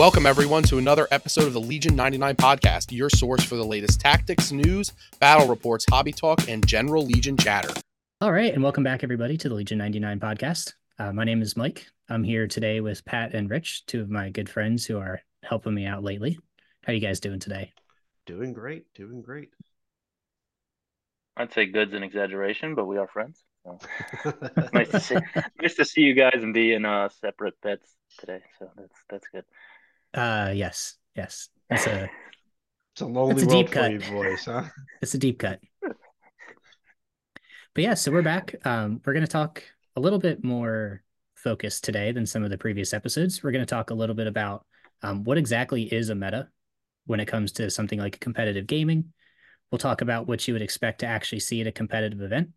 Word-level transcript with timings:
Welcome, 0.00 0.24
everyone, 0.24 0.62
to 0.62 0.78
another 0.78 1.06
episode 1.10 1.44
of 1.44 1.52
the 1.52 1.60
Legion 1.60 1.94
99 1.94 2.36
podcast, 2.36 2.90
your 2.90 3.10
source 3.10 3.44
for 3.44 3.56
the 3.56 3.66
latest 3.66 4.00
tactics, 4.00 4.50
news, 4.50 4.94
battle 5.18 5.46
reports, 5.46 5.84
hobby 5.90 6.10
talk, 6.10 6.48
and 6.48 6.66
general 6.66 7.04
Legion 7.04 7.36
chatter. 7.36 7.68
All 8.22 8.32
right, 8.32 8.54
and 8.54 8.62
welcome 8.62 8.82
back, 8.82 9.04
everybody, 9.04 9.36
to 9.36 9.50
the 9.50 9.54
Legion 9.54 9.76
99 9.76 10.18
podcast. 10.18 10.72
Uh, 10.98 11.12
my 11.12 11.24
name 11.24 11.42
is 11.42 11.54
Mike. 11.54 11.86
I'm 12.08 12.24
here 12.24 12.46
today 12.46 12.80
with 12.80 13.04
Pat 13.04 13.34
and 13.34 13.50
Rich, 13.50 13.84
two 13.84 14.00
of 14.00 14.08
my 14.08 14.30
good 14.30 14.48
friends 14.48 14.86
who 14.86 14.96
are 14.98 15.20
helping 15.42 15.74
me 15.74 15.84
out 15.84 16.02
lately. 16.02 16.38
How 16.82 16.92
are 16.92 16.94
you 16.94 17.00
guys 17.02 17.20
doing 17.20 17.38
today? 17.38 17.70
Doing 18.24 18.54
great, 18.54 18.86
doing 18.94 19.20
great. 19.20 19.50
I'd 21.36 21.52
say 21.52 21.66
good's 21.66 21.92
an 21.92 22.04
exaggeration, 22.04 22.74
but 22.74 22.86
we 22.86 22.96
are 22.96 23.06
friends. 23.06 23.44
So. 23.64 23.78
nice 24.72 24.88
to 24.92 25.00
see, 25.00 25.16
nice 25.60 25.74
to 25.74 25.84
see 25.84 26.00
you 26.00 26.14
guys 26.14 26.42
and 26.42 26.54
be 26.54 26.72
in 26.72 26.86
uh, 26.86 27.10
separate 27.20 27.60
beds 27.60 27.86
today. 28.18 28.40
So 28.58 28.70
that's 28.78 28.96
that's 29.10 29.28
good. 29.28 29.44
Uh, 30.12 30.52
yes, 30.54 30.96
yes. 31.14 31.48
It's 31.68 31.86
a 31.86 32.10
it's 32.92 33.00
a 33.00 33.06
lonely 33.06 33.42
it's 33.42 33.52
a 33.52 33.56
deep 33.56 33.70
cut. 33.70 34.02
voice, 34.04 34.44
huh? 34.44 34.64
it's 35.02 35.14
a 35.14 35.18
deep 35.18 35.38
cut. 35.38 35.60
But 37.72 37.84
yeah, 37.84 37.94
so 37.94 38.10
we're 38.10 38.22
back. 38.22 38.54
Um, 38.64 39.00
we're 39.04 39.12
going 39.12 39.24
to 39.24 39.30
talk 39.30 39.62
a 39.94 40.00
little 40.00 40.18
bit 40.18 40.42
more 40.42 41.02
focused 41.36 41.84
today 41.84 42.10
than 42.10 42.26
some 42.26 42.42
of 42.42 42.50
the 42.50 42.58
previous 42.58 42.92
episodes. 42.92 43.42
We're 43.42 43.52
going 43.52 43.64
to 43.64 43.74
talk 43.74 43.90
a 43.90 43.94
little 43.94 44.16
bit 44.16 44.26
about 44.26 44.66
um, 45.02 45.22
what 45.22 45.38
exactly 45.38 45.84
is 45.84 46.10
a 46.10 46.14
meta 46.14 46.48
when 47.06 47.20
it 47.20 47.26
comes 47.26 47.52
to 47.52 47.70
something 47.70 47.98
like 47.98 48.18
competitive 48.18 48.66
gaming. 48.66 49.12
We'll 49.70 49.78
talk 49.78 50.00
about 50.00 50.26
what 50.26 50.46
you 50.48 50.54
would 50.54 50.62
expect 50.62 51.00
to 51.00 51.06
actually 51.06 51.40
see 51.40 51.60
at 51.60 51.68
a 51.68 51.72
competitive 51.72 52.20
event 52.20 52.50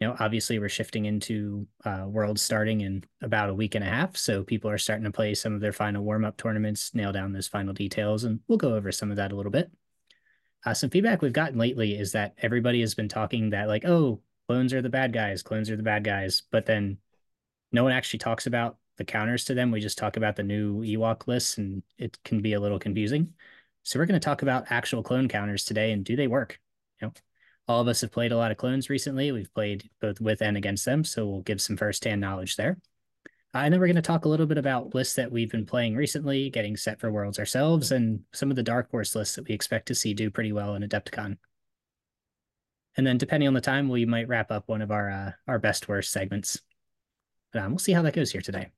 you 0.00 0.06
know, 0.06 0.16
obviously 0.20 0.58
we're 0.58 0.68
shifting 0.68 1.06
into 1.06 1.66
uh, 1.84 2.04
Worlds 2.06 2.40
starting 2.40 2.82
in 2.82 3.04
about 3.20 3.50
a 3.50 3.54
week 3.54 3.74
and 3.74 3.84
a 3.84 3.88
half. 3.88 4.16
So 4.16 4.44
people 4.44 4.70
are 4.70 4.78
starting 4.78 5.04
to 5.04 5.10
play 5.10 5.34
some 5.34 5.54
of 5.54 5.60
their 5.60 5.72
final 5.72 6.04
warm 6.04 6.24
up 6.24 6.36
tournaments, 6.36 6.94
nail 6.94 7.12
down 7.12 7.32
those 7.32 7.48
final 7.48 7.72
details, 7.74 8.24
and 8.24 8.40
we'll 8.46 8.58
go 8.58 8.74
over 8.74 8.92
some 8.92 9.10
of 9.10 9.16
that 9.16 9.32
a 9.32 9.36
little 9.36 9.50
bit. 9.50 9.70
Uh, 10.64 10.74
some 10.74 10.90
feedback 10.90 11.22
we've 11.22 11.32
gotten 11.32 11.58
lately 11.58 11.98
is 11.98 12.12
that 12.12 12.34
everybody 12.38 12.80
has 12.80 12.94
been 12.94 13.08
talking 13.08 13.50
that, 13.50 13.68
like, 13.68 13.84
oh, 13.84 14.20
clones 14.48 14.72
are 14.72 14.82
the 14.82 14.88
bad 14.88 15.12
guys, 15.12 15.42
clones 15.42 15.70
are 15.70 15.76
the 15.76 15.82
bad 15.82 16.04
guys. 16.04 16.42
But 16.50 16.66
then 16.66 16.98
no 17.72 17.82
one 17.82 17.92
actually 17.92 18.18
talks 18.20 18.46
about 18.46 18.76
the 18.98 19.04
counters 19.04 19.44
to 19.46 19.54
them. 19.54 19.70
We 19.70 19.80
just 19.80 19.98
talk 19.98 20.16
about 20.16 20.36
the 20.36 20.42
new 20.42 20.82
Ewok 20.82 21.26
lists, 21.26 21.58
and 21.58 21.82
it 21.96 22.18
can 22.24 22.40
be 22.40 22.54
a 22.54 22.60
little 22.60 22.78
confusing. 22.78 23.34
So 23.82 23.98
we're 23.98 24.06
going 24.06 24.20
to 24.20 24.24
talk 24.24 24.42
about 24.42 24.70
actual 24.70 25.02
clone 25.02 25.28
counters 25.28 25.64
today 25.64 25.92
and 25.92 26.04
do 26.04 26.14
they 26.14 26.26
work? 26.26 26.60
You 27.00 27.08
know, 27.08 27.12
all 27.68 27.82
of 27.82 27.88
us 27.88 28.00
have 28.00 28.10
played 28.10 28.32
a 28.32 28.36
lot 28.36 28.50
of 28.50 28.56
clones 28.56 28.88
recently. 28.88 29.30
We've 29.30 29.52
played 29.52 29.90
both 30.00 30.20
with 30.20 30.40
and 30.40 30.56
against 30.56 30.86
them, 30.86 31.04
so 31.04 31.26
we'll 31.26 31.42
give 31.42 31.60
some 31.60 31.76
firsthand 31.76 32.20
knowledge 32.20 32.56
there. 32.56 32.78
Uh, 33.54 33.58
and 33.58 33.72
then 33.72 33.80
we're 33.80 33.86
going 33.86 33.96
to 33.96 34.02
talk 34.02 34.24
a 34.24 34.28
little 34.28 34.46
bit 34.46 34.58
about 34.58 34.94
lists 34.94 35.14
that 35.16 35.30
we've 35.30 35.50
been 35.50 35.66
playing 35.66 35.94
recently, 35.94 36.50
getting 36.50 36.76
set 36.76 36.98
for 36.98 37.12
worlds 37.12 37.38
ourselves, 37.38 37.92
and 37.92 38.20
some 38.32 38.50
of 38.50 38.56
the 38.56 38.62
dark 38.62 38.90
horse 38.90 39.14
lists 39.14 39.36
that 39.36 39.46
we 39.46 39.54
expect 39.54 39.88
to 39.88 39.94
see 39.94 40.14
do 40.14 40.30
pretty 40.30 40.52
well 40.52 40.74
in 40.74 40.82
Adepticon. 40.82 41.36
And 42.96 43.06
then, 43.06 43.18
depending 43.18 43.46
on 43.46 43.54
the 43.54 43.60
time, 43.60 43.88
we 43.88 44.04
might 44.06 44.28
wrap 44.28 44.50
up 44.50 44.64
one 44.66 44.82
of 44.82 44.90
our 44.90 45.10
uh, 45.10 45.32
our 45.46 45.58
best 45.58 45.88
worst 45.88 46.10
segments. 46.10 46.60
But, 47.52 47.62
um, 47.62 47.72
we'll 47.72 47.78
see 47.78 47.92
how 47.92 48.02
that 48.02 48.14
goes 48.14 48.32
here 48.32 48.42
today. 48.42 48.68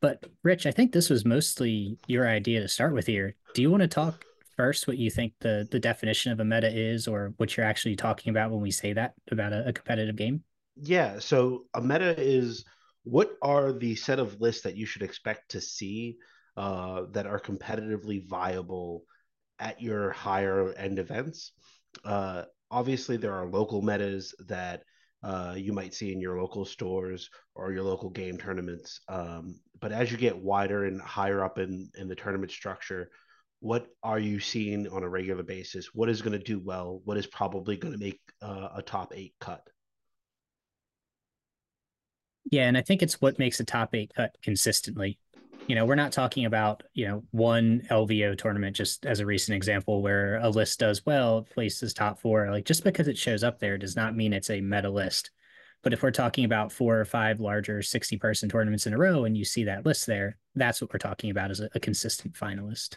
But 0.00 0.26
Rich, 0.42 0.66
I 0.66 0.72
think 0.72 0.92
this 0.92 1.08
was 1.08 1.24
mostly 1.24 1.98
your 2.06 2.28
idea 2.28 2.60
to 2.60 2.68
start 2.68 2.92
with 2.92 3.06
here. 3.06 3.36
Do 3.54 3.62
you 3.62 3.70
want 3.70 3.82
to 3.82 3.88
talk 3.88 4.24
first 4.56 4.86
what 4.86 4.98
you 4.98 5.10
think 5.10 5.32
the 5.40 5.66
the 5.70 5.80
definition 5.80 6.32
of 6.32 6.40
a 6.40 6.44
meta 6.44 6.70
is 6.72 7.08
or 7.08 7.34
what 7.36 7.56
you're 7.56 7.66
actually 7.66 7.96
talking 7.96 8.30
about 8.30 8.50
when 8.50 8.60
we 8.60 8.70
say 8.70 8.92
that 8.92 9.14
about 9.30 9.52
a, 9.52 9.68
a 9.68 9.72
competitive 9.72 10.16
game? 10.16 10.42
Yeah 10.76 11.18
so 11.18 11.64
a 11.74 11.80
meta 11.80 12.14
is 12.18 12.64
what 13.04 13.32
are 13.42 13.72
the 13.72 13.94
set 13.94 14.18
of 14.18 14.40
lists 14.40 14.62
that 14.62 14.76
you 14.76 14.86
should 14.86 15.02
expect 15.02 15.50
to 15.50 15.60
see 15.60 16.16
uh, 16.56 17.04
that 17.10 17.26
are 17.26 17.40
competitively 17.40 18.26
viable 18.28 19.04
at 19.58 19.80
your 19.80 20.10
higher 20.10 20.72
end 20.74 20.98
events? 20.98 21.52
Uh, 22.04 22.44
obviously 22.70 23.16
there 23.16 23.34
are 23.34 23.46
local 23.46 23.82
metas 23.82 24.34
that 24.46 24.82
uh, 25.22 25.54
you 25.56 25.72
might 25.72 25.94
see 25.94 26.12
in 26.12 26.20
your 26.20 26.40
local 26.40 26.64
stores 26.64 27.30
or 27.54 27.72
your 27.72 27.84
local 27.84 28.10
game 28.10 28.36
tournaments 28.36 29.00
um, 29.08 29.60
but 29.80 29.92
as 29.92 30.10
you 30.10 30.16
get 30.16 30.36
wider 30.36 30.86
and 30.86 31.00
higher 31.00 31.44
up 31.44 31.58
in, 31.58 31.88
in 31.96 32.08
the 32.08 32.14
tournament 32.14 32.50
structure 32.50 33.10
what 33.62 33.86
are 34.02 34.18
you 34.18 34.40
seeing 34.40 34.88
on 34.88 35.04
a 35.04 35.08
regular 35.08 35.44
basis? 35.44 35.94
What 35.94 36.08
is 36.08 36.20
going 36.20 36.36
to 36.36 36.44
do 36.44 36.58
well? 36.58 37.00
What 37.04 37.16
is 37.16 37.28
probably 37.28 37.76
going 37.76 37.92
to 37.92 37.98
make 37.98 38.20
uh, 38.42 38.70
a 38.74 38.82
top 38.82 39.12
eight 39.14 39.34
cut? 39.40 39.62
Yeah, 42.50 42.66
and 42.66 42.76
I 42.76 42.82
think 42.82 43.02
it's 43.02 43.20
what 43.20 43.38
makes 43.38 43.60
a 43.60 43.64
top 43.64 43.94
eight 43.94 44.12
cut 44.16 44.36
consistently. 44.42 45.20
You 45.68 45.76
know, 45.76 45.86
we're 45.86 45.94
not 45.94 46.10
talking 46.10 46.44
about, 46.44 46.82
you 46.92 47.06
know, 47.06 47.22
one 47.30 47.82
LVO 47.88 48.36
tournament, 48.36 48.74
just 48.74 49.06
as 49.06 49.20
a 49.20 49.26
recent 49.26 49.54
example 49.54 50.02
where 50.02 50.38
a 50.38 50.50
list 50.50 50.80
does 50.80 51.06
well, 51.06 51.42
places 51.42 51.94
top 51.94 52.18
four. 52.18 52.50
Like 52.50 52.64
just 52.64 52.82
because 52.82 53.06
it 53.06 53.16
shows 53.16 53.44
up 53.44 53.60
there 53.60 53.78
does 53.78 53.94
not 53.94 54.16
mean 54.16 54.32
it's 54.32 54.50
a 54.50 54.60
meta 54.60 54.90
list. 54.90 55.30
But 55.84 55.92
if 55.92 56.02
we're 56.02 56.10
talking 56.10 56.44
about 56.44 56.72
four 56.72 56.98
or 56.98 57.04
five 57.04 57.38
larger 57.38 57.80
60 57.80 58.16
person 58.16 58.48
tournaments 58.48 58.88
in 58.88 58.92
a 58.92 58.98
row 58.98 59.24
and 59.24 59.36
you 59.36 59.44
see 59.44 59.62
that 59.64 59.86
list 59.86 60.08
there, 60.08 60.36
that's 60.56 60.80
what 60.80 60.92
we're 60.92 60.98
talking 60.98 61.30
about 61.30 61.52
as 61.52 61.60
a, 61.60 61.68
a 61.76 61.80
consistent 61.80 62.34
finalist. 62.34 62.96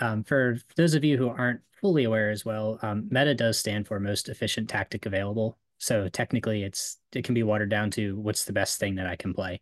Um, 0.00 0.24
for 0.24 0.58
those 0.76 0.94
of 0.94 1.04
you 1.04 1.16
who 1.16 1.28
aren't 1.28 1.60
fully 1.80 2.04
aware 2.04 2.30
as 2.30 2.44
well, 2.44 2.78
um, 2.82 3.06
meta 3.10 3.34
does 3.34 3.58
stand 3.58 3.86
for 3.86 4.00
most 4.00 4.28
efficient 4.28 4.68
tactic 4.68 5.06
available. 5.06 5.58
So 5.78 6.08
technically, 6.08 6.62
it's 6.62 6.98
it 7.12 7.24
can 7.24 7.34
be 7.34 7.42
watered 7.42 7.70
down 7.70 7.90
to 7.92 8.18
what's 8.18 8.44
the 8.44 8.52
best 8.52 8.78
thing 8.78 8.96
that 8.96 9.06
I 9.06 9.16
can 9.16 9.32
play. 9.32 9.60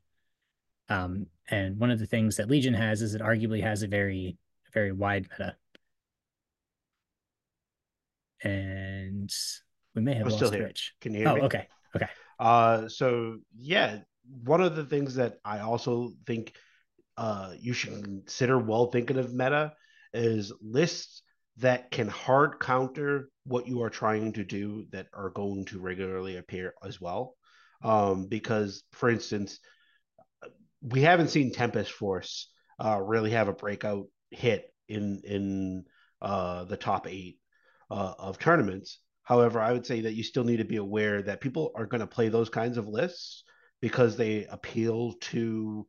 Um, 0.89 1.27
and 1.51 1.79
one 1.79 1.91
of 1.91 1.99
the 1.99 2.07
things 2.07 2.37
that 2.37 2.49
Legion 2.49 2.75
has 2.75 3.03
is 3.03 3.15
it 3.15 3.23
arguably 3.23 3.63
has 3.63 3.83
a 3.83 3.89
very 3.89 4.37
very 4.73 4.93
wide 4.93 5.29
meta. 5.31 5.57
And 8.43 9.33
we 9.95 10.03
may 10.03 10.15
have 10.15 10.27
I'm 10.27 10.33
lost 10.33 10.53
Rich. 10.53 10.95
Can 11.01 11.13
you 11.13 11.21
hear 11.21 11.29
oh, 11.29 11.35
me? 11.37 11.43
okay. 11.43 11.69
Okay. 11.97 12.07
Uh, 12.39 12.89
so 12.89 13.39
yeah, 13.57 13.99
one 14.45 14.61
of 14.61 14.77
the 14.77 14.85
things 14.85 15.17
that 15.17 15.39
I 15.45 15.61
also 15.61 16.13
think 16.27 16.55
uh, 17.17 17.53
you 17.59 17.73
should 17.73 18.05
consider 18.05 18.59
while 18.59 18.87
thinking 18.87 19.19
of 19.19 19.33
meta 19.33 19.73
is 20.13 20.53
lists 20.61 21.23
that 21.59 21.91
can 21.91 22.09
hard 22.09 22.61
counter 22.61 23.29
what 23.45 23.67
you 23.67 23.83
are 23.83 23.91
trying 23.91 24.33
to 24.33 24.45
do 24.45 24.87
that 24.91 25.07
are 25.13 25.31
going 25.31 25.65
to 25.67 25.81
regularly 25.81 26.37
appear 26.37 26.75
as 26.85 27.01
well. 27.01 27.35
Um, 27.83 28.27
because, 28.27 28.83
for 28.93 29.09
instance, 29.09 29.59
we 30.81 31.03
haven't 31.03 31.29
seen 31.29 31.53
Tempest 31.53 31.93
Force 31.93 32.51
uh, 32.79 33.01
really 33.01 33.31
have 33.31 33.49
a 33.49 33.53
breakout 33.53 34.07
hit 34.31 34.73
in 34.89 35.21
in 35.25 35.85
uh, 36.23 36.65
the 36.65 36.77
top 36.77 37.07
eight 37.07 37.39
uh, 37.91 38.15
of 38.19 38.39
tournaments. 38.39 39.01
However, 39.23 39.61
I 39.61 39.73
would 39.73 39.87
say 39.87 40.03
that 40.03 40.15
you 40.15 40.23
still 40.23 40.45
need 40.45 40.57
to 40.59 40.65
be 40.65 40.77
aware 40.77 41.23
that 41.23 41.41
people 41.41 41.73
are 41.75 41.87
going 41.87 42.01
to 42.01 42.07
play 42.07 42.29
those 42.29 42.49
kinds 42.49 42.79
of 42.79 42.89
lists 42.89 43.45
because 43.81 44.17
they 44.17 44.47
appeal 44.47 45.15
to 45.21 45.87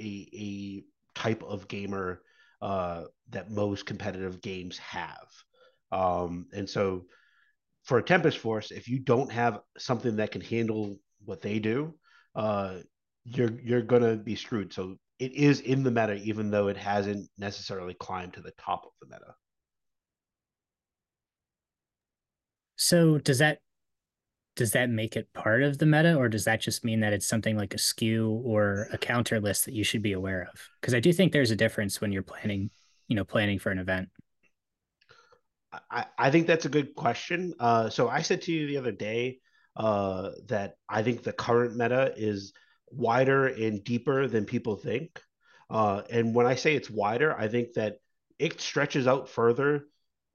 a, 0.00 0.28
a 0.32 0.84
type 1.18 1.42
of 1.42 1.68
gamer 1.68 2.22
uh, 2.60 3.04
that 3.30 3.50
most 3.50 3.86
competitive 3.86 4.40
games 4.42 4.78
have. 4.78 5.28
Um, 5.92 6.46
and 6.52 6.68
so 6.68 7.04
for 7.84 7.98
a 7.98 8.02
Tempest 8.02 8.38
Force, 8.38 8.70
if 8.70 8.88
you 8.88 8.98
don't 8.98 9.32
have 9.32 9.60
something 9.78 10.16
that 10.16 10.32
can 10.32 10.40
handle 10.40 10.98
what 11.24 11.40
they 11.40 11.58
do, 11.58 11.94
uh, 12.34 12.78
you're 13.24 13.52
you're 13.62 13.82
gonna 13.82 14.16
be 14.16 14.36
screwed. 14.36 14.72
So 14.72 14.96
it 15.18 15.32
is 15.32 15.60
in 15.60 15.82
the 15.82 15.90
meta, 15.90 16.14
even 16.14 16.50
though 16.50 16.68
it 16.68 16.76
hasn't 16.76 17.28
necessarily 17.38 17.94
climbed 17.94 18.34
to 18.34 18.40
the 18.40 18.52
top 18.58 18.84
of 18.84 18.92
the 19.00 19.06
meta. 19.14 19.34
So 22.76 23.18
does 23.18 23.38
that 23.38 23.58
does 24.58 24.72
that 24.72 24.90
make 24.90 25.16
it 25.16 25.32
part 25.32 25.62
of 25.62 25.78
the 25.78 25.86
meta 25.86 26.16
or 26.16 26.28
does 26.28 26.44
that 26.44 26.60
just 26.60 26.84
mean 26.84 26.98
that 26.98 27.12
it's 27.12 27.28
something 27.28 27.56
like 27.56 27.74
a 27.74 27.78
skew 27.78 28.42
or 28.44 28.88
a 28.92 28.98
counter 28.98 29.40
list 29.40 29.64
that 29.64 29.72
you 29.72 29.84
should 29.84 30.02
be 30.02 30.12
aware 30.12 30.48
of? 30.52 30.68
Because 30.80 30.94
i 30.94 31.00
do 31.00 31.12
think 31.12 31.32
there's 31.32 31.52
a 31.52 31.56
difference 31.56 32.00
when 32.00 32.10
you're 32.10 32.24
planning 32.24 32.68
you 33.06 33.14
know 33.14 33.24
planning 33.24 33.60
for 33.60 33.70
an 33.70 33.78
event. 33.78 34.08
I, 35.90 36.06
I 36.18 36.30
think 36.30 36.46
that's 36.46 36.64
a 36.64 36.70
good 36.70 36.94
question. 36.96 37.54
Uh, 37.60 37.88
so 37.88 38.08
i 38.08 38.20
said 38.20 38.42
to 38.42 38.52
you 38.52 38.66
the 38.66 38.76
other 38.78 38.92
day 38.92 39.38
uh, 39.76 40.30
that 40.48 40.74
i 40.88 41.02
think 41.04 41.22
the 41.22 41.32
current 41.32 41.76
meta 41.76 42.12
is 42.16 42.52
wider 42.90 43.46
and 43.46 43.84
deeper 43.84 44.26
than 44.26 44.44
people 44.44 44.74
think. 44.74 45.22
Uh, 45.70 46.02
and 46.10 46.34
when 46.34 46.46
i 46.46 46.56
say 46.56 46.74
it's 46.74 46.90
wider 46.90 47.32
i 47.38 47.46
think 47.46 47.74
that 47.74 47.98
it 48.40 48.60
stretches 48.60 49.06
out 49.06 49.28
further 49.28 49.84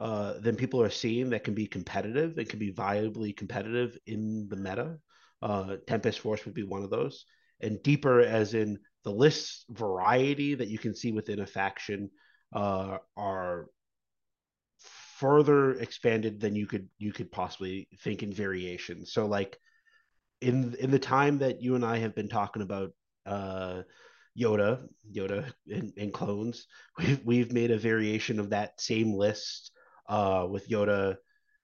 uh, 0.03 0.37
than 0.39 0.57
people 0.57 0.81
are 0.81 0.89
seeing 0.89 1.29
that 1.29 1.45
can 1.45 1.53
be 1.53 1.65
competitive 1.65 2.37
and 2.37 2.49
can 2.49 2.59
be 2.59 2.73
viably 2.73 3.35
competitive 3.35 3.97
in 4.05 4.49
the 4.49 4.55
meta. 4.57 4.97
Uh, 5.41 5.77
Tempest 5.87 6.19
Force 6.19 6.43
would 6.43 6.53
be 6.53 6.63
one 6.63 6.83
of 6.83 6.89
those, 6.89 7.23
and 7.61 7.81
deeper 7.83 8.19
as 8.19 8.53
in 8.53 8.77
the 9.05 9.11
list 9.11 9.63
variety 9.69 10.55
that 10.55 10.67
you 10.67 10.77
can 10.77 10.93
see 10.93 11.13
within 11.13 11.39
a 11.39 11.45
faction 11.45 12.09
uh, 12.51 12.97
are 13.15 13.67
further 15.19 15.71
expanded 15.79 16.41
than 16.41 16.53
you 16.53 16.67
could 16.67 16.89
you 16.97 17.13
could 17.13 17.31
possibly 17.31 17.87
think 18.01 18.23
in 18.23 18.33
variation. 18.33 19.05
So 19.05 19.25
like 19.25 19.57
in 20.41 20.75
in 20.81 20.91
the 20.91 20.99
time 20.99 21.37
that 21.37 21.61
you 21.61 21.75
and 21.75 21.85
I 21.85 21.99
have 21.99 22.13
been 22.13 22.27
talking 22.27 22.61
about 22.61 22.91
uh, 23.25 23.83
Yoda, 24.37 24.85
Yoda 25.09 25.49
and, 25.71 25.93
and 25.95 26.11
clones. 26.13 26.67
We've 26.97 27.21
we've 27.23 27.53
made 27.53 27.71
a 27.71 27.77
variation 27.77 28.37
of 28.37 28.49
that 28.49 28.81
same 28.81 29.13
list 29.13 29.71
uh, 30.07 30.47
with 30.49 30.69
Yoda 30.69 31.17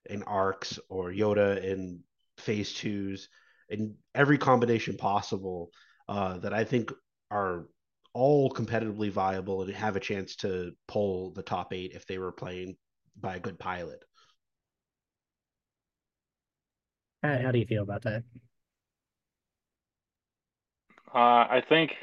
and 0.10 0.24
arcs 0.26 0.80
or 0.90 1.12
Yoda 1.12 1.64
in 1.64 2.02
phase 2.38 2.74
twos 2.74 3.30
and 3.70 3.94
every 4.16 4.38
combination 4.38 4.98
possible 4.98 5.72
uh, 6.08 6.38
that 6.40 6.54
I 6.54 6.64
think 6.64 6.92
are 7.30 7.68
all 8.14 8.50
competitively 8.50 9.12
viable 9.12 9.62
and 9.62 9.74
have 9.74 9.96
a 9.96 10.00
chance 10.00 10.36
to 10.38 10.72
pull 10.88 11.32
the 11.32 11.44
top 11.44 11.74
eight 11.74 11.92
if 11.94 12.06
they 12.08 12.18
were 12.18 12.32
playing 12.32 12.76
by 13.20 13.36
a 13.36 13.40
good 13.40 13.60
pilot. 13.60 14.04
How, 17.22 17.38
how 17.38 17.52
do 17.52 17.60
you 17.60 17.66
feel 17.66 17.84
about 17.84 18.04
that? 18.04 18.24
Uh, 21.14 21.46
I 21.50 21.64
think 21.68 21.96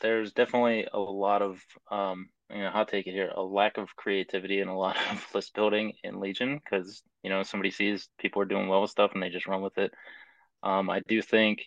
there's 0.00 0.32
definitely 0.32 0.86
a 0.92 0.98
lot 0.98 1.42
of 1.42 1.60
um, 1.90 2.28
you 2.52 2.62
know, 2.62 2.70
I'll 2.72 2.86
take 2.86 3.06
it 3.06 3.12
here, 3.12 3.30
a 3.34 3.42
lack 3.42 3.78
of 3.78 3.94
creativity 3.96 4.60
and 4.60 4.70
a 4.70 4.74
lot 4.74 4.96
of 5.10 5.26
list 5.34 5.54
building 5.54 5.94
in 6.04 6.20
Legion 6.20 6.56
because 6.62 7.02
you 7.22 7.30
know 7.30 7.42
somebody 7.42 7.70
sees 7.70 8.08
people 8.18 8.42
are 8.42 8.46
doing 8.46 8.68
well 8.68 8.82
with 8.82 8.90
stuff 8.90 9.12
and 9.14 9.22
they 9.22 9.30
just 9.30 9.46
run 9.46 9.62
with 9.62 9.78
it. 9.78 9.92
Um, 10.62 10.90
I 10.90 11.00
do 11.08 11.22
think 11.22 11.62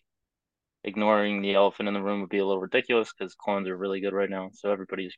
ignoring 0.84 1.42
the 1.42 1.56
elephant 1.56 1.88
in 1.88 1.94
the 1.94 2.02
room 2.02 2.22
would 2.22 2.30
be 2.30 2.38
a 2.38 2.46
little 2.46 2.62
ridiculous 2.62 3.12
because 3.12 3.36
clones 3.36 3.68
are 3.68 3.78
really 3.78 4.00
good 4.00 4.14
right 4.14 4.30
now. 4.30 4.52
So 4.54 4.72
everybody's 4.72 5.16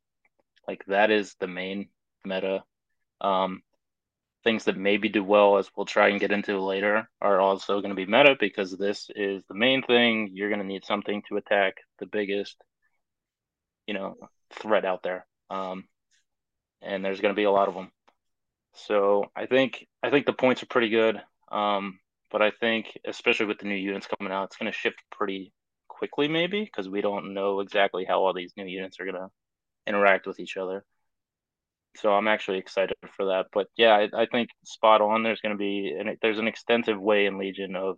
like 0.67 0.83
that 0.87 1.11
is 1.11 1.35
the 1.39 1.47
main 1.47 1.89
meta. 2.25 2.63
Um, 3.21 3.61
things 4.43 4.65
that 4.65 4.77
maybe 4.77 5.09
do 5.09 5.23
well, 5.23 5.57
as 5.57 5.69
we'll 5.75 5.85
try 5.85 6.09
and 6.09 6.19
get 6.19 6.31
into 6.31 6.59
later, 6.61 7.09
are 7.21 7.39
also 7.39 7.81
going 7.81 7.89
to 7.89 7.95
be 7.95 8.05
meta 8.05 8.35
because 8.39 8.77
this 8.77 9.09
is 9.15 9.43
the 9.49 9.55
main 9.55 9.83
thing. 9.83 10.29
You're 10.33 10.49
going 10.49 10.61
to 10.61 10.67
need 10.67 10.85
something 10.85 11.21
to 11.27 11.37
attack 11.37 11.75
the 11.99 12.05
biggest, 12.05 12.55
you 13.87 13.93
know, 13.93 14.15
threat 14.51 14.85
out 14.85 15.03
there. 15.03 15.25
Um, 15.49 15.85
and 16.81 17.03
there's 17.03 17.21
going 17.21 17.33
to 17.33 17.39
be 17.39 17.45
a 17.45 17.51
lot 17.51 17.67
of 17.67 17.75
them. 17.75 17.91
So 18.73 19.25
I 19.35 19.45
think 19.47 19.87
I 20.03 20.09
think 20.09 20.25
the 20.25 20.33
points 20.33 20.63
are 20.63 20.67
pretty 20.67 20.89
good. 20.89 21.21
Um, 21.51 21.99
but 22.29 22.41
I 22.41 22.51
think 22.51 22.97
especially 23.05 23.45
with 23.47 23.59
the 23.59 23.67
new 23.67 23.75
units 23.75 24.07
coming 24.07 24.31
out, 24.31 24.45
it's 24.45 24.57
going 24.57 24.71
to 24.71 24.77
shift 24.77 25.01
pretty 25.11 25.53
quickly, 25.87 26.27
maybe 26.27 26.63
because 26.63 26.89
we 26.89 27.01
don't 27.01 27.33
know 27.33 27.59
exactly 27.61 28.05
how 28.05 28.21
all 28.21 28.33
these 28.33 28.53
new 28.57 28.65
units 28.65 28.99
are 28.99 29.05
going 29.05 29.15
to 29.15 29.29
interact 29.87 30.27
with 30.27 30.39
each 30.39 30.57
other. 30.57 30.83
So 31.95 32.13
I'm 32.13 32.27
actually 32.27 32.59
excited 32.59 32.95
for 33.15 33.25
that. 33.27 33.47
But 33.51 33.67
yeah, 33.75 33.93
I, 33.93 34.21
I 34.21 34.25
think 34.27 34.49
spot 34.63 35.01
on. 35.01 35.23
There's 35.23 35.41
going 35.41 35.55
to 35.55 35.57
be 35.57 35.95
and 35.97 36.17
there's 36.21 36.39
an 36.39 36.47
extensive 36.47 36.99
way 36.99 37.25
in 37.25 37.39
Legion 37.39 37.75
of 37.75 37.97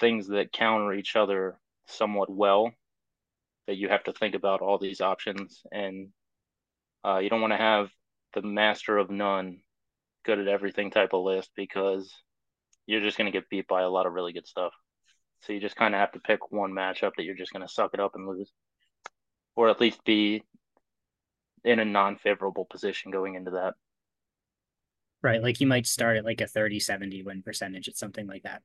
things 0.00 0.28
that 0.28 0.52
counter 0.52 0.92
each 0.92 1.14
other 1.14 1.58
somewhat 1.86 2.28
well 2.28 2.72
that 3.66 3.76
you 3.76 3.88
have 3.88 4.04
to 4.04 4.12
think 4.12 4.34
about 4.34 4.60
all 4.60 4.78
these 4.78 5.00
options 5.00 5.62
and 5.72 6.08
uh, 7.04 7.18
you 7.18 7.30
don't 7.30 7.40
want 7.40 7.52
to 7.52 7.58
have 7.58 7.88
the 8.34 8.42
master 8.42 8.98
of 8.98 9.10
none 9.10 9.60
good 10.24 10.38
at 10.38 10.48
everything 10.48 10.90
type 10.90 11.12
of 11.12 11.24
list 11.24 11.50
because 11.56 12.12
you're 12.86 13.00
just 13.00 13.16
going 13.16 13.30
to 13.30 13.36
get 13.36 13.48
beat 13.48 13.68
by 13.68 13.82
a 13.82 13.88
lot 13.88 14.06
of 14.06 14.12
really 14.12 14.32
good 14.32 14.46
stuff. 14.46 14.72
So 15.42 15.52
you 15.52 15.60
just 15.60 15.76
kind 15.76 15.94
of 15.94 16.00
have 16.00 16.12
to 16.12 16.20
pick 16.20 16.50
one 16.50 16.72
matchup 16.72 17.12
that 17.16 17.24
you're 17.24 17.36
just 17.36 17.52
going 17.52 17.66
to 17.66 17.72
suck 17.72 17.90
it 17.94 18.00
up 18.00 18.14
and 18.14 18.26
lose 18.26 18.52
or 19.54 19.68
at 19.68 19.80
least 19.80 20.04
be 20.04 20.42
in 21.64 21.80
a 21.80 21.84
non-favorable 21.84 22.66
position 22.66 23.10
going 23.10 23.34
into 23.34 23.52
that. 23.52 23.74
Right 25.22 25.42
like 25.42 25.60
you 25.60 25.66
might 25.66 25.86
start 25.86 26.16
at 26.16 26.24
like 26.24 26.40
a 26.40 26.46
30 26.46 26.78
70 26.78 27.22
win 27.22 27.42
percentage 27.42 27.88
at 27.88 27.96
something 27.96 28.26
like 28.26 28.42
that. 28.42 28.62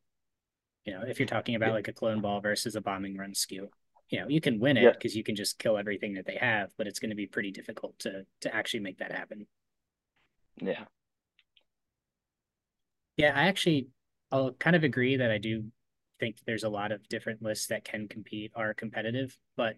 You 0.85 0.93
know 0.93 1.03
if 1.07 1.19
you're 1.19 1.27
talking 1.27 1.55
about 1.55 1.73
like 1.73 1.87
a 1.87 1.93
clone 1.93 2.21
ball 2.21 2.41
versus 2.41 2.75
a 2.75 2.81
bombing 2.81 3.17
run 3.17 3.33
skew 3.33 3.69
you 4.11 4.19
know 4.19 4.27
you 4.27 4.41
can 4.41 4.59
win 4.59 4.77
it 4.77 4.93
because 4.93 5.15
yeah. 5.15 5.19
you 5.19 5.23
can 5.23 5.35
just 5.35 5.57
kill 5.57 5.77
everything 5.77 6.13
that 6.13 6.25
they 6.25 6.35
have 6.35 6.69
but 6.77 6.85
it's 6.85 6.99
going 6.99 7.09
to 7.09 7.15
be 7.15 7.25
pretty 7.25 7.49
difficult 7.49 7.97
to 7.97 8.25
to 8.41 8.53
actually 8.53 8.81
make 8.81 8.99
that 8.99 9.11
happen 9.11 9.47
yeah 10.61 10.83
yeah 13.17 13.31
i 13.35 13.47
actually 13.47 13.87
i'll 14.31 14.51
kind 14.51 14.75
of 14.75 14.83
agree 14.83 15.15
that 15.15 15.31
i 15.31 15.37
do 15.37 15.63
think 16.19 16.37
there's 16.45 16.65
a 16.65 16.69
lot 16.69 16.91
of 16.91 17.07
different 17.09 17.41
lists 17.41 17.67
that 17.67 17.83
can 17.83 18.07
compete 18.07 18.51
are 18.55 18.73
competitive 18.73 19.37
but 19.55 19.77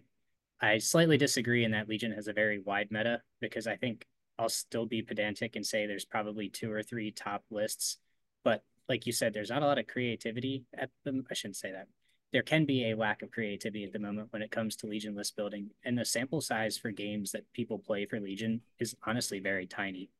i 0.60 0.76
slightly 0.76 1.16
disagree 1.16 1.64
in 1.64 1.70
that 1.70 1.88
legion 1.88 2.12
has 2.12 2.28
a 2.28 2.32
very 2.32 2.58
wide 2.58 2.88
meta 2.90 3.22
because 3.40 3.66
i 3.66 3.76
think 3.76 4.04
i'll 4.38 4.48
still 4.48 4.84
be 4.84 5.00
pedantic 5.00 5.56
and 5.56 5.64
say 5.64 5.86
there's 5.86 6.04
probably 6.04 6.48
two 6.48 6.70
or 6.70 6.82
three 6.82 7.10
top 7.12 7.44
lists 7.50 7.98
but 8.42 8.64
like 8.88 9.06
you 9.06 9.12
said 9.12 9.32
there's 9.32 9.50
not 9.50 9.62
a 9.62 9.66
lot 9.66 9.78
of 9.78 9.86
creativity 9.86 10.64
at 10.76 10.90
them 11.04 11.24
i 11.30 11.34
shouldn't 11.34 11.56
say 11.56 11.70
that 11.70 11.86
there 12.34 12.42
can 12.42 12.64
be 12.64 12.90
a 12.90 12.96
lack 12.96 13.22
of 13.22 13.30
creativity 13.30 13.84
at 13.84 13.92
the 13.92 13.98
moment 14.00 14.32
when 14.32 14.42
it 14.42 14.50
comes 14.50 14.74
to 14.74 14.88
Legion 14.88 15.14
list 15.14 15.36
building, 15.36 15.70
and 15.84 15.96
the 15.96 16.04
sample 16.04 16.40
size 16.40 16.76
for 16.76 16.90
games 16.90 17.30
that 17.30 17.50
people 17.52 17.78
play 17.78 18.06
for 18.06 18.18
Legion 18.18 18.60
is 18.80 18.96
honestly 19.06 19.38
very 19.38 19.68
tiny. 19.68 20.10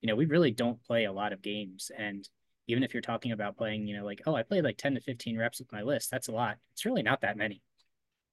You 0.00 0.08
know, 0.08 0.16
we 0.16 0.26
really 0.26 0.50
don't 0.50 0.82
play 0.82 1.04
a 1.04 1.12
lot 1.12 1.32
of 1.32 1.40
games, 1.40 1.92
and 1.96 2.28
even 2.66 2.82
if 2.82 2.92
you're 2.92 3.00
talking 3.00 3.30
about 3.30 3.56
playing, 3.56 3.86
you 3.86 3.96
know, 3.96 4.04
like 4.04 4.22
oh, 4.26 4.34
I 4.34 4.42
played 4.42 4.64
like 4.64 4.76
ten 4.76 4.94
to 4.94 5.00
fifteen 5.00 5.38
reps 5.38 5.60
with 5.60 5.70
my 5.70 5.82
list, 5.82 6.10
that's 6.10 6.26
a 6.26 6.32
lot. 6.32 6.56
It's 6.72 6.84
really 6.84 7.04
not 7.04 7.20
that 7.20 7.36
many. 7.36 7.62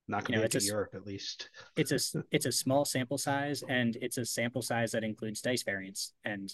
Not 0.08 0.26
going 0.26 0.40
you 0.40 0.42
know, 0.42 0.48
to 0.48 0.64
Europe, 0.66 0.96
at 0.96 1.06
least. 1.06 1.52
it's 1.78 1.92
a 1.92 2.24
it's 2.32 2.48
a 2.48 2.52
small 2.52 2.84
sample 2.84 3.20
size, 3.20 3.64
and 3.70 3.96
it's 4.02 4.18
a 4.18 4.26
sample 4.26 4.64
size 4.64 4.92
that 4.94 5.04
includes 5.04 5.40
dice 5.40 5.62
variants, 5.62 6.14
and 6.26 6.52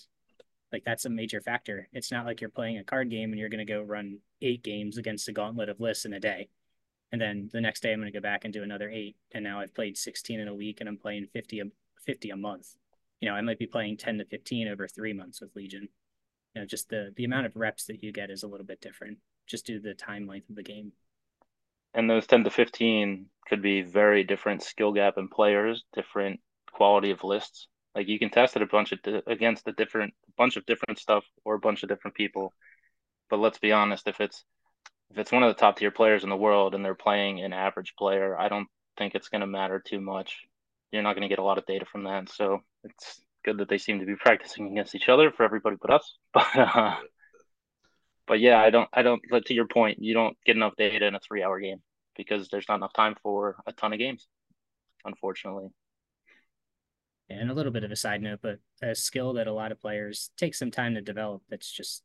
like 0.74 0.84
that's 0.84 1.06
a 1.06 1.10
major 1.10 1.40
factor. 1.40 1.88
It's 1.94 2.12
not 2.12 2.26
like 2.26 2.42
you're 2.42 2.50
playing 2.50 2.80
a 2.80 2.84
card 2.84 3.10
game 3.10 3.32
and 3.32 3.40
you're 3.40 3.48
going 3.48 3.66
to 3.66 3.74
go 3.74 3.82
run 3.82 4.18
eight 4.42 4.62
games 4.62 4.98
against 4.98 5.30
a 5.30 5.32
gauntlet 5.32 5.70
of 5.70 5.80
lists 5.80 6.04
in 6.04 6.12
a 6.12 6.20
day 6.20 6.50
and 7.12 7.22
then 7.22 7.50
the 7.54 7.62
next 7.62 7.82
day 7.82 7.94
I'm 7.94 8.00
going 8.00 8.12
to 8.12 8.18
go 8.18 8.22
back 8.22 8.44
and 8.44 8.54
do 8.54 8.64
another 8.64 8.90
eight. 8.90 9.16
And 9.34 9.44
now 9.44 9.60
I've 9.60 9.74
played 9.74 9.98
16 9.98 10.40
in 10.40 10.48
a 10.48 10.54
week 10.54 10.80
and 10.80 10.90
I'm 10.90 10.98
playing 10.98 11.28
50 11.32 11.60
a, 11.62 11.64
50 12.06 12.30
a 12.32 12.36
month. 12.36 12.76
You 13.22 13.30
know, 13.30 13.36
I 13.36 13.42
might 13.42 13.60
be 13.60 13.68
playing 13.68 13.98
10 13.98 14.18
to 14.20 14.26
15 14.26 14.68
over 14.68 14.88
three 14.88 15.14
months 15.14 15.42
with 15.42 15.56
Legion. 15.56 15.88
You 16.54 16.62
know, 16.62 16.66
just 16.66 16.90
the 16.90 17.12
the 17.16 17.26
amount 17.26 17.46
of 17.46 17.56
reps 17.56 17.86
that 17.86 18.02
you 18.04 18.12
get 18.12 18.30
is 18.30 18.44
a 18.44 18.48
little 18.48 18.66
bit 18.66 18.82
different, 18.82 19.18
just 19.46 19.66
due 19.66 19.76
to 19.76 19.82
the 19.82 19.94
time 19.94 20.28
length 20.28 20.50
of 20.50 20.56
the 20.56 20.64
game. 20.64 20.94
And 21.94 22.10
those 22.10 22.28
10 22.28 22.44
to 22.46 22.50
15 22.50 23.28
could 23.48 23.62
be 23.62 23.82
very 23.82 24.24
different 24.24 24.64
skill 24.64 24.92
gap 24.92 25.18
in 25.18 25.28
players, 25.28 25.84
different 25.94 26.40
quality 26.72 27.12
of 27.12 27.24
lists. 27.24 27.68
Like 27.94 28.08
you 28.08 28.20
can 28.20 28.30
test 28.30 28.56
it 28.56 28.62
a 28.62 28.68
bunch 28.68 28.92
of 28.92 29.00
against 29.28 29.68
a 29.68 29.72
different 29.72 30.14
bunch 30.38 30.58
of 30.58 30.66
different 30.66 31.00
stuff 31.00 31.24
or 31.46 31.56
a 31.56 31.60
bunch 31.60 31.84
of 31.84 31.90
different 31.90 32.16
people. 32.16 32.54
But 33.30 33.40
let's 33.40 33.60
be 33.60 33.72
honest, 33.72 34.08
if 34.08 34.20
it's 34.20 34.44
if 35.12 35.18
it's 35.18 35.32
one 35.32 35.44
of 35.44 35.50
the 35.50 35.60
top 35.60 35.78
tier 35.78 35.92
players 35.92 36.24
in 36.24 36.30
the 36.30 36.36
world 36.36 36.76
and 36.76 36.84
they're 36.84 36.96
playing 36.96 37.42
an 37.42 37.54
average 37.54 37.94
player, 37.98 38.38
I 38.38 38.50
don't 38.50 38.68
think 38.98 39.16
it's 39.16 39.30
going 39.30 39.42
to 39.42 39.48
matter 39.48 39.80
too 39.80 40.02
much. 40.02 40.46
You're 40.92 41.04
not 41.04 41.14
going 41.14 41.24
to 41.24 41.30
get 41.30 41.40
a 41.40 41.44
lot 41.44 41.58
of 41.58 41.66
data 41.66 41.86
from 41.86 42.04
that. 42.06 42.30
So 42.30 42.62
it's 42.84 43.22
good 43.44 43.60
that 43.60 43.70
they 43.70 43.78
seem 43.78 44.00
to 44.00 44.06
be 44.06 44.16
practicing 44.16 44.72
against 44.72 44.96
each 44.96 45.10
other 45.10 45.32
for 45.32 45.44
everybody 45.44 45.78
but 45.82 45.92
us. 45.92 46.18
But 46.34 46.58
uh, 46.58 46.96
but 48.28 48.40
yeah, 48.40 48.60
I 48.60 48.70
don't 48.72 48.90
I 48.92 49.04
don't. 49.04 49.22
But 49.30 49.46
to 49.46 49.54
your 49.54 49.68
point, 49.68 50.00
you 50.02 50.14
don't 50.14 50.36
get 50.46 50.56
enough 50.56 50.76
data 50.78 51.06
in 51.06 51.16
a 51.16 51.20
three 51.20 51.44
hour 51.44 51.60
game 51.60 51.82
because 52.18 52.50
there's 52.50 52.66
not 52.68 52.76
enough 52.76 52.94
time 52.94 53.16
for 53.22 53.58
a 53.68 53.74
ton 53.74 53.94
of 53.94 54.00
games, 54.00 54.28
unfortunately. 55.04 55.70
And 57.30 57.50
a 57.50 57.54
little 57.54 57.72
bit 57.72 57.84
of 57.84 57.92
a 57.92 57.96
side 57.96 58.22
note, 58.22 58.40
but 58.42 58.60
a 58.82 58.96
skill 58.96 59.34
that 59.34 59.48
a 59.48 59.54
lot 59.54 59.72
of 59.72 59.80
players 59.80 60.32
take 60.38 60.56
some 60.56 60.72
time 60.72 60.96
to 60.96 61.02
develop 61.02 61.42
that's 61.50 61.72
just 61.72 62.04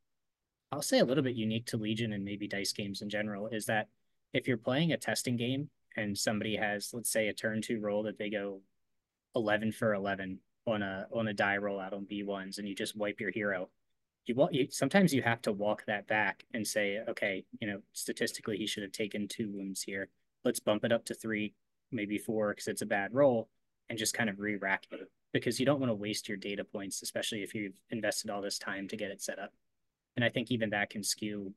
I'll 0.72 0.82
say 0.82 1.00
a 1.00 1.04
little 1.04 1.24
bit 1.24 1.34
unique 1.34 1.66
to 1.66 1.76
Legion 1.76 2.12
and 2.12 2.24
maybe 2.24 2.46
dice 2.46 2.72
games 2.72 3.02
in 3.02 3.08
general 3.08 3.48
is 3.48 3.66
that 3.66 3.88
if 4.32 4.46
you're 4.46 4.56
playing 4.56 4.92
a 4.92 4.96
testing 4.96 5.36
game 5.36 5.68
and 5.96 6.16
somebody 6.16 6.56
has, 6.56 6.90
let's 6.92 7.10
say, 7.10 7.28
a 7.28 7.32
turn 7.32 7.60
two 7.60 7.80
roll 7.80 8.04
that 8.04 8.18
they 8.18 8.30
go 8.30 8.60
11 9.34 9.72
for 9.72 9.94
11 9.94 10.38
on 10.66 10.82
a 10.82 11.06
on 11.12 11.28
a 11.28 11.34
die 11.34 11.56
roll 11.56 11.80
out 11.80 11.92
on 11.92 12.06
B1s 12.06 12.58
and 12.58 12.68
you 12.68 12.74
just 12.74 12.96
wipe 12.96 13.20
your 13.20 13.30
hero, 13.30 13.68
you, 14.26 14.34
want 14.34 14.54
you 14.54 14.68
sometimes 14.70 15.12
you 15.12 15.22
have 15.22 15.42
to 15.42 15.52
walk 15.52 15.84
that 15.86 16.06
back 16.06 16.44
and 16.54 16.66
say, 16.66 16.98
okay, 17.08 17.44
you 17.60 17.66
know, 17.66 17.80
statistically 17.92 18.56
he 18.56 18.66
should 18.66 18.82
have 18.82 18.92
taken 18.92 19.26
two 19.26 19.50
wounds 19.50 19.82
here. 19.82 20.08
Let's 20.44 20.60
bump 20.60 20.84
it 20.84 20.92
up 20.92 21.04
to 21.06 21.14
three, 21.14 21.54
maybe 21.90 22.18
four 22.18 22.50
because 22.50 22.68
it's 22.68 22.82
a 22.82 22.86
bad 22.86 23.12
roll, 23.12 23.48
and 23.88 23.98
just 23.98 24.14
kind 24.14 24.30
of 24.30 24.38
re-rack 24.38 24.86
it 24.92 25.10
because 25.32 25.58
you 25.58 25.66
don't 25.66 25.80
want 25.80 25.90
to 25.90 25.94
waste 25.94 26.28
your 26.28 26.38
data 26.38 26.64
points, 26.64 27.02
especially 27.02 27.42
if 27.42 27.54
you've 27.54 27.80
invested 27.90 28.30
all 28.30 28.40
this 28.40 28.58
time 28.58 28.88
to 28.88 28.96
get 28.96 29.10
it 29.10 29.22
set 29.22 29.38
up. 29.38 29.52
And 30.20 30.24
I 30.26 30.28
think 30.28 30.50
even 30.50 30.68
that 30.68 30.90
can 30.90 31.02
skew 31.02 31.54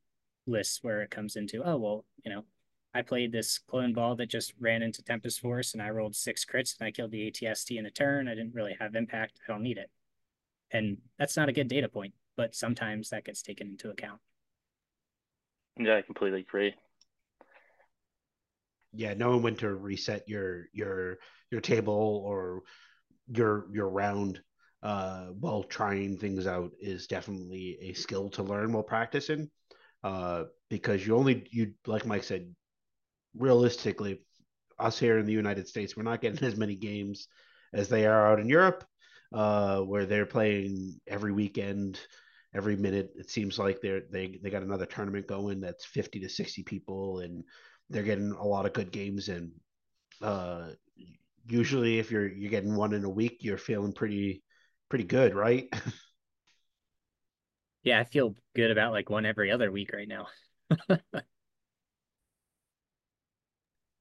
lists 0.48 0.80
where 0.82 1.02
it 1.02 1.12
comes 1.12 1.36
into, 1.36 1.62
oh, 1.66 1.76
well, 1.76 2.06
you 2.24 2.32
know, 2.32 2.46
I 2.94 3.02
played 3.02 3.34
this 3.34 3.58
clone 3.60 3.92
ball 3.92 4.16
that 4.16 4.30
just 4.30 4.54
ran 4.58 4.82
into 4.82 5.04
Tempest 5.04 5.42
Force 5.42 5.74
and 5.74 5.82
I 5.84 5.90
rolled 5.90 6.16
six 6.16 6.46
crits 6.46 6.80
and 6.80 6.88
I 6.88 6.92
killed 6.92 7.12
the 7.12 7.30
ATST 7.30 7.78
in 7.78 7.86
a 7.86 7.92
turn. 7.92 8.30
I 8.30 8.36
didn't 8.36 8.56
really 8.56 8.78
have 8.80 8.96
impact. 8.96 9.42
I 9.46 9.52
don't 9.52 9.64
need 9.64 9.78
it. 9.78 9.92
And 10.72 11.00
that's 11.20 11.36
not 11.36 11.50
a 11.50 11.52
good 11.52 11.68
data 11.68 11.90
point, 11.90 12.14
but 12.38 12.56
sometimes 12.56 13.10
that 13.10 13.26
gets 13.26 13.42
taken 13.42 13.68
into 13.68 13.90
account. 13.90 14.22
Yeah, 15.78 15.98
I 15.98 16.02
completely 16.02 16.40
agree. 16.40 16.74
Yeah, 18.94 19.14
knowing 19.14 19.42
when 19.42 19.58
to 19.58 19.76
reset 19.76 20.30
your 20.30 20.70
your 20.72 21.18
your 21.52 21.60
table 21.60 22.24
or 22.26 22.62
your 23.28 23.66
your 23.74 23.90
round 23.90 24.40
uh, 24.84 25.28
while 25.40 25.64
trying 25.64 26.18
things 26.18 26.46
out 26.46 26.72
is 26.80 27.08
definitely 27.08 27.78
a 27.82 27.94
skill 27.94 28.30
to 28.30 28.44
learn 28.44 28.74
while 28.74 28.84
practicing. 28.84 29.50
Uh, 30.04 30.44
because 30.70 31.08
you 31.08 31.16
only 31.16 31.48
you 31.52 31.74
like 31.88 32.06
Mike 32.06 32.26
said, 32.26 32.54
realistically, 33.38 34.22
us 34.78 35.00
here 35.00 35.18
in 35.18 35.26
the 35.26 35.32
United 35.32 35.68
States, 35.68 35.96
we're 35.96 36.04
not 36.04 36.20
getting 36.20 36.46
as 36.46 36.58
many 36.58 36.76
games 36.76 37.30
as 37.74 37.88
they 37.88 38.06
are 38.06 38.28
out 38.28 38.42
in 38.42 38.50
Europe, 38.50 38.84
uh, 39.34 39.80
where 39.80 40.06
they're 40.06 40.26
playing 40.26 41.00
every 41.08 41.32
weekend, 41.32 42.00
every 42.54 42.76
minute. 42.76 43.12
It 43.16 43.30
seems 43.30 43.58
like 43.58 43.80
they're 43.80 44.02
they 44.12 44.38
they 44.44 44.50
got 44.50 44.64
another 44.64 44.86
tournament 44.86 45.28
going 45.28 45.62
that's 45.62 45.86
fifty 45.86 46.20
to 46.20 46.30
sixty 46.30 46.64
people, 46.64 47.20
and 47.20 47.46
they're 47.90 48.04
getting 48.04 48.32
a 48.32 48.46
lot 48.46 48.66
of 48.66 48.74
good 48.74 48.92
games 48.92 49.30
in. 49.30 49.54
Uh, 50.22 50.72
usually, 51.46 52.00
if 52.00 52.12
you're 52.12 52.28
you're 52.28 52.52
getting 52.52 52.76
one 52.76 52.92
in 52.92 53.06
a 53.06 53.10
week, 53.10 53.38
you're 53.40 53.58
feeling 53.58 53.94
pretty 53.94 54.44
pretty 54.94 55.06
good, 55.06 55.34
right? 55.34 55.74
yeah, 57.84 58.00
I 58.00 58.04
feel 58.04 58.36
good 58.56 58.70
about 58.70 58.92
like 58.92 59.10
one 59.10 59.26
every 59.26 59.50
other 59.50 59.72
week 59.72 59.92
right 59.92 60.08
now. 60.08 60.28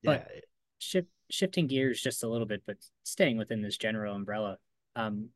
But 0.05 0.29
yeah. 0.35 0.41
shift, 0.81 1.09
shifting 1.31 1.67
gears 1.67 2.03
just 2.03 2.25
a 2.25 2.29
little 2.29 2.47
bit, 2.47 2.63
but 2.67 2.77
staying 3.05 3.39
within 3.39 3.63
this 3.63 3.79
general 3.79 4.15
umbrella, 4.15 4.59
um, 4.97 5.29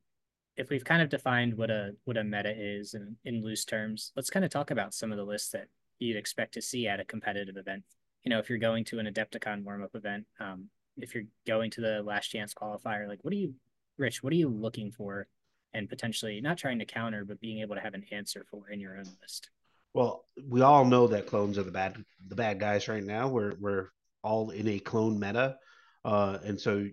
if 0.57 0.69
we've 0.69 0.85
kind 0.85 1.01
of 1.01 1.09
defined 1.09 1.57
what 1.57 1.71
a 1.71 1.93
what 2.05 2.19
a 2.19 2.25
meta 2.25 2.53
is 2.55 2.93
in, 2.93 3.17
in 3.25 3.43
loose 3.43 3.65
terms, 3.65 4.13
let's 4.15 4.29
kind 4.29 4.45
of 4.45 4.51
talk 4.51 4.71
about 4.71 4.93
some 4.93 5.11
of 5.11 5.17
the 5.17 5.25
lists 5.25 5.53
that 5.53 5.69
you'd 6.01 6.17
expect 6.17 6.53
to 6.55 6.61
see 6.61 6.87
at 6.87 7.01
a 7.01 7.05
competitive 7.05 7.57
event. 7.57 7.85
You 8.25 8.31
know, 8.31 8.41
if 8.41 8.51
you're 8.51 8.59
going 8.59 8.85
to 8.87 8.99
an 8.99 9.07
Adepticon 9.07 9.65
warm 9.65 9.83
up 9.83 9.95
event, 9.95 10.27
um, 10.39 10.69
if 10.99 11.15
you're 11.15 11.25
going 11.47 11.71
to 11.71 11.81
the 11.81 12.03
last 12.03 12.27
chance 12.27 12.53
qualifier, 12.53 13.09
like 13.09 13.21
what 13.23 13.33
are 13.33 13.37
you, 13.37 13.55
Rich? 13.97 14.23
What 14.23 14.33
are 14.33 14.37
you 14.37 14.49
looking 14.49 14.91
for, 14.91 15.29
and 15.77 15.89
potentially 15.89 16.41
not 16.41 16.59
trying 16.59 16.79
to 16.79 16.87
counter, 16.87 17.25
but 17.25 17.41
being 17.41 17.61
able 17.61 17.75
to 17.75 17.81
have 17.81 17.95
an 17.95 18.05
answer 18.11 18.45
for 18.51 18.71
in 18.71 18.81
your 18.81 18.97
own 18.97 19.07
list? 19.23 19.51
Well, 19.95 20.25
we 20.49 20.63
all 20.63 20.85
know 20.85 21.07
that 21.09 21.27
clones 21.27 21.59
are 21.59 21.63
the 21.63 21.71
bad 21.71 22.03
the 22.27 22.35
bad 22.35 22.59
guys 22.59 22.89
right 22.89 23.05
now. 23.05 23.29
We're 23.29 23.55
we're 23.61 23.89
all 24.23 24.51
in 24.51 24.67
a 24.69 24.79
clone 24.79 25.21
meta. 25.21 25.57
Uh, 26.05 26.39
and 26.45 26.61
so 26.61 26.87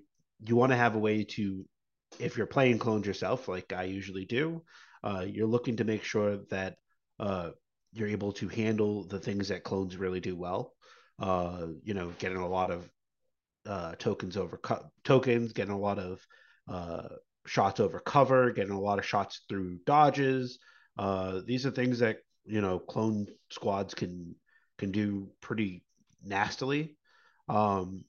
you 0.46 0.56
want 0.56 0.72
to 0.72 0.78
have 0.78 0.96
a 0.96 1.00
way 1.00 1.24
to, 1.24 1.66
if 2.20 2.38
you're 2.38 2.46
playing 2.48 2.80
clones 2.80 3.08
yourself, 3.08 3.48
like 3.48 3.74
I 3.74 3.84
usually 3.84 4.26
do, 4.26 4.64
uh, 5.04 5.26
you're 5.28 5.48
looking 5.48 5.78
to 5.78 5.84
make 5.84 6.04
sure 6.04 6.38
that 6.50 6.76
uh, 7.20 7.52
you're 7.92 8.08
able 8.08 8.32
to 8.34 8.48
handle 8.48 9.04
the 9.06 9.20
things 9.20 9.48
that 9.48 9.64
clones 9.64 9.98
really 9.98 10.20
do 10.20 10.36
well. 10.36 10.74
Uh, 11.20 11.68
you 11.84 11.94
know, 11.94 12.12
getting 12.20 12.38
a 12.38 12.48
lot 12.48 12.72
of 12.72 12.90
uh, 13.66 13.94
tokens 13.98 14.38
over 14.38 14.58
co- 14.58 14.90
tokens, 15.04 15.54
getting 15.54 15.74
a 15.74 15.80
lot 15.80 16.00
of 16.00 16.26
uh, 16.68 17.08
shots 17.46 17.80
over 17.80 18.00
cover, 18.00 18.52
getting 18.52 18.74
a 18.74 18.80
lot 18.80 19.00
of 19.00 19.06
shots 19.06 19.42
through 19.50 19.80
dodges. 19.86 20.60
Uh, 20.98 21.42
these 21.46 21.66
are 21.66 21.72
things 21.72 22.00
that 22.00 22.18
you 22.46 22.62
know 22.62 22.80
clone 22.80 23.28
squads 23.50 23.94
can 23.94 24.36
can 24.78 24.92
do 24.92 25.30
pretty 25.42 25.84
nastily. 26.24 26.96
Um, 27.50 28.06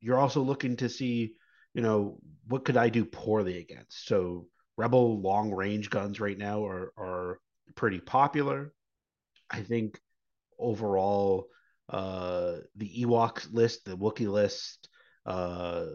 you're 0.00 0.18
also 0.18 0.42
looking 0.42 0.76
to 0.76 0.88
see, 0.88 1.34
you 1.74 1.82
know, 1.82 2.18
what 2.48 2.64
could 2.64 2.76
I 2.76 2.88
do 2.88 3.04
poorly 3.04 3.58
against? 3.58 4.06
So 4.06 4.48
Rebel 4.76 5.20
long 5.20 5.52
range 5.52 5.90
guns 5.90 6.20
right 6.20 6.36
now 6.36 6.64
are 6.64 6.92
are 6.98 7.40
pretty 7.74 8.00
popular. 8.00 8.72
I 9.50 9.62
think 9.62 9.98
overall, 10.58 11.48
uh, 11.88 12.56
the 12.76 13.04
Ewok 13.04 13.52
list, 13.52 13.84
the 13.84 13.96
Wookiee 13.96 14.30
list, 14.30 14.88
uh, 15.24 15.86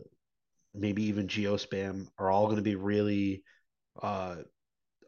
maybe 0.74 1.04
even 1.04 1.28
Geospam 1.28 2.08
are 2.18 2.30
all 2.32 2.46
going 2.46 2.58
to 2.58 2.62
be 2.62 2.76
really 2.76 3.44
uh, 4.02 4.38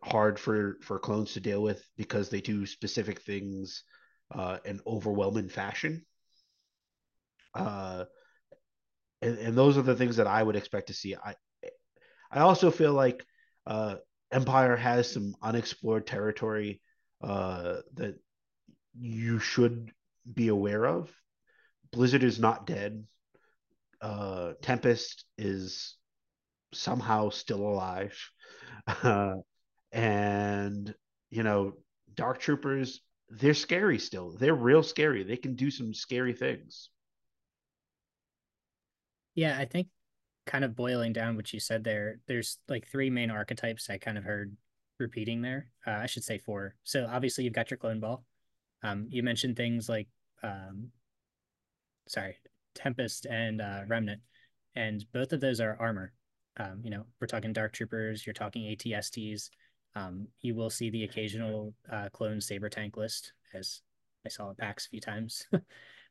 hard 0.04 0.40
for 0.40 0.78
for 0.82 1.00
clones 1.00 1.34
to 1.34 1.40
deal 1.40 1.62
with 1.62 1.86
because 1.98 2.30
they 2.30 2.42
do 2.42 2.66
specific 2.66 3.22
things 3.22 3.84
uh, 4.34 4.58
in 4.66 4.82
overwhelming 4.86 5.50
fashion. 5.50 6.06
Uh, 7.54 8.06
and, 9.22 9.38
and 9.38 9.58
those 9.58 9.78
are 9.78 9.84
the 9.84 9.96
things 9.96 10.18
that 10.18 10.28
I 10.28 10.44
would 10.44 10.56
expect 10.56 10.88
to 10.88 10.94
see. 10.94 11.16
I 11.16 11.36
I 12.32 12.40
also 12.40 12.72
feel 12.72 12.94
like 12.94 13.24
uh, 13.68 13.98
Empire 14.32 14.76
has 14.76 15.12
some 15.12 15.36
unexplored 15.42 16.08
territory 16.08 16.82
uh, 17.22 17.78
that 17.94 18.20
you 19.00 19.40
should 19.40 19.92
be 20.32 20.48
aware 20.48 20.86
of. 20.86 21.12
Blizzard 21.92 22.24
is 22.24 22.40
not 22.40 22.66
dead. 22.66 23.06
Uh, 24.04 24.52
Tempest 24.62 25.24
is 25.38 25.96
somehow 26.74 27.30
still 27.30 27.62
alive. 27.62 28.20
Uh, 28.86 29.36
and, 29.94 30.94
you 31.30 31.42
know, 31.42 31.74
Dark 32.14 32.40
Troopers, 32.40 33.00
they're 33.30 33.54
scary 33.54 33.98
still. 33.98 34.36
They're 34.38 34.54
real 34.54 34.84
scary. 34.84 35.24
They 35.24 35.38
can 35.38 35.56
do 35.56 35.72
some 35.72 35.94
scary 35.94 36.34
things. 36.34 36.90
Yeah, 39.36 39.58
I 39.58 39.64
think 39.64 39.88
kind 40.46 40.66
of 40.66 40.76
boiling 40.76 41.14
down 41.14 41.38
what 41.38 41.54
you 41.54 41.62
said 41.62 41.86
there, 41.86 42.20
there's 42.28 42.58
like 42.68 42.86
three 42.86 43.10
main 43.10 43.32
archetypes 43.32 43.90
I 43.90 43.98
kind 43.98 44.18
of 44.18 44.26
heard 44.26 44.56
repeating 45.00 45.42
there. 45.42 45.70
Uh, 45.88 45.92
I 45.92 46.08
should 46.08 46.26
say 46.26 46.38
four. 46.38 46.76
So 46.84 47.08
obviously 47.10 47.46
you've 47.46 47.54
got 47.54 47.72
your 47.72 47.78
clone 47.78 48.02
ball. 48.02 48.26
Um, 48.84 49.08
you 49.10 49.24
mentioned 49.24 49.56
things 49.56 49.88
like, 49.88 50.10
um, 50.44 50.90
sorry, 52.08 52.36
Tempest 52.76 53.26
and 53.26 53.62
uh, 53.62 53.82
Remnant, 53.88 54.22
and 54.76 55.06
both 55.14 55.34
of 55.34 55.42
those 55.42 55.60
are 55.60 55.78
armor. 55.80 56.14
Um, 56.58 56.82
you 56.84 56.92
know, 56.92 57.06
we're 57.20 57.28
talking 57.28 57.54
Dark 57.54 57.74
Troopers, 57.74 58.26
you're 58.26 58.34
talking 58.34 58.64
ATSTs. 58.64 59.50
Um, 59.96 60.28
you 60.42 60.56
will 60.56 60.70
see 60.70 60.90
the 60.90 61.04
occasional 61.04 61.74
uh, 61.92 62.10
clone 62.12 62.42
saber 62.42 62.70
tank 62.70 62.98
list, 62.98 63.34
as 63.54 63.82
I 64.26 64.30
saw 64.30 64.52
at 64.52 64.58
PAX 64.58 64.86
a 64.86 64.90
few 64.90 65.02
times. 65.02 65.46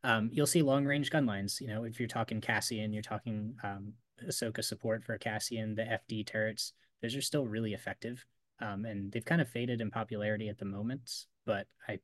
Um, 0.04 0.30
you'll 0.32 0.46
see 0.46 0.62
long 0.62 0.84
range 0.84 1.10
gun 1.10 1.26
lines. 1.26 1.60
You 1.60 1.68
know, 1.68 1.84
if 1.84 2.00
you're 2.00 2.08
talking 2.08 2.40
Cassian, 2.40 2.92
you're 2.92 3.02
talking 3.02 3.54
um, 3.62 3.92
Ahsoka 4.26 4.64
support 4.64 5.04
for 5.04 5.16
Cassian, 5.18 5.74
the 5.74 5.82
FD 5.82 6.26
turrets. 6.26 6.72
Those 7.00 7.16
are 7.16 7.22
still 7.22 7.46
really 7.46 7.72
effective, 7.72 8.24
um, 8.60 8.84
and 8.84 9.12
they've 9.12 9.24
kind 9.24 9.40
of 9.40 9.48
faded 9.48 9.80
in 9.80 9.90
popularity 9.90 10.48
at 10.48 10.58
the 10.58 10.64
moment. 10.64 11.26
But 11.46 11.66
I, 11.88 11.98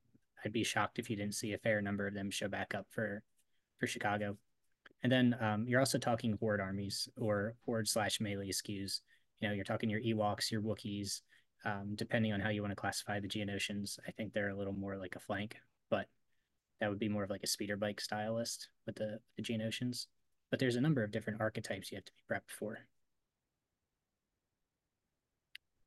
I'd 0.44 0.52
be 0.52 0.64
shocked 0.64 0.98
if 0.98 1.10
you 1.10 1.16
didn't 1.16 1.34
see 1.34 1.52
a 1.52 1.58
fair 1.58 1.80
number 1.80 2.06
of 2.06 2.14
them 2.14 2.30
show 2.30 2.48
back 2.48 2.74
up 2.74 2.86
for, 2.90 3.22
for 3.78 3.86
Chicago. 3.86 4.36
And 5.02 5.12
then 5.12 5.36
um, 5.40 5.66
you're 5.68 5.80
also 5.80 5.98
talking 5.98 6.36
horde 6.40 6.60
armies 6.60 7.08
or 7.16 7.54
horde 7.64 7.88
slash 7.88 8.20
melee 8.20 8.50
SKUs. 8.50 9.00
You 9.40 9.48
know, 9.48 9.54
you're 9.54 9.64
talking 9.64 9.90
your 9.90 10.00
Ewoks, 10.00 10.50
your 10.50 10.62
Wookiees. 10.62 11.20
Um, 11.64 11.94
depending 11.96 12.32
on 12.32 12.40
how 12.40 12.50
you 12.50 12.62
want 12.62 12.70
to 12.70 12.76
classify 12.76 13.18
the 13.20 13.28
Geonosians, 13.28 13.98
I 14.06 14.12
think 14.12 14.32
they're 14.32 14.50
a 14.50 14.56
little 14.56 14.72
more 14.72 14.96
like 14.96 15.16
a 15.16 15.20
flank. 15.20 15.56
But 15.90 16.06
that 16.80 16.88
would 16.88 16.98
be 16.98 17.08
more 17.08 17.24
of 17.24 17.30
like 17.30 17.42
a 17.42 17.48
speeder 17.48 17.76
bike 17.76 18.00
stylist 18.00 18.68
with 18.86 18.96
the, 18.96 19.18
the 19.36 19.42
Geonosians. 19.42 20.06
But 20.50 20.60
there's 20.60 20.76
a 20.76 20.80
number 20.80 21.04
of 21.04 21.10
different 21.10 21.40
archetypes 21.40 21.90
you 21.90 21.96
have 21.96 22.04
to 22.04 22.12
be 22.12 22.34
prepped 22.34 22.50
for. 22.50 22.78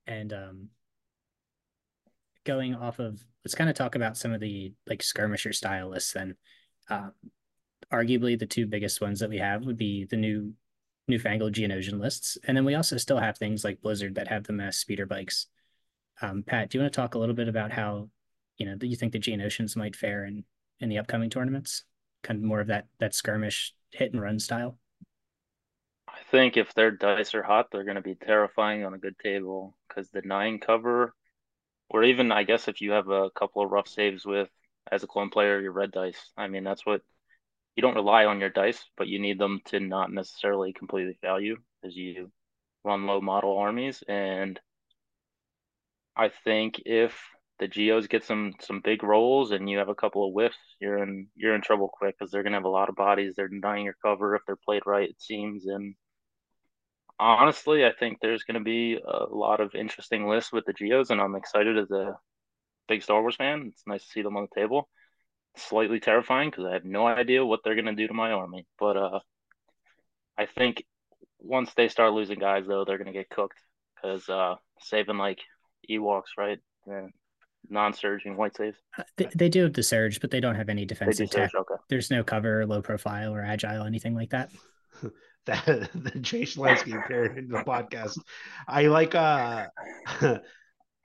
And 0.08 0.34
um, 0.34 0.70
going 2.46 2.76
off 2.76 3.00
of, 3.00 3.24
let's 3.44 3.56
kind 3.56 3.70
of 3.70 3.76
talk 3.76 3.96
about 3.96 4.18
some 4.18 4.34
of 4.34 4.42
the 4.42 4.74
like 4.88 5.04
skirmisher 5.04 5.54
stylists 5.54 6.14
then. 6.14 6.36
Um, 6.90 7.14
arguably 7.92 8.38
the 8.38 8.46
two 8.46 8.66
biggest 8.66 9.02
ones 9.02 9.20
that 9.20 9.30
we 9.30 9.38
have 9.38 9.66
would 9.66 9.78
be 9.78 10.06
the 10.06 10.18
new 10.18 10.54
newfangled 11.08 11.54
Geonosian 11.54 12.00
lists. 12.00 12.38
And 12.46 12.56
then 12.56 12.66
we 12.66 12.76
also 12.76 12.98
still 12.98 13.20
have 13.20 13.38
things 13.38 13.64
like 13.64 13.82
Blizzard 13.82 14.16
that 14.16 14.28
have 14.28 14.44
the 14.46 14.54
mass 14.54 14.78
speeder 14.78 15.06
bikes. 15.06 15.48
Um, 16.22 16.44
Pat, 16.44 16.70
do 16.70 16.78
you 16.78 16.84
want 16.84 16.94
to 16.94 16.96
talk 16.96 17.16
a 17.16 17.20
little 17.20 17.36
bit 17.36 17.48
about 17.48 17.72
how, 17.72 18.10
you 18.58 18.66
know, 18.66 18.76
you 18.82 18.96
think 18.96 19.12
the 19.12 19.20
Geonosians 19.20 19.76
might 19.76 19.96
fare 19.96 20.26
in 20.26 20.44
in 20.80 20.90
the 20.90 21.00
upcoming 21.00 21.30
tournaments? 21.30 21.84
Kind 22.24 22.38
of 22.38 22.44
more 22.44 22.62
of 22.62 22.68
that 22.68 22.88
that 23.00 23.16
skirmish 23.16 23.74
hit 23.92 24.14
and 24.14 24.22
run 24.22 24.40
style. 24.40 24.78
I 26.08 26.20
think 26.30 26.58
if 26.58 26.74
their 26.74 26.92
dice 26.92 27.34
are 27.34 27.44
hot, 27.44 27.68
they're 27.72 27.84
going 27.84 27.96
to 27.96 28.02
be 28.02 28.16
terrifying 28.16 28.86
on 28.86 28.94
a 28.94 29.00
good 29.00 29.18
table 29.20 29.76
because 29.88 30.10
the 30.10 30.22
nine 30.24 30.60
cover, 30.60 31.14
or 31.90 32.04
even 32.04 32.32
I 32.32 32.44
guess 32.44 32.68
if 32.68 32.82
you 32.82 32.92
have 32.92 33.10
a 33.10 33.30
couple 33.32 33.64
of 33.64 33.72
rough 33.72 33.88
saves 33.88 34.26
with 34.26 34.50
as 34.92 35.04
a 35.04 35.08
clone 35.08 35.30
player, 35.30 35.60
your 35.60 35.72
red 35.72 35.92
dice. 35.92 36.32
I 36.38 36.48
mean, 36.48 36.64
that's 36.64 36.86
what 36.86 37.02
you 37.76 37.82
don't 37.82 37.96
rely 37.96 38.26
on 38.26 38.40
your 38.40 38.50
dice, 38.50 38.84
but 38.98 39.08
you 39.08 39.20
need 39.20 39.40
them 39.40 39.62
to 39.66 39.80
not 39.80 40.12
necessarily 40.12 40.74
completely 40.74 41.18
fail 41.22 41.40
you 41.40 41.58
as 41.86 41.96
you 41.96 42.32
run 42.84 43.06
low 43.06 43.22
model 43.22 43.58
armies. 43.58 44.04
And 44.08 44.60
I 46.16 46.30
think 46.44 46.82
if 46.86 47.18
the 47.60 47.68
geos 47.68 48.08
get 48.08 48.24
some 48.24 48.54
some 48.60 48.82
big 48.84 49.04
rolls 49.04 49.52
and 49.52 49.70
you 49.70 49.78
have 49.78 49.90
a 49.90 49.96
couple 49.96 50.28
of 50.28 50.34
whiffs, 50.34 50.58
you're 50.80 51.02
in 51.04 51.28
you're 51.36 51.56
in 51.56 51.62
trouble 51.62 51.90
quick 51.92 52.16
because 52.18 52.32
they're 52.32 52.44
gonna 52.44 52.58
have 52.58 52.66
a 52.66 52.70
lot 52.70 52.90
of 52.90 52.96
bodies. 52.96 53.36
They're 53.36 53.48
denying 53.48 53.86
your 53.86 53.96
cover 54.04 54.36
if 54.36 54.42
they're 54.46 54.58
played 54.66 54.84
right. 54.86 55.10
It 55.10 55.22
seems 55.22 55.66
and 55.68 55.96
honestly, 57.20 57.86
I 57.86 57.94
think 57.94 58.18
there's 58.20 58.44
gonna 58.44 58.62
be 58.62 58.96
a 58.98 59.26
lot 59.26 59.60
of 59.62 59.76
interesting 59.76 60.28
lists 60.28 60.52
with 60.52 60.66
the 60.66 60.74
geos, 60.74 61.12
and 61.12 61.22
I'm 61.22 61.36
excited 61.36 61.78
as 61.78 61.92
a 61.92 62.18
big 62.88 63.04
Star 63.04 63.22
Wars 63.22 63.36
fan. 63.36 63.68
It's 63.72 63.84
nice 63.88 64.04
to 64.04 64.10
see 64.12 64.22
them 64.24 64.38
on 64.38 64.48
the 64.50 64.62
table. 64.62 64.90
Slightly 65.58 66.00
terrifying 66.00 66.50
because 66.50 66.66
I 66.66 66.74
have 66.74 66.86
no 66.86 67.06
idea 67.08 67.46
what 67.46 67.62
they're 67.64 67.76
gonna 67.76 67.96
do 67.96 68.08
to 68.08 68.14
my 68.14 68.32
army, 68.32 68.66
but 68.80 68.98
uh, 68.98 69.20
I 70.38 70.46
think 70.46 70.84
once 71.40 71.74
they 71.76 71.88
start 71.88 72.14
losing 72.14 72.40
guys 72.40 72.66
though, 72.68 72.86
they're 72.86 72.98
gonna 72.98 73.12
get 73.12 73.30
cooked 73.30 73.58
because 73.96 74.28
uh, 74.30 74.56
saving 74.80 75.18
like 75.18 75.40
Ewoks, 75.90 76.38
right? 76.38 76.60
Yeah 76.88 77.08
non-surging 77.70 78.38
white 78.38 78.56
saves. 78.56 78.78
Uh, 78.98 79.04
they, 79.18 79.28
they 79.36 79.50
do 79.50 79.64
have 79.64 79.74
the 79.74 79.84
surge, 79.84 80.20
but 80.22 80.32
they 80.32 80.40
don't 80.40 80.56
have 80.56 80.70
any 80.70 80.86
defensive 80.86 81.30
tech. 81.30 81.54
Okay. 81.54 81.76
There's 81.90 82.12
no 82.12 82.24
cover, 82.24 82.66
low 82.66 82.82
profile, 82.82 83.34
or 83.34 83.42
agile, 83.42 83.86
anything 83.86 84.16
like 84.16 84.32
that. 84.32 84.50
that 85.46 85.90
the 85.94 86.20
Jay 86.20 86.44
Schlansky 86.44 86.98
appeared 87.04 87.38
in 87.38 87.48
the 87.48 87.60
podcast. 87.60 88.18
I 88.68 88.88
like 88.88 89.16
uh 89.16 89.68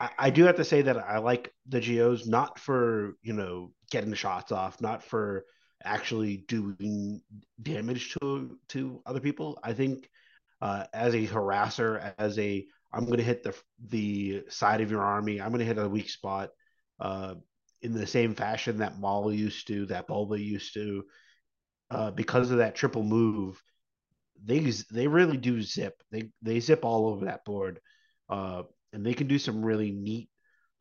I, 0.00 0.10
I 0.18 0.30
do 0.30 0.44
have 0.44 0.56
to 0.56 0.64
say 0.64 0.82
that 0.82 0.96
I 0.96 1.18
like 1.18 1.52
the 1.68 1.80
geos 1.80 2.26
not 2.26 2.58
for, 2.58 3.16
you 3.22 3.32
know, 3.32 3.72
getting 3.90 4.14
shots 4.14 4.52
off, 4.52 4.80
not 4.80 5.02
for 5.02 5.44
actually 5.84 6.38
doing 6.48 7.20
damage 7.62 8.14
to 8.14 8.58
to 8.68 9.02
other 9.06 9.20
people. 9.20 9.58
I 9.62 9.72
think 9.72 10.08
uh, 10.60 10.84
as 10.92 11.14
a 11.14 11.26
harasser, 11.26 12.12
as 12.18 12.38
a 12.38 12.66
I'm 12.92 13.04
going 13.04 13.18
to 13.18 13.24
hit 13.24 13.42
the 13.42 13.54
the 13.88 14.44
side 14.48 14.80
of 14.80 14.90
your 14.90 15.02
army. 15.02 15.40
I'm 15.40 15.50
going 15.50 15.60
to 15.60 15.66
hit 15.66 15.78
a 15.78 15.88
weak 15.88 16.08
spot 16.08 16.50
uh, 17.00 17.34
in 17.82 17.92
the 17.92 18.06
same 18.06 18.34
fashion 18.34 18.78
that 18.78 18.98
Maul 18.98 19.32
used 19.32 19.66
to, 19.68 19.86
that 19.86 20.08
Boba 20.08 20.42
used 20.42 20.74
to, 20.74 21.04
uh, 21.90 22.10
because 22.10 22.50
of 22.50 22.58
that 22.58 22.74
triple 22.74 23.02
move. 23.02 23.62
They 24.44 24.60
they 24.90 25.06
really 25.06 25.36
do 25.36 25.62
zip. 25.62 26.02
They 26.10 26.30
they 26.42 26.60
zip 26.60 26.84
all 26.84 27.08
over 27.08 27.26
that 27.26 27.44
board, 27.44 27.80
uh, 28.28 28.64
and 28.92 29.04
they 29.04 29.14
can 29.14 29.26
do 29.26 29.38
some 29.38 29.64
really 29.64 29.90
neat 29.90 30.28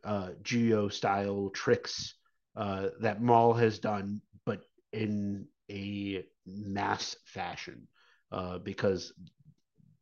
uh, 0.04 0.30
geo 0.44 0.88
style 0.88 1.50
tricks 1.54 2.16
uh, 2.56 2.90
that 3.02 3.22
Maul 3.22 3.54
has 3.54 3.80
done, 3.80 4.22
but 4.46 4.62
in 4.94 5.48
a 5.70 6.24
mass 6.46 7.16
fashion, 7.26 7.88
uh, 8.32 8.60
because 8.60 9.14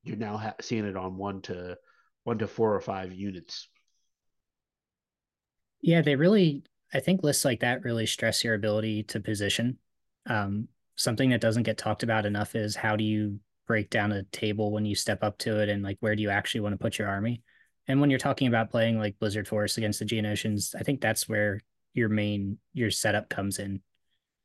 you're 0.04 0.18
now 0.18 0.38
ha- 0.38 0.56
seeing 0.62 0.86
it 0.86 0.98
on 0.98 1.18
one 1.18 1.42
to 1.44 1.78
one 2.24 2.38
to 2.40 2.48
four 2.48 2.76
or 2.76 2.82
five 2.82 3.14
units. 3.14 3.68
Yeah, 5.82 6.02
they 6.02 6.16
really, 6.16 6.64
I 6.94 7.00
think 7.00 7.24
lists 7.24 7.44
like 7.44 7.60
that 7.62 7.84
really 7.84 8.06
stress 8.06 8.44
your 8.44 8.54
ability 8.54 9.04
to 9.04 9.20
position. 9.20 9.78
Um, 10.26 10.68
something 10.96 11.32
that 11.32 11.42
doesn't 11.42 11.64
get 11.64 11.78
talked 11.78 12.04
about 12.04 12.26
enough 12.26 12.56
is 12.56 12.76
how 12.76 12.96
do 12.96 13.04
you 13.04 13.40
break 13.68 13.90
down 13.90 14.12
a 14.12 14.24
table 14.24 14.72
when 14.72 14.86
you 14.86 14.96
step 14.96 15.24
up 15.24 15.38
to 15.40 15.60
it 15.60 15.70
and 15.70 15.84
like 15.84 15.98
where 16.00 16.16
do 16.16 16.22
you 16.22 16.30
actually 16.30 16.62
want 16.62 16.74
to 16.74 16.78
put 16.78 16.98
your 16.98 17.08
army? 17.08 17.42
And 17.88 18.00
when 18.00 18.10
you're 18.10 18.20
talking 18.20 18.48
about 18.48 18.72
playing 18.72 18.98
like 18.98 19.20
Blizzard 19.20 19.48
Force 19.48 19.78
against 19.78 20.00
the 20.00 20.06
Geonosians, 20.06 20.76
I 20.76 20.84
think 20.84 21.02
that's 21.02 21.28
where 21.28 21.62
your 21.94 22.10
main 22.10 22.58
your 22.74 22.92
setup 22.92 23.30
comes 23.30 23.60
in. 23.60 23.82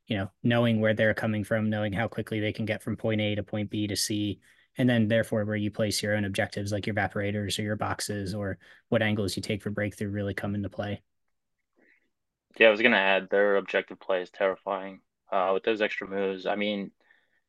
You 0.07 0.17
know, 0.17 0.31
knowing 0.43 0.81
where 0.81 0.93
they're 0.93 1.13
coming 1.13 1.43
from, 1.43 1.69
knowing 1.69 1.93
how 1.93 2.07
quickly 2.07 2.39
they 2.39 2.51
can 2.51 2.65
get 2.65 2.81
from 2.81 2.97
point 2.97 3.21
A 3.21 3.35
to 3.35 3.43
point 3.43 3.69
B 3.69 3.87
to 3.87 3.95
C, 3.95 4.39
and 4.77 4.89
then 4.89 5.07
therefore 5.07 5.45
where 5.45 5.55
you 5.55 5.71
place 5.71 6.01
your 6.01 6.15
own 6.15 6.25
objectives 6.25 6.71
like 6.71 6.87
your 6.87 6.95
evaporators 6.95 7.59
or 7.59 7.61
your 7.61 7.75
boxes 7.75 8.33
or 8.33 8.57
what 8.89 9.01
angles 9.01 9.35
you 9.35 9.41
take 9.41 9.61
for 9.61 9.69
breakthrough 9.69 10.09
really 10.09 10.33
come 10.33 10.55
into 10.55 10.69
play. 10.69 11.01
Yeah, 12.57 12.67
I 12.67 12.71
was 12.71 12.81
gonna 12.81 12.97
add 12.97 13.29
their 13.29 13.55
objective 13.57 13.99
play 13.99 14.21
is 14.21 14.29
terrifying. 14.31 15.01
Uh, 15.31 15.51
with 15.53 15.63
those 15.63 15.81
extra 15.81 16.07
moves, 16.07 16.45
I 16.45 16.55
mean, 16.55 16.91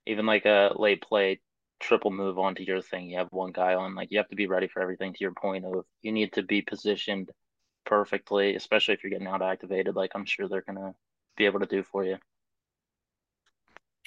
even 0.07 0.27
like 0.27 0.45
a 0.45 0.73
late 0.77 1.03
play 1.03 1.41
triple 1.81 2.11
move 2.11 2.39
onto 2.39 2.63
your 2.63 2.81
thing, 2.83 3.11
you 3.11 3.19
have 3.19 3.29
one 3.33 3.53
guy 3.53 3.75
on. 3.75 3.95
Like 3.95 4.11
you 4.11 4.19
have 4.19 4.29
to 4.29 4.37
be 4.37 4.47
ready 4.47 4.69
for 4.69 4.81
everything. 4.81 5.13
To 5.13 5.21
your 5.21 5.33
point 5.33 5.65
of, 5.65 5.85
you 6.03 6.13
need 6.13 6.33
to 6.35 6.43
be 6.43 6.63
positioned 6.63 7.31
perfectly, 7.87 8.55
especially 8.55 8.95
if 8.95 9.03
you're 9.03 9.11
getting 9.11 9.27
out 9.27 9.43
activated. 9.43 9.97
Like 9.97 10.13
I'm 10.15 10.25
sure 10.27 10.49
they're 10.49 10.63
gonna 10.63 10.95
be 11.37 11.47
able 11.47 11.61
to 11.61 11.67
do 11.67 11.83
for 11.83 12.05
you. 12.05 12.19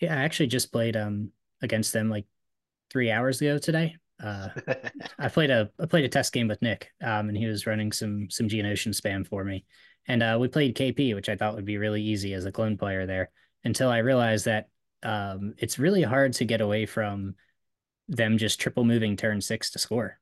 Yeah, 0.02 0.14
I 0.18 0.24
actually 0.24 0.48
just 0.48 0.72
played 0.72 0.96
um 0.96 1.32
against 1.62 1.94
them 1.94 2.10
like 2.10 2.26
three 2.92 3.12
hours 3.12 3.42
ago 3.42 3.58
today. 3.58 3.96
Uh, 4.22 4.50
I 5.20 5.28
played 5.30 5.50
a 5.50 5.70
I 5.80 5.86
played 5.86 6.06
a 6.06 6.10
test 6.10 6.32
game 6.34 6.48
with 6.48 6.62
Nick, 6.62 6.92
um, 7.02 7.30
and 7.30 7.38
he 7.38 7.48
was 7.48 7.68
running 7.68 7.92
some 7.92 8.30
some 8.30 8.48
Geonosian 8.48 9.00
spam 9.00 9.28
for 9.28 9.44
me, 9.44 9.66
and 10.08 10.22
uh, 10.22 10.38
we 10.40 10.48
played 10.48 10.76
KP, 10.78 11.16
which 11.16 11.30
I 11.30 11.36
thought 11.36 11.56
would 11.56 11.66
be 11.66 11.78
really 11.78 12.02
easy 12.02 12.34
as 12.34 12.46
a 12.46 12.52
clone 12.52 12.78
player 12.78 13.06
there. 13.06 13.32
Until 13.66 13.90
I 13.90 14.00
realized 14.00 14.46
that 14.46 14.68
um, 15.04 15.54
it's 15.58 15.80
really 15.80 16.04
hard 16.04 16.34
to 16.34 16.46
get 16.46 16.62
away 16.62 16.86
from 16.86 17.36
them 18.08 18.38
just 18.38 18.60
triple 18.60 18.84
moving 18.84 19.16
turn 19.16 19.42
six 19.42 19.72
to 19.72 19.80
score, 19.80 20.20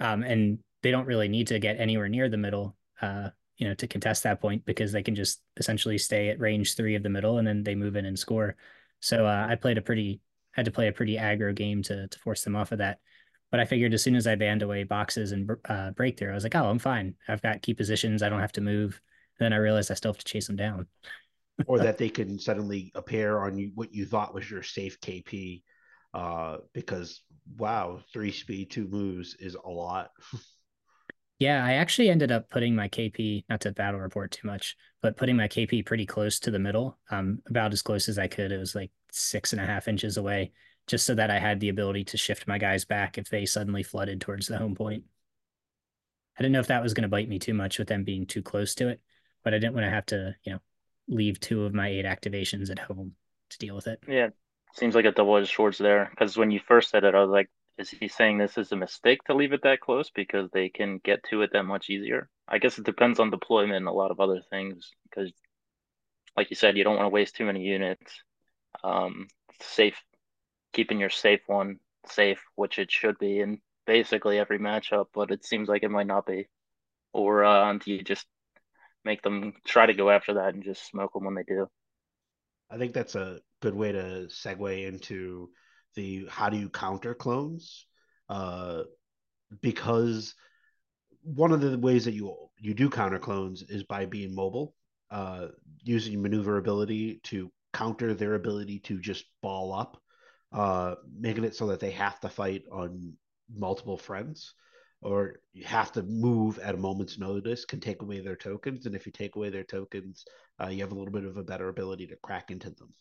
um, 0.00 0.22
and 0.22 0.58
they 0.82 0.90
don't 0.90 1.06
really 1.06 1.28
need 1.28 1.48
to 1.48 1.58
get 1.58 1.80
anywhere 1.80 2.08
near 2.08 2.28
the 2.28 2.36
middle, 2.36 2.76
uh, 3.02 3.30
you 3.56 3.66
know, 3.66 3.74
to 3.74 3.86
contest 3.86 4.22
that 4.22 4.40
point 4.40 4.64
because 4.64 4.92
they 4.92 5.02
can 5.02 5.14
just 5.14 5.40
essentially 5.56 5.98
stay 5.98 6.28
at 6.28 6.40
range 6.40 6.76
three 6.76 6.94
of 6.94 7.02
the 7.02 7.08
middle 7.08 7.38
and 7.38 7.46
then 7.46 7.62
they 7.62 7.74
move 7.74 7.96
in 7.96 8.06
and 8.06 8.18
score. 8.18 8.56
So 9.00 9.26
uh, 9.26 9.46
I 9.48 9.56
played 9.56 9.78
a 9.78 9.82
pretty 9.82 10.20
had 10.52 10.64
to 10.64 10.70
play 10.70 10.88
a 10.88 10.92
pretty 10.92 11.16
aggro 11.16 11.54
game 11.54 11.82
to 11.82 12.08
to 12.08 12.18
force 12.18 12.42
them 12.42 12.56
off 12.56 12.72
of 12.72 12.78
that. 12.78 12.98
But 13.50 13.60
I 13.60 13.64
figured 13.64 13.94
as 13.94 14.02
soon 14.02 14.16
as 14.16 14.26
I 14.26 14.34
banned 14.34 14.62
away 14.62 14.84
boxes 14.84 15.32
and 15.32 15.48
uh, 15.68 15.92
breakthrough, 15.92 16.32
I 16.32 16.34
was 16.34 16.42
like, 16.42 16.56
oh, 16.56 16.68
I'm 16.68 16.80
fine. 16.80 17.14
I've 17.28 17.42
got 17.42 17.62
key 17.62 17.74
positions. 17.74 18.22
I 18.22 18.28
don't 18.28 18.40
have 18.40 18.52
to 18.52 18.60
move. 18.60 19.00
And 19.38 19.46
then 19.46 19.52
I 19.52 19.56
realized 19.56 19.90
I 19.90 19.94
still 19.94 20.12
have 20.12 20.18
to 20.18 20.24
chase 20.24 20.46
them 20.46 20.56
down. 20.56 20.86
or 21.66 21.78
that 21.80 21.96
they 21.96 22.08
can 22.08 22.38
suddenly 22.38 22.90
appear 22.94 23.38
on 23.38 23.56
you, 23.56 23.70
what 23.74 23.94
you 23.94 24.04
thought 24.04 24.34
was 24.34 24.50
your 24.50 24.62
safe 24.62 25.00
KP. 25.00 25.62
Uh, 26.16 26.56
because 26.72 27.20
wow, 27.58 28.00
three 28.10 28.32
speed, 28.32 28.70
two 28.70 28.88
moves 28.88 29.36
is 29.38 29.54
a 29.54 29.68
lot. 29.68 30.12
yeah, 31.38 31.62
I 31.62 31.74
actually 31.74 32.08
ended 32.08 32.32
up 32.32 32.48
putting 32.48 32.74
my 32.74 32.88
KP, 32.88 33.44
not 33.50 33.60
to 33.60 33.72
battle 33.72 34.00
report 34.00 34.30
too 34.30 34.46
much, 34.48 34.76
but 35.02 35.18
putting 35.18 35.36
my 35.36 35.46
KP 35.46 35.84
pretty 35.84 36.06
close 36.06 36.40
to 36.40 36.50
the 36.50 36.58
middle, 36.58 36.98
um, 37.10 37.40
about 37.50 37.74
as 37.74 37.82
close 37.82 38.08
as 38.08 38.18
I 38.18 38.28
could. 38.28 38.50
It 38.50 38.56
was 38.56 38.74
like 38.74 38.90
six 39.12 39.52
and 39.52 39.60
a 39.60 39.66
half 39.66 39.88
inches 39.88 40.16
away, 40.16 40.52
just 40.86 41.04
so 41.04 41.14
that 41.14 41.30
I 41.30 41.38
had 41.38 41.60
the 41.60 41.68
ability 41.68 42.04
to 42.04 42.16
shift 42.16 42.48
my 42.48 42.56
guys 42.56 42.86
back 42.86 43.18
if 43.18 43.28
they 43.28 43.44
suddenly 43.44 43.82
flooded 43.82 44.22
towards 44.22 44.46
the 44.46 44.56
home 44.56 44.74
point. 44.74 45.04
I 46.38 46.42
didn't 46.42 46.52
know 46.52 46.60
if 46.60 46.68
that 46.68 46.82
was 46.82 46.94
going 46.94 47.02
to 47.02 47.08
bite 47.08 47.28
me 47.28 47.38
too 47.38 47.54
much 47.54 47.78
with 47.78 47.88
them 47.88 48.04
being 48.04 48.24
too 48.24 48.40
close 48.40 48.74
to 48.76 48.88
it, 48.88 49.02
but 49.44 49.52
I 49.52 49.58
didn't 49.58 49.74
want 49.74 49.84
to 49.84 49.90
have 49.90 50.06
to, 50.06 50.34
you 50.44 50.52
know, 50.52 50.60
leave 51.08 51.40
two 51.40 51.64
of 51.64 51.74
my 51.74 51.88
eight 51.88 52.06
activations 52.06 52.70
at 52.70 52.78
home 52.78 53.12
to 53.50 53.58
deal 53.58 53.76
with 53.76 53.86
it. 53.86 54.00
Yeah, 54.08 54.28
seems 54.74 54.94
like 54.94 55.04
a 55.04 55.12
double-edged 55.12 55.54
sword 55.54 55.76
there. 55.78 56.08
Because 56.10 56.36
when 56.36 56.50
you 56.50 56.60
first 56.60 56.90
said 56.90 57.04
it, 57.04 57.14
I 57.14 57.20
was 57.20 57.30
like, 57.30 57.48
is 57.78 57.90
he 57.90 58.08
saying 58.08 58.38
this 58.38 58.56
is 58.58 58.72
a 58.72 58.76
mistake 58.76 59.22
to 59.24 59.34
leave 59.34 59.52
it 59.52 59.62
that 59.62 59.80
close 59.80 60.10
because 60.10 60.50
they 60.50 60.68
can 60.68 60.98
get 61.04 61.22
to 61.30 61.42
it 61.42 61.50
that 61.52 61.64
much 61.64 61.90
easier? 61.90 62.28
I 62.48 62.58
guess 62.58 62.78
it 62.78 62.84
depends 62.84 63.20
on 63.20 63.30
deployment 63.30 63.76
and 63.76 63.88
a 63.88 63.92
lot 63.92 64.10
of 64.10 64.20
other 64.20 64.40
things. 64.50 64.90
Because, 65.08 65.32
like 66.36 66.50
you 66.50 66.56
said, 66.56 66.76
you 66.76 66.84
don't 66.84 66.96
want 66.96 67.06
to 67.06 67.10
waste 67.10 67.36
too 67.36 67.44
many 67.44 67.62
units 67.62 68.22
um, 68.82 69.28
safe, 69.60 70.00
keeping 70.72 71.00
your 71.00 71.10
safe 71.10 71.40
one 71.46 71.78
safe, 72.08 72.40
which 72.54 72.78
it 72.78 72.90
should 72.90 73.18
be 73.18 73.40
in 73.40 73.60
basically 73.86 74.38
every 74.38 74.58
matchup, 74.58 75.06
but 75.14 75.30
it 75.30 75.44
seems 75.44 75.68
like 75.68 75.82
it 75.82 75.90
might 75.90 76.06
not 76.06 76.26
be. 76.26 76.48
Or 77.12 77.44
uh, 77.44 77.72
do 77.74 77.92
you 77.92 78.02
just 78.02 78.26
make 79.04 79.22
them 79.22 79.54
try 79.66 79.86
to 79.86 79.94
go 79.94 80.10
after 80.10 80.34
that 80.34 80.54
and 80.54 80.62
just 80.62 80.86
smoke 80.86 81.12
them 81.14 81.24
when 81.24 81.34
they 81.34 81.44
do? 81.44 81.68
I 82.70 82.78
think 82.78 82.92
that's 82.92 83.14
a 83.14 83.40
good 83.60 83.74
way 83.74 83.92
to 83.92 84.28
segue 84.28 84.86
into 84.86 85.50
the 85.94 86.26
how 86.30 86.48
do 86.48 86.56
you 86.56 86.68
counter 86.68 87.14
clones, 87.14 87.86
uh, 88.28 88.82
because 89.62 90.34
one 91.22 91.52
of 91.52 91.60
the 91.60 91.78
ways 91.78 92.04
that 92.04 92.14
you 92.14 92.34
you 92.58 92.74
do 92.74 92.88
counter 92.90 93.18
clones 93.18 93.62
is 93.62 93.82
by 93.84 94.06
being 94.06 94.34
mobile, 94.34 94.74
uh, 95.10 95.48
using 95.82 96.22
maneuverability 96.22 97.20
to 97.24 97.50
counter 97.72 98.14
their 98.14 98.34
ability 98.34 98.78
to 98.80 98.98
just 99.00 99.24
ball 99.42 99.72
up, 99.72 100.00
uh, 100.52 100.94
making 101.18 101.44
it 101.44 101.54
so 101.54 101.66
that 101.66 101.80
they 101.80 101.90
have 101.90 102.18
to 102.20 102.28
fight 102.28 102.62
on 102.72 103.12
multiple 103.54 103.96
friends 103.98 104.54
or 105.02 105.36
you 105.52 105.64
have 105.64 105.92
to 105.92 106.02
move 106.02 106.58
at 106.58 106.74
a 106.74 106.78
moment's 106.78 107.18
notice 107.18 107.64
can 107.64 107.80
take 107.80 108.02
away 108.02 108.20
their 108.20 108.36
tokens. 108.36 108.86
And 108.86 108.94
if 108.94 109.06
you 109.06 109.12
take 109.12 109.36
away 109.36 109.50
their 109.50 109.64
tokens, 109.64 110.24
uh, 110.60 110.68
you 110.68 110.80
have 110.80 110.92
a 110.92 110.94
little 110.94 111.12
bit 111.12 111.24
of 111.24 111.36
a 111.36 111.44
better 111.44 111.68
ability 111.68 112.06
to 112.08 112.16
crack 112.16 112.50
into 112.50 112.70
them. 112.70 112.92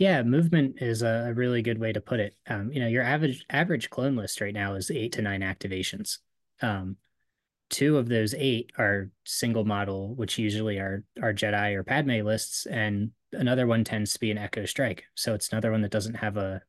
Yeah, 0.00 0.22
movement 0.22 0.80
is 0.80 1.02
a 1.02 1.30
really 1.36 1.60
good 1.60 1.78
way 1.78 1.92
to 1.92 2.00
put 2.00 2.20
it. 2.20 2.34
Um, 2.48 2.72
you 2.72 2.80
know, 2.80 2.86
your 2.86 3.02
average 3.02 3.44
average 3.50 3.90
clone 3.90 4.16
list 4.16 4.40
right 4.40 4.54
now 4.54 4.74
is 4.74 4.90
eight 4.90 5.12
to 5.12 5.22
nine 5.22 5.42
activations. 5.42 6.20
Um, 6.62 6.96
two 7.68 7.98
of 7.98 8.08
those 8.08 8.32
eight 8.32 8.72
are 8.78 9.10
single 9.26 9.66
model, 9.66 10.14
which 10.14 10.38
usually 10.38 10.78
are 10.78 11.04
are 11.20 11.34
Jedi 11.34 11.74
or 11.74 11.84
Padme 11.84 12.22
lists, 12.24 12.64
and 12.64 13.10
another 13.32 13.66
one 13.66 13.84
tends 13.84 14.14
to 14.14 14.20
be 14.20 14.30
an 14.30 14.38
Echo 14.38 14.64
Strike. 14.64 15.04
So 15.16 15.34
it's 15.34 15.52
another 15.52 15.70
one 15.70 15.82
that 15.82 15.90
doesn't 15.90 16.14
have 16.14 16.38
a 16.38 16.62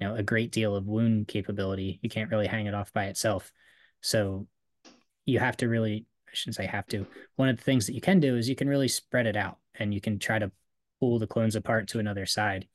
you 0.00 0.08
know 0.08 0.16
a 0.16 0.24
great 0.24 0.50
deal 0.50 0.74
of 0.74 0.88
wound 0.88 1.28
capability. 1.28 2.00
You 2.02 2.10
can't 2.10 2.32
really 2.32 2.48
hang 2.48 2.66
it 2.66 2.74
off 2.74 2.92
by 2.92 3.04
itself. 3.04 3.52
So 4.00 4.48
you 5.24 5.38
have 5.38 5.56
to 5.58 5.68
really 5.68 6.06
I 6.26 6.30
shouldn't 6.32 6.56
say 6.56 6.66
have 6.66 6.88
to. 6.88 7.06
One 7.36 7.48
of 7.48 7.58
the 7.58 7.62
things 7.62 7.86
that 7.86 7.94
you 7.94 8.00
can 8.00 8.18
do 8.18 8.36
is 8.36 8.48
you 8.48 8.56
can 8.56 8.68
really 8.68 8.88
spread 8.88 9.26
it 9.26 9.36
out 9.36 9.58
and 9.76 9.94
you 9.94 10.00
can 10.00 10.18
try 10.18 10.40
to 10.40 10.50
pull 10.98 11.20
the 11.20 11.28
clones 11.28 11.54
apart 11.54 11.86
to 11.88 12.00
another 12.00 12.26
side. 12.26 12.66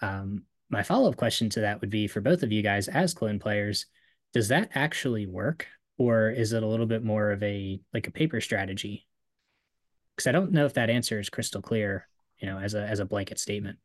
Um, 0.00 0.44
my 0.68 0.82
follow 0.82 1.08
up 1.10 1.16
question 1.16 1.50
to 1.50 1.60
that 1.60 1.80
would 1.80 1.90
be 1.90 2.06
for 2.06 2.20
both 2.20 2.42
of 2.42 2.52
you 2.52 2.62
guys 2.62 2.88
as 2.88 3.14
clone 3.14 3.38
players, 3.38 3.86
does 4.32 4.48
that 4.48 4.70
actually 4.74 5.26
work? 5.26 5.66
or 6.00 6.30
is 6.30 6.54
it 6.54 6.62
a 6.62 6.66
little 6.66 6.86
bit 6.86 7.04
more 7.04 7.30
of 7.30 7.42
a 7.42 7.78
like 7.92 8.06
a 8.06 8.10
paper 8.10 8.40
strategy? 8.40 9.06
Because 10.16 10.26
I 10.26 10.32
don't 10.32 10.50
know 10.50 10.64
if 10.64 10.72
that 10.74 10.88
answer 10.88 11.20
is 11.20 11.28
crystal 11.28 11.60
clear, 11.60 12.08
you 12.38 12.48
know, 12.48 12.58
as 12.58 12.72
a 12.72 12.80
as 12.80 13.00
a 13.00 13.04
blanket 13.04 13.38
statement. 13.38 13.78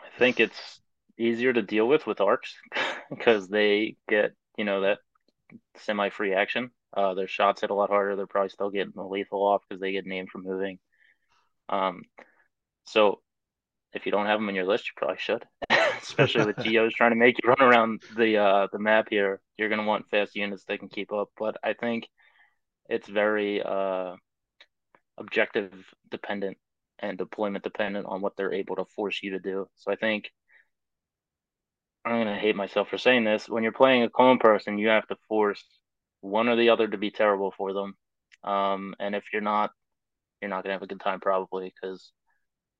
I 0.00 0.18
think 0.18 0.40
it's 0.40 0.80
easier 1.16 1.52
to 1.52 1.62
deal 1.62 1.86
with 1.86 2.08
with 2.08 2.20
arcs 2.20 2.56
because 3.10 3.46
they 3.46 3.96
get 4.08 4.32
you 4.58 4.64
know 4.64 4.80
that 4.80 4.98
semi 5.76 6.10
free 6.10 6.34
action. 6.34 6.72
Uh, 6.92 7.14
their 7.14 7.28
shots 7.28 7.60
hit 7.60 7.70
a 7.70 7.74
lot 7.74 7.90
harder. 7.90 8.16
They're 8.16 8.26
probably 8.26 8.48
still 8.48 8.70
getting 8.70 8.94
the 8.96 9.04
lethal 9.04 9.46
off 9.46 9.62
because 9.68 9.80
they 9.80 9.92
get 9.92 10.06
named 10.06 10.30
for 10.30 10.38
moving. 10.38 10.80
Um, 11.68 12.02
so 12.82 13.20
if 13.96 14.06
you 14.06 14.12
don't 14.12 14.26
have 14.26 14.38
them 14.38 14.48
in 14.48 14.54
your 14.54 14.66
list, 14.66 14.86
you 14.86 14.92
probably 14.96 15.16
should, 15.18 15.44
especially 15.70 16.46
with 16.46 16.62
Geos 16.62 16.92
trying 16.92 17.12
to 17.12 17.16
make 17.16 17.36
you 17.42 17.48
run 17.48 17.62
around 17.62 18.02
the 18.16 18.36
uh, 18.36 18.68
the 18.72 18.78
map 18.78 19.08
here. 19.10 19.40
You're 19.56 19.70
gonna 19.70 19.84
want 19.84 20.08
fast 20.10 20.36
units 20.36 20.64
that 20.64 20.78
can 20.78 20.88
keep 20.88 21.12
up. 21.12 21.30
But 21.38 21.56
I 21.64 21.72
think 21.72 22.06
it's 22.88 23.08
very 23.08 23.62
uh, 23.62 24.14
objective 25.18 25.72
dependent 26.10 26.58
and 26.98 27.18
deployment 27.18 27.64
dependent 27.64 28.06
on 28.06 28.20
what 28.20 28.36
they're 28.36 28.54
able 28.54 28.76
to 28.76 28.84
force 28.84 29.20
you 29.22 29.32
to 29.32 29.38
do. 29.38 29.66
So 29.76 29.90
I 29.90 29.96
think 29.96 30.30
I'm 32.04 32.20
gonna 32.20 32.38
hate 32.38 32.54
myself 32.54 32.88
for 32.88 32.98
saying 32.98 33.24
this. 33.24 33.48
When 33.48 33.62
you're 33.62 33.72
playing 33.72 34.04
a 34.04 34.10
clone 34.10 34.38
person, 34.38 34.78
you 34.78 34.88
have 34.88 35.08
to 35.08 35.16
force 35.28 35.64
one 36.20 36.48
or 36.48 36.56
the 36.56 36.68
other 36.68 36.86
to 36.86 36.98
be 36.98 37.10
terrible 37.10 37.52
for 37.56 37.72
them. 37.72 37.94
Um, 38.44 38.94
and 39.00 39.14
if 39.14 39.24
you're 39.32 39.42
not, 39.42 39.70
you're 40.40 40.50
not 40.50 40.62
gonna 40.62 40.74
have 40.74 40.82
a 40.82 40.86
good 40.86 41.00
time 41.00 41.20
probably 41.20 41.72
because, 41.74 42.12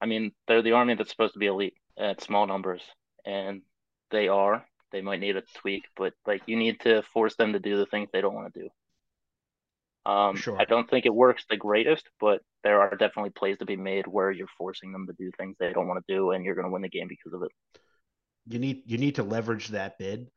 I 0.01 0.07
mean, 0.07 0.33
they're 0.47 0.63
the 0.63 0.73
army 0.73 0.95
that's 0.95 1.11
supposed 1.11 1.35
to 1.35 1.39
be 1.39 1.47
elite 1.47 1.75
at 1.99 2.23
small 2.23 2.47
numbers, 2.47 2.83
and 3.25 3.63
they 4.11 4.29
are. 4.29 4.67
They 4.93 5.01
might 5.01 5.21
need 5.21 5.37
a 5.37 5.43
tweak, 5.57 5.85
but 5.97 6.13
like 6.27 6.43
you 6.47 6.57
need 6.57 6.81
to 6.81 7.03
force 7.13 7.35
them 7.37 7.53
to 7.53 7.59
do 7.59 7.77
the 7.77 7.87
things 7.87 8.09
they 8.13 8.21
don't 8.21 8.35
want 8.35 8.53
to 8.55 8.61
do. 8.61 8.69
Um, 10.11 10.37
sure. 10.37 10.57
I 10.59 10.65
don't 10.65 10.89
think 10.89 11.05
it 11.05 11.15
works 11.15 11.45
the 11.51 11.57
greatest, 11.57 12.05
but 12.21 12.41
there 12.63 12.81
are 12.81 12.91
definitely 12.91 13.31
plays 13.31 13.59
to 13.59 13.67
be 13.67 13.77
made 13.77 14.07
where 14.07 14.31
you're 14.31 14.47
forcing 14.57 14.93
them 14.93 15.07
to 15.09 15.13
do 15.15 15.33
things 15.37 15.57
they 15.59 15.73
don't 15.73 15.89
want 15.89 16.05
to 16.07 16.15
do, 16.15 16.31
and 16.31 16.45
you're 16.45 16.55
going 16.55 16.67
to 16.67 16.71
win 16.71 16.83
the 16.83 16.89
game 16.89 17.09
because 17.09 17.33
of 17.33 17.43
it. 17.43 17.51
You 18.47 18.61
need 18.61 18.83
you 18.87 18.99
need 18.99 19.17
to 19.17 19.25
leverage 19.25 19.69
that 19.69 19.99
bid 19.99 20.29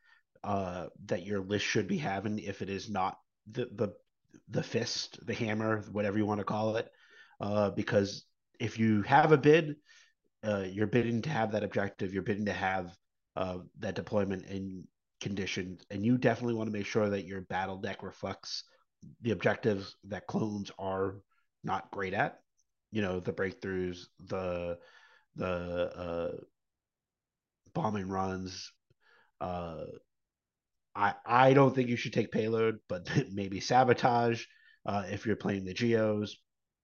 uh, 0.43 0.87
that 1.05 1.25
your 1.25 1.41
list 1.41 1.65
should 1.65 1.87
be 1.87 1.97
having 1.97 2.39
if 2.39 2.61
it 2.61 2.69
is 2.69 2.89
not 2.89 3.17
the 3.51 3.69
the 3.75 3.93
the 4.49 4.63
fist, 4.63 5.19
the 5.25 5.33
hammer, 5.33 5.83
whatever 5.91 6.17
you 6.17 6.25
want 6.25 6.39
to 6.39 6.45
call 6.45 6.77
it, 6.77 6.89
uh, 7.39 7.69
because 7.69 8.25
if 8.59 8.77
you 8.77 9.01
have 9.03 9.31
a 9.31 9.37
bid, 9.37 9.75
uh, 10.43 10.65
you're 10.69 10.87
bidding 10.87 11.21
to 11.23 11.29
have 11.29 11.51
that 11.51 11.63
objective, 11.63 12.13
you're 12.13 12.23
bidding 12.23 12.45
to 12.45 12.53
have 12.53 12.95
uh, 13.35 13.59
that 13.79 13.95
deployment 13.95 14.45
in 14.45 14.85
conditions, 15.21 15.81
and 15.89 16.05
you 16.05 16.17
definitely 16.17 16.55
want 16.55 16.67
to 16.67 16.77
make 16.77 16.85
sure 16.85 17.09
that 17.09 17.25
your 17.25 17.41
battle 17.41 17.77
deck 17.77 18.03
reflects 18.03 18.63
the 19.21 19.31
objectives 19.31 19.95
that 20.05 20.27
clones 20.27 20.71
are 20.77 21.15
not 21.63 21.91
great 21.91 22.13
at. 22.13 22.39
You 22.91 23.01
know, 23.01 23.19
the 23.19 23.33
breakthroughs, 23.33 23.99
the 24.27 24.77
the 25.35 25.47
uh, 25.47 26.37
bombing 27.73 28.09
runs. 28.09 28.71
Uh, 29.39 29.83
I 30.95 31.13
I 31.25 31.53
don't 31.53 31.73
think 31.73 31.89
you 31.89 31.97
should 31.97 32.13
take 32.13 32.31
payload, 32.31 32.79
but 32.87 33.09
maybe 33.31 33.59
sabotage 33.59 34.43
uh, 34.85 35.05
if 35.09 35.25
you're 35.25 35.35
playing 35.35 35.65
the 35.65 35.73
geos. 35.73 36.35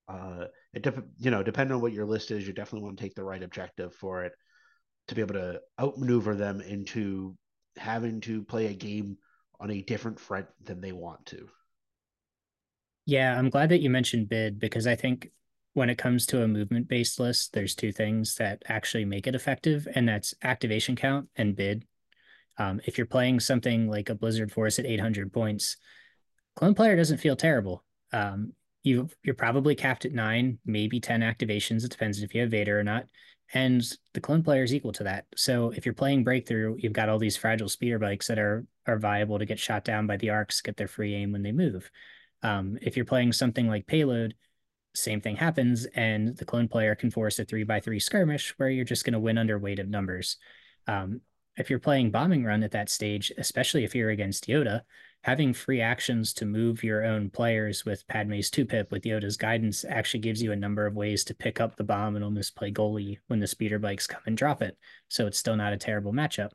Uh, 0.08 0.46
it 0.74 0.86
you 1.18 1.32
know, 1.32 1.42
depending 1.42 1.76
on 1.76 1.82
what 1.82 1.94
your 1.94 2.06
list 2.06 2.32
is, 2.32 2.46
you 2.46 2.54
definitely 2.54 2.86
want 2.86 2.98
to 2.98 3.04
take 3.04 3.16
the 3.16 3.24
right 3.24 3.42
objective 3.42 3.94
for 3.96 4.24
it 4.24 4.34
to 5.08 5.16
be 5.16 5.22
able 5.22 5.34
to 5.34 5.60
outmaneuver 5.80 6.36
them 6.36 6.62
into 6.62 7.36
having 7.78 8.22
to 8.22 8.44
play 8.44 8.68
a 8.68 8.74
game 8.74 9.18
on 9.60 9.72
a 9.72 9.82
different 9.82 10.20
front 10.20 10.48
than 10.64 10.82
they 10.82 10.92
want 10.92 11.26
to. 11.28 11.48
Yeah, 13.06 13.38
I'm 13.38 13.50
glad 13.50 13.70
that 13.70 13.82
you 13.82 13.90
mentioned 13.90 14.30
bid 14.30 14.60
because 14.60 14.88
I 14.88 14.96
think 14.96 15.30
when 15.74 15.90
it 15.90 15.98
comes 15.98 16.26
to 16.28 16.42
a 16.42 16.48
movement 16.48 16.88
based 16.88 17.20
list, 17.20 17.54
there's 17.54 17.76
two 17.76 17.92
things 17.92 18.36
that 18.36 18.64
actually 18.68 19.06
make 19.06 19.28
it 19.28 19.36
effective, 19.36 19.88
and 19.94 20.08
that's 20.08 20.34
activation 20.42 20.96
count 20.96 21.30
and 21.36 21.56
bid. 21.56 21.86
Um, 22.58 22.80
if 22.86 22.98
you're 22.98 23.06
playing 23.06 23.42
something 23.42 23.88
like 23.90 24.10
a 24.10 24.16
Blizzard 24.16 24.52
Force 24.52 24.80
at 24.80 24.86
800 24.86 25.32
points, 25.34 25.78
clone 26.56 26.74
player 26.74 26.96
doesn't 26.96 27.18
feel 27.18 27.36
terrible. 27.36 27.84
Um, 28.14 28.54
you 28.86 29.10
you're 29.24 29.36
probably 29.36 29.76
capped 29.76 30.06
at 30.06 30.14
nine, 30.14 30.60
maybe 30.66 31.00
10 31.00 31.22
activations. 31.22 31.84
It 31.84 31.92
depends 31.92 32.22
if 32.22 32.34
you 32.36 32.42
have 32.42 32.52
Vader 32.52 32.80
or 32.80 32.84
not. 32.84 33.08
And 33.54 33.84
the 34.14 34.22
clone 34.22 34.44
player 34.44 34.64
is 34.64 34.74
equal 34.74 34.94
to 34.94 35.04
that. 35.04 35.26
So 35.36 35.72
if 35.72 35.86
you're 35.86 35.94
playing 35.94 36.24
breakthrough, 36.24 36.76
you've 36.78 36.94
got 36.94 37.10
all 37.10 37.20
these 37.20 37.38
fragile 37.38 37.70
speeder 37.70 38.00
bikes 38.00 38.28
that 38.28 38.40
are 38.40 38.66
are 38.88 39.00
viable 39.00 39.40
to 39.40 39.46
get 39.46 39.60
shot 39.60 39.84
down 39.84 40.08
by 40.08 40.18
the 40.18 40.30
arcs, 40.30 40.62
get 40.62 40.78
their 40.78 40.88
free 40.88 41.16
aim 41.16 41.32
when 41.32 41.42
they 41.42 41.52
move. 41.52 41.90
Um, 42.44 42.78
if 42.82 42.96
you're 42.96 43.06
playing 43.06 43.34
something 43.34 43.68
like 43.68 43.88
Payload, 43.88 44.36
same 44.94 45.20
thing 45.20 45.36
happens, 45.36 45.86
and 45.96 46.38
the 46.38 46.46
clone 46.46 46.68
player 46.68 46.96
can 46.96 47.10
force 47.10 47.40
a 47.40 47.46
three 47.46 47.64
by 47.64 47.80
three 47.80 48.00
skirmish 48.00 48.54
where 48.58 48.70
you're 48.70 48.86
just 48.86 49.04
going 49.04 49.14
to 49.14 49.20
win 49.20 49.38
under 49.38 49.58
weight 49.58 49.80
of 49.80 49.90
numbers. 49.90 50.38
Um, 50.88 51.22
if 51.58 51.70
you're 51.70 51.80
playing 51.80 52.12
Bombing 52.12 52.44
Run 52.44 52.64
at 52.64 52.72
that 52.72 52.90
stage, 52.90 53.32
especially 53.38 53.84
if 53.84 53.96
you're 53.96 54.10
against 54.10 54.48
Yoda, 54.48 54.82
having 55.26 55.52
free 55.52 55.82
actions 55.82 56.34
to 56.34 56.46
move 56.46 56.84
your 56.84 57.04
own 57.04 57.32
players 57.32 57.84
with 57.84 58.08
Padme's 58.08 58.52
two 58.52 58.64
pip 58.64 58.92
with 58.92 59.02
Yoda's 59.02 59.38
guidance 59.38 59.84
actually 59.84 60.20
gives 60.20 60.40
you 60.40 60.52
a 60.52 60.56
number 60.56 60.86
of 60.86 60.94
ways 60.94 61.24
to 61.24 61.34
pick 61.34 61.60
up 61.60 61.76
the 61.76 61.84
bomb 61.84 62.16
and 62.16 62.24
almost 62.24 62.56
play 62.56 62.72
goalie 62.72 63.18
when 63.26 63.40
the 63.40 63.48
speeder 63.48 63.80
bikes 63.80 64.06
come 64.06 64.22
and 64.28 64.38
drop 64.38 64.62
it. 64.62 64.78
So 65.08 65.26
it's 65.26 65.40
still 65.40 65.56
not 65.56 65.74
a 65.74 65.78
terrible 65.78 66.14
matchup. 66.14 66.52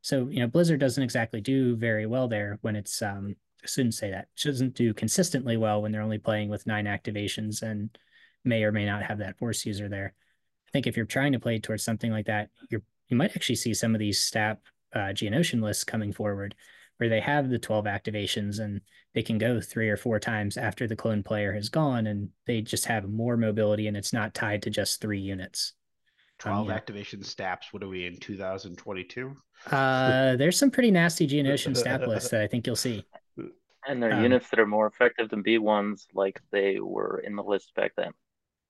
So 0.00 0.28
you 0.28 0.38
know 0.38 0.46
Blizzard 0.46 0.78
doesn't 0.78 1.02
exactly 1.02 1.40
do 1.40 1.74
very 1.74 2.06
well 2.06 2.28
there 2.28 2.60
when 2.60 2.76
it's 2.76 3.02
um, 3.02 3.34
I 3.64 3.66
shouldn't 3.66 3.94
say 3.94 4.12
that. 4.12 4.28
It 4.36 4.44
doesn't 4.44 4.74
do 4.74 4.94
consistently 4.94 5.56
well 5.56 5.82
when 5.82 5.90
they're 5.90 6.00
only 6.00 6.18
playing 6.18 6.50
with 6.50 6.68
nine 6.68 6.84
activations 6.84 7.62
and 7.62 7.98
may 8.44 8.62
or 8.62 8.70
may 8.70 8.86
not 8.86 9.02
have 9.02 9.18
that 9.18 9.38
force 9.38 9.66
user 9.66 9.88
there. 9.88 10.14
I 10.68 10.70
think 10.70 10.86
if 10.86 10.96
you're 10.96 11.04
trying 11.04 11.32
to 11.32 11.40
play 11.40 11.58
towards 11.58 11.82
something 11.82 12.12
like 12.12 12.26
that, 12.26 12.50
you're 12.70 12.82
you 13.08 13.16
might 13.16 13.34
actually 13.34 13.56
see 13.56 13.74
some 13.74 13.92
of 13.92 13.98
these 13.98 14.20
STAP 14.20 14.60
uh, 14.94 15.10
Geonosian 15.10 15.60
lists 15.60 15.82
coming 15.82 16.12
forward 16.12 16.54
where 16.98 17.08
they 17.08 17.20
have 17.20 17.48
the 17.48 17.58
12 17.58 17.84
activations 17.86 18.60
and 18.60 18.80
they 19.14 19.22
can 19.22 19.38
go 19.38 19.60
three 19.60 19.88
or 19.88 19.96
four 19.96 20.18
times 20.18 20.56
after 20.56 20.86
the 20.86 20.96
clone 20.96 21.22
player 21.22 21.52
has 21.52 21.68
gone 21.68 22.06
and 22.06 22.28
they 22.46 22.60
just 22.60 22.86
have 22.86 23.08
more 23.08 23.36
mobility 23.36 23.88
and 23.88 23.96
it's 23.96 24.12
not 24.12 24.34
tied 24.34 24.62
to 24.62 24.70
just 24.70 25.00
three 25.00 25.20
units. 25.20 25.72
12 26.38 26.58
um, 26.58 26.68
yeah. 26.68 26.74
activation 26.74 27.22
STAPs. 27.22 27.72
What 27.72 27.82
are 27.82 27.88
we 27.88 28.06
in 28.06 28.16
2022? 28.18 29.36
Uh, 29.70 30.36
there's 30.36 30.58
some 30.58 30.70
pretty 30.70 30.90
nasty 30.90 31.26
Geonosian 31.28 31.76
STAP 31.76 32.06
lists 32.06 32.30
that 32.30 32.42
I 32.42 32.46
think 32.46 32.66
you'll 32.66 32.76
see. 32.76 33.04
And 33.86 34.02
they're 34.02 34.14
um, 34.14 34.22
units 34.22 34.48
that 34.50 34.58
are 34.58 34.66
more 34.66 34.86
effective 34.86 35.28
than 35.28 35.42
B 35.42 35.58
ones, 35.58 36.06
like 36.14 36.40
they 36.50 36.80
were 36.80 37.22
in 37.24 37.36
the 37.36 37.42
list 37.42 37.74
back 37.74 37.92
then. 37.96 38.12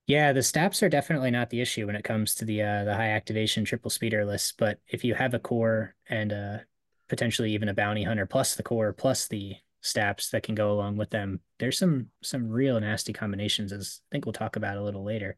Yeah, 0.06 0.32
the 0.32 0.42
STAPs 0.42 0.82
are 0.82 0.88
definitely 0.88 1.30
not 1.30 1.50
the 1.50 1.60
issue 1.60 1.86
when 1.86 1.96
it 1.96 2.04
comes 2.04 2.34
to 2.36 2.44
the 2.44 2.60
uh, 2.62 2.84
the 2.84 2.94
high 2.94 3.10
activation 3.10 3.64
triple 3.64 3.90
speeder 3.90 4.24
list. 4.24 4.54
But 4.58 4.78
if 4.88 5.02
you 5.02 5.14
have 5.14 5.32
a 5.32 5.38
core 5.38 5.94
and 6.08 6.32
uh, 6.32 6.58
potentially 7.08 7.52
even 7.52 7.68
a 7.68 7.74
bounty 7.74 8.02
hunter 8.02 8.26
plus 8.26 8.54
the 8.54 8.62
core 8.62 8.92
plus 8.92 9.28
the 9.28 9.56
STAPs 9.82 10.30
that 10.30 10.42
can 10.42 10.54
go 10.54 10.72
along 10.72 10.96
with 10.96 11.10
them, 11.10 11.40
there's 11.58 11.78
some 11.78 12.08
some 12.22 12.48
real 12.48 12.80
nasty 12.80 13.12
combinations. 13.12 13.72
As 13.72 14.00
I 14.00 14.08
think 14.10 14.24
we'll 14.24 14.32
talk 14.32 14.56
about 14.56 14.78
a 14.78 14.82
little 14.82 15.04
later. 15.04 15.36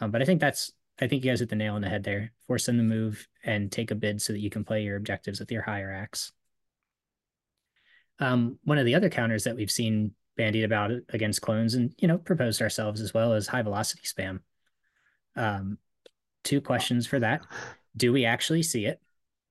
Um, 0.00 0.10
but 0.10 0.22
I 0.22 0.24
think 0.24 0.40
that's 0.40 0.72
I 1.00 1.06
think 1.06 1.24
you 1.24 1.30
guys 1.30 1.40
hit 1.40 1.50
the 1.50 1.56
nail 1.56 1.74
on 1.74 1.82
the 1.82 1.88
head 1.88 2.02
there. 2.02 2.32
Force 2.46 2.66
them 2.66 2.78
to 2.78 2.82
move 2.82 3.28
and 3.44 3.70
take 3.70 3.90
a 3.90 3.94
bid 3.94 4.22
so 4.22 4.32
that 4.32 4.40
you 4.40 4.50
can 4.50 4.64
play 4.64 4.82
your 4.82 4.96
objectives 4.96 5.40
with 5.40 5.52
your 5.52 5.62
higher 5.62 5.92
axe. 5.92 6.32
Um, 8.18 8.58
one 8.64 8.78
of 8.78 8.86
the 8.86 8.94
other 8.94 9.10
counters 9.10 9.44
that 9.44 9.56
we've 9.56 9.70
seen 9.70 10.12
bandied 10.38 10.64
about 10.64 10.90
against 11.10 11.42
clones 11.42 11.74
and 11.74 11.94
you 11.98 12.08
know 12.08 12.18
proposed 12.18 12.62
ourselves 12.62 13.00
as 13.00 13.12
well 13.12 13.34
as 13.34 13.46
high 13.46 13.62
velocity 13.62 14.04
spam. 14.04 14.40
Um, 15.34 15.76
two 16.44 16.62
questions 16.62 17.06
for 17.06 17.20
that: 17.20 17.42
Do 17.94 18.10
we 18.10 18.24
actually 18.24 18.62
see 18.62 18.86
it? 18.86 19.00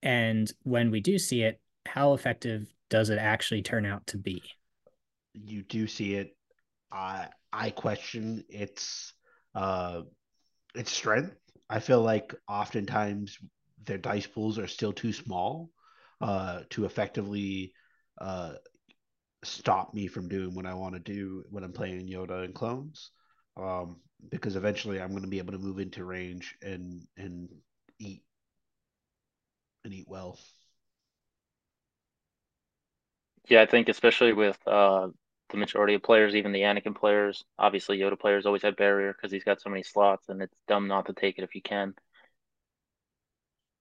And 0.06 0.50
when 0.64 0.92
we 0.92 1.02
do 1.02 1.18
see 1.18 1.42
it, 1.42 1.60
how 1.88 2.14
effective 2.14 2.68
does 2.90 3.10
it 3.10 3.18
actually 3.18 3.64
turn 3.64 3.86
out 3.86 4.06
to 4.08 4.18
be? 4.18 4.42
You 5.34 5.64
do 5.64 5.88
see 5.88 6.14
it. 6.14 6.38
I 6.92 7.28
I 7.52 7.72
question 7.72 8.44
its 8.48 9.14
uh, 9.56 10.04
its 10.76 10.92
strength. 10.92 11.36
I 11.70 11.80
feel 11.80 12.02
like 12.02 12.34
oftentimes 12.48 13.38
their 13.84 13.98
dice 13.98 14.28
pools 14.28 14.60
are 14.60 14.68
still 14.68 14.94
too 14.94 15.12
small 15.12 15.72
uh, 16.22 16.62
to 16.70 16.86
effectively 16.86 17.74
uh, 18.22 18.54
stop 19.44 19.94
me 19.94 20.08
from 20.08 20.30
doing 20.30 20.54
what 20.54 20.68
I 20.68 20.76
want 20.76 20.94
to 20.94 21.00
do 21.00 21.44
when 21.50 21.64
I'm 21.64 21.74
playing 21.74 22.08
Yoda 22.08 22.46
and 22.46 22.54
clones. 22.54 23.12
Um, 23.58 23.98
because 24.30 24.56
eventually 24.56 25.02
I'm 25.02 25.12
going 25.12 25.24
to 25.24 25.30
be 25.30 25.40
able 25.40 25.54
to 25.54 25.60
move 25.60 25.80
into 25.80 26.06
range 26.06 26.56
and 26.62 27.02
and 27.18 27.50
eat 28.00 28.22
and 29.86 29.94
eat 29.94 30.08
well. 30.08 30.40
Yeah, 33.48 33.62
I 33.62 33.66
think 33.66 33.90
especially 33.90 34.34
with 34.34 34.58
uh, 34.68 35.10
the 35.50 35.58
majority 35.58 35.94
of 35.94 36.04
players, 36.04 36.36
even 36.36 36.52
the 36.52 36.62
Anakin 36.62 36.96
players, 36.96 37.44
obviously 37.60 38.00
Yoda 38.00 38.20
players 38.20 38.46
always 38.46 38.64
have 38.64 38.76
barrier 38.76 39.14
because 39.14 39.32
he's 39.32 39.44
got 39.44 39.62
so 39.62 39.70
many 39.70 39.84
slots, 39.84 40.30
and 40.30 40.42
it's 40.42 40.56
dumb 40.68 40.88
not 40.88 41.06
to 41.08 41.14
take 41.14 41.38
it 41.38 41.44
if 41.44 41.54
you 41.56 41.62
can 41.62 41.94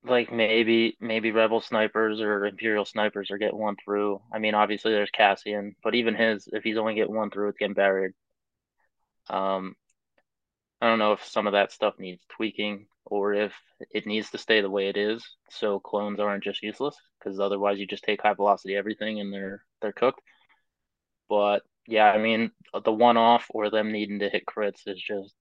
like 0.04 0.30
maybe 0.32 0.96
maybe 1.00 1.30
rebel 1.32 1.60
snipers 1.60 2.20
or 2.20 2.44
imperial 2.46 2.84
snipers 2.84 3.30
are 3.30 3.38
getting 3.38 3.58
one 3.58 3.76
through. 3.82 4.20
I 4.32 4.38
mean, 4.38 4.54
obviously 4.54 4.92
there's 4.92 5.10
Cassian, 5.10 5.74
but 5.82 5.94
even 5.94 6.14
his, 6.14 6.48
if 6.52 6.62
he's 6.62 6.76
only 6.76 6.94
getting 6.94 7.14
one 7.14 7.30
through, 7.30 7.48
it's 7.48 7.58
getting 7.58 7.74
buried. 7.74 8.12
Um, 9.28 9.76
I 10.80 10.86
don't 10.88 11.00
know 11.00 11.12
if 11.14 11.24
some 11.24 11.48
of 11.48 11.52
that 11.54 11.72
stuff 11.72 11.98
needs 11.98 12.24
tweaking. 12.28 12.86
Or 13.06 13.34
if 13.34 13.52
it 13.90 14.06
needs 14.06 14.30
to 14.30 14.38
stay 14.38 14.60
the 14.60 14.70
way 14.70 14.88
it 14.88 14.96
is, 14.96 15.24
so 15.50 15.78
clones 15.80 16.20
aren't 16.20 16.44
just 16.44 16.62
useless. 16.62 16.96
Because 17.18 17.40
otherwise, 17.40 17.78
you 17.78 17.86
just 17.86 18.04
take 18.04 18.22
high 18.22 18.34
velocity 18.34 18.76
everything 18.76 19.20
and 19.20 19.32
they're 19.32 19.62
they're 19.82 19.92
cooked. 19.92 20.20
But 21.28 21.62
yeah, 21.86 22.10
I 22.10 22.18
mean, 22.18 22.50
the 22.84 22.92
one 22.92 23.16
off 23.16 23.46
or 23.50 23.70
them 23.70 23.92
needing 23.92 24.20
to 24.20 24.30
hit 24.30 24.44
crits 24.46 24.86
is 24.86 25.00
just 25.00 25.34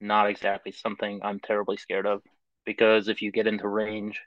not 0.00 0.28
exactly 0.28 0.72
something 0.72 1.20
I'm 1.22 1.40
terribly 1.40 1.76
scared 1.76 2.06
of. 2.06 2.22
Because 2.66 3.08
if 3.08 3.22
you 3.22 3.30
get 3.32 3.46
into 3.46 3.68
range 3.68 4.20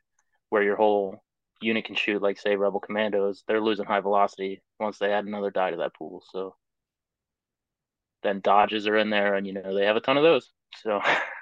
where 0.50 0.64
your 0.64 0.76
whole 0.76 1.24
unit 1.62 1.86
can 1.86 1.96
shoot, 1.96 2.22
like 2.22 2.40
say 2.40 2.56
Rebel 2.56 2.80
Commandos, 2.80 3.44
they're 3.48 3.62
losing 3.62 3.86
high 3.86 4.00
velocity 4.00 4.62
once 4.80 4.98
they 4.98 5.12
add 5.12 5.26
another 5.26 5.52
die 5.52 5.72
to 5.72 5.78
that 5.78 5.96
pool. 5.96 6.24
So 6.32 6.56
then 8.24 8.42
dodges 8.42 8.88
are 8.88 8.98
in 8.98 9.10
there, 9.10 9.36
and 9.36 9.46
you 9.48 9.54
know 9.54 9.76
they 9.76 9.86
have 9.86 9.96
a 9.96 10.02
ton 10.02 10.18
of 10.18 10.24
those. 10.24 10.52
So 10.84 11.02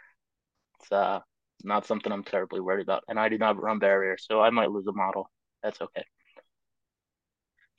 it's 0.85 0.91
uh 0.91 1.19
not 1.63 1.85
something 1.85 2.11
I'm 2.11 2.23
terribly 2.23 2.59
worried 2.59 2.83
about. 2.83 3.03
And 3.07 3.19
I 3.19 3.29
do 3.29 3.37
not 3.37 3.61
run 3.61 3.79
barrier, 3.79 4.17
so 4.19 4.41
I 4.41 4.49
might 4.49 4.71
lose 4.71 4.85
a 4.87 4.91
model. 4.91 5.29
That's 5.63 5.81
okay. 5.81 6.03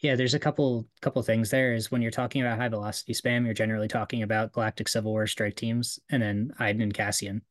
Yeah, 0.00 0.16
there's 0.16 0.34
a 0.34 0.38
couple 0.38 0.86
couple 1.00 1.22
things 1.22 1.50
there. 1.50 1.74
Is 1.74 1.90
when 1.90 2.02
you're 2.02 2.10
talking 2.10 2.42
about 2.42 2.58
high 2.58 2.68
velocity 2.68 3.14
spam, 3.14 3.44
you're 3.44 3.54
generally 3.54 3.88
talking 3.88 4.22
about 4.22 4.52
Galactic 4.52 4.88
Civil 4.88 5.12
War 5.12 5.26
strike 5.26 5.56
teams, 5.56 5.98
and 6.10 6.22
then 6.22 6.52
Iden 6.58 6.82
and 6.82 6.94
Cassian. 6.94 7.42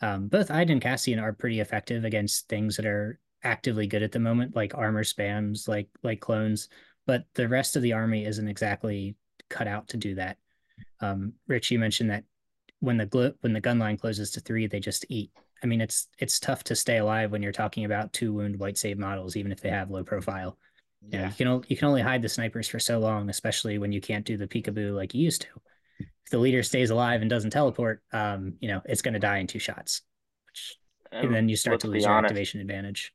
Um, 0.00 0.28
both 0.28 0.50
Iden 0.50 0.72
and 0.72 0.82
Cassian 0.82 1.18
are 1.18 1.32
pretty 1.32 1.60
effective 1.60 2.04
against 2.04 2.48
things 2.48 2.76
that 2.76 2.86
are 2.86 3.18
actively 3.42 3.86
good 3.86 4.02
at 4.02 4.12
the 4.12 4.18
moment, 4.18 4.56
like 4.56 4.74
armor 4.74 5.04
spams, 5.04 5.68
like 5.68 5.88
like 6.02 6.20
clones. 6.20 6.68
But 7.06 7.24
the 7.34 7.48
rest 7.48 7.76
of 7.76 7.82
the 7.82 7.92
army 7.92 8.24
isn't 8.24 8.48
exactly 8.48 9.16
cut 9.48 9.66
out 9.66 9.88
to 9.88 9.96
do 9.96 10.14
that. 10.14 10.38
Um, 11.00 11.34
Rich, 11.48 11.70
you 11.70 11.78
mentioned 11.78 12.10
that 12.10 12.24
when 12.80 12.96
the 12.96 13.06
gl- 13.06 13.34
when 13.40 13.52
the 13.52 13.60
gun 13.60 13.78
line 13.78 13.96
closes 13.96 14.30
to 14.32 14.40
three, 14.40 14.66
they 14.66 14.80
just 14.80 15.06
eat. 15.08 15.30
I 15.62 15.66
mean, 15.66 15.80
it's 15.80 16.08
it's 16.18 16.40
tough 16.40 16.64
to 16.64 16.74
stay 16.74 16.98
alive 16.98 17.30
when 17.30 17.42
you're 17.42 17.52
talking 17.52 17.84
about 17.84 18.12
two 18.12 18.32
wound 18.32 18.58
white 18.58 18.78
save 18.78 18.98
models, 18.98 19.36
even 19.36 19.52
if 19.52 19.60
they 19.60 19.70
have 19.70 19.90
low 19.90 20.02
profile. 20.02 20.58
Yeah, 21.08 21.32
you, 21.38 21.44
know, 21.44 21.54
you 21.54 21.60
can 21.60 21.66
you 21.68 21.76
can 21.76 21.88
only 21.88 22.02
hide 22.02 22.22
the 22.22 22.28
snipers 22.28 22.68
for 22.68 22.78
so 22.78 22.98
long, 22.98 23.30
especially 23.30 23.78
when 23.78 23.92
you 23.92 24.00
can't 24.00 24.24
do 24.24 24.36
the 24.36 24.48
peekaboo 24.48 24.94
like 24.94 25.14
you 25.14 25.22
used 25.22 25.42
to. 25.42 25.48
If 25.98 26.30
the 26.30 26.38
leader 26.38 26.62
stays 26.62 26.90
alive 26.90 27.20
and 27.20 27.30
doesn't 27.30 27.50
teleport, 27.50 28.02
um, 28.12 28.54
you 28.60 28.68
know 28.68 28.80
it's 28.84 29.02
going 29.02 29.14
to 29.14 29.20
die 29.20 29.38
in 29.38 29.46
two 29.46 29.58
shots, 29.58 30.02
which, 30.46 30.76
and, 31.12 31.26
and 31.26 31.34
then 31.34 31.48
you 31.48 31.56
start 31.56 31.80
to 31.80 31.88
lose 31.88 32.04
your 32.04 32.12
honest, 32.12 32.30
activation 32.30 32.60
advantage. 32.60 33.12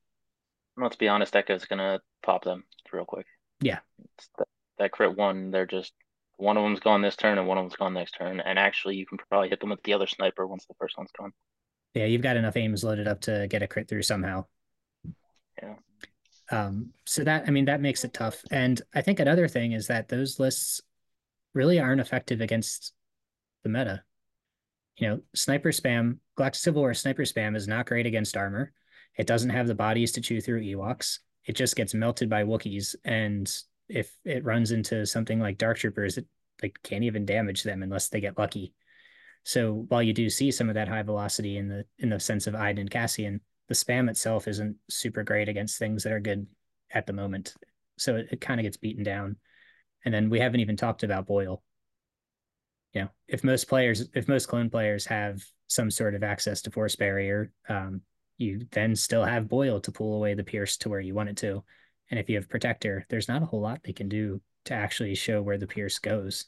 Let's 0.77 0.95
be 0.95 1.07
honest, 1.07 1.35
Echo's 1.35 1.65
going 1.65 1.79
to 1.79 2.01
pop 2.23 2.43
them 2.43 2.63
real 2.91 3.05
quick. 3.05 3.25
Yeah, 3.61 3.79
that, 4.37 4.47
that 4.77 4.91
crit 4.91 5.15
one, 5.17 5.49
they're 5.49 5.65
just 5.65 5.93
one 6.37 6.57
of 6.57 6.63
them's 6.63 6.79
gone 6.79 7.01
this 7.01 7.15
turn 7.15 7.37
and 7.37 7.47
one 7.47 7.57
of 7.57 7.63
them's 7.63 7.75
gone 7.75 7.93
next 7.93 8.13
turn, 8.13 8.39
and 8.39 8.59
actually 8.59 8.95
you 8.95 9.05
can 9.05 9.17
probably 9.29 9.49
hit 9.49 9.59
them 9.59 9.69
with 9.69 9.83
the 9.83 9.93
other 9.93 10.07
sniper 10.07 10.45
once 10.45 10.65
the 10.65 10.73
first 10.79 10.97
one's 10.97 11.11
gone. 11.17 11.31
Yeah, 11.93 12.05
you've 12.05 12.21
got 12.21 12.37
enough 12.37 12.57
aims 12.57 12.83
loaded 12.83 13.07
up 13.07 13.21
to 13.21 13.47
get 13.49 13.63
a 13.63 13.67
crit 13.67 13.87
through 13.87 14.03
somehow. 14.03 14.45
Yeah. 15.61 15.75
Um, 16.51 16.91
so 17.05 17.23
that 17.23 17.45
I 17.47 17.51
mean 17.51 17.65
that 17.65 17.81
makes 17.81 18.03
it 18.03 18.13
tough. 18.13 18.41
And 18.51 18.81
I 18.93 19.01
think 19.01 19.19
another 19.19 19.47
thing 19.47 19.71
is 19.71 19.87
that 19.87 20.09
those 20.09 20.39
lists 20.39 20.81
really 21.53 21.79
aren't 21.79 22.01
effective 22.01 22.41
against 22.41 22.93
the 23.63 23.69
meta. 23.69 24.03
You 24.97 25.07
know, 25.07 25.19
sniper 25.33 25.71
spam, 25.71 26.19
Galactic 26.35 26.61
Civil 26.61 26.81
War 26.81 26.93
sniper 26.93 27.23
spam 27.23 27.55
is 27.55 27.67
not 27.67 27.87
great 27.87 28.05
against 28.05 28.37
armor. 28.37 28.73
It 29.17 29.27
doesn't 29.27 29.49
have 29.49 29.67
the 29.67 29.75
bodies 29.75 30.11
to 30.13 30.21
chew 30.21 30.41
through 30.41 30.63
Ewoks. 30.63 31.19
It 31.45 31.55
just 31.55 31.75
gets 31.75 31.93
melted 31.93 32.29
by 32.29 32.43
Wookiees. 32.43 32.95
And 33.05 33.51
if 33.87 34.11
it 34.23 34.43
runs 34.43 34.71
into 34.71 35.05
something 35.05 35.39
like 35.39 35.57
Dark 35.57 35.77
Troopers, 35.77 36.17
it 36.17 36.25
like 36.61 36.77
can't 36.83 37.03
even 37.03 37.25
damage 37.25 37.63
them 37.63 37.83
unless 37.83 38.09
they 38.09 38.21
get 38.21 38.37
lucky. 38.37 38.73
So 39.43 39.85
while 39.89 40.01
you 40.01 40.13
do 40.13 40.29
see 40.29 40.51
some 40.51 40.69
of 40.69 40.75
that 40.75 40.87
high 40.87 41.03
velocity 41.03 41.57
in 41.57 41.67
the 41.67 41.85
in 41.99 42.09
the 42.09 42.19
sense 42.19 42.47
of 42.47 42.55
Iden 42.55 42.79
and 42.79 42.89
Cassian, 42.89 43.41
the 43.67 43.75
spam 43.75 44.09
itself 44.09 44.47
isn't 44.47 44.77
super 44.89 45.23
great 45.23 45.49
against 45.49 45.77
things 45.77 46.03
that 46.03 46.13
are 46.13 46.19
good 46.19 46.47
at 46.91 47.05
the 47.05 47.13
moment. 47.13 47.53
So 47.97 48.15
it, 48.15 48.27
it 48.31 48.41
kind 48.41 48.59
of 48.59 48.63
gets 48.63 48.77
beaten 48.77 49.03
down. 49.03 49.37
And 50.03 50.13
then 50.13 50.29
we 50.29 50.39
haven't 50.39 50.59
even 50.59 50.77
talked 50.77 51.03
about 51.03 51.27
Boil. 51.27 51.63
You 52.93 53.01
know, 53.01 53.09
if 53.27 53.43
most 53.43 53.67
players, 53.67 54.07
if 54.13 54.27
most 54.27 54.47
clone 54.47 54.69
players 54.69 55.05
have 55.07 55.43
some 55.67 55.91
sort 55.91 56.15
of 56.15 56.23
access 56.23 56.61
to 56.61 56.71
force 56.71 56.95
barrier, 56.95 57.51
um, 57.67 58.01
you 58.37 58.67
then 58.71 58.95
still 58.95 59.23
have 59.23 59.49
Boil 59.49 59.79
to 59.81 59.91
pull 59.91 60.15
away 60.15 60.33
the 60.33 60.43
pierce 60.43 60.77
to 60.77 60.89
where 60.89 60.99
you 60.99 61.13
want 61.13 61.29
it 61.29 61.37
to. 61.37 61.63
And 62.11 62.19
if 62.19 62.29
you 62.29 62.35
have 62.35 62.49
Protector, 62.49 63.05
there's 63.09 63.27
not 63.27 63.41
a 63.41 63.45
whole 63.45 63.61
lot 63.61 63.81
they 63.83 63.93
can 63.93 64.09
do 64.09 64.41
to 64.65 64.73
actually 64.73 65.15
show 65.15 65.41
where 65.41 65.57
the 65.57 65.67
pierce 65.67 65.99
goes. 65.99 66.45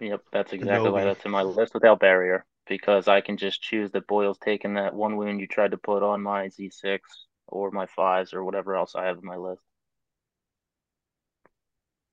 Yep, 0.00 0.22
that's 0.32 0.52
exactly 0.52 0.90
why 0.90 1.04
that's 1.04 1.24
in 1.24 1.30
my 1.30 1.42
list 1.42 1.74
without 1.74 1.98
barrier 1.98 2.44
because 2.68 3.08
I 3.08 3.20
can 3.20 3.36
just 3.36 3.60
choose 3.60 3.90
that 3.90 4.06
Boil's 4.06 4.38
taking 4.38 4.74
that 4.74 4.94
one 4.94 5.16
wound 5.16 5.40
you 5.40 5.48
tried 5.48 5.72
to 5.72 5.76
put 5.76 6.02
on 6.02 6.22
my 6.22 6.46
Z6 6.46 7.00
or 7.48 7.70
my 7.72 7.86
fives 7.86 8.32
or 8.32 8.44
whatever 8.44 8.76
else 8.76 8.94
I 8.94 9.06
have 9.06 9.18
in 9.18 9.24
my 9.24 9.36
list. 9.36 9.62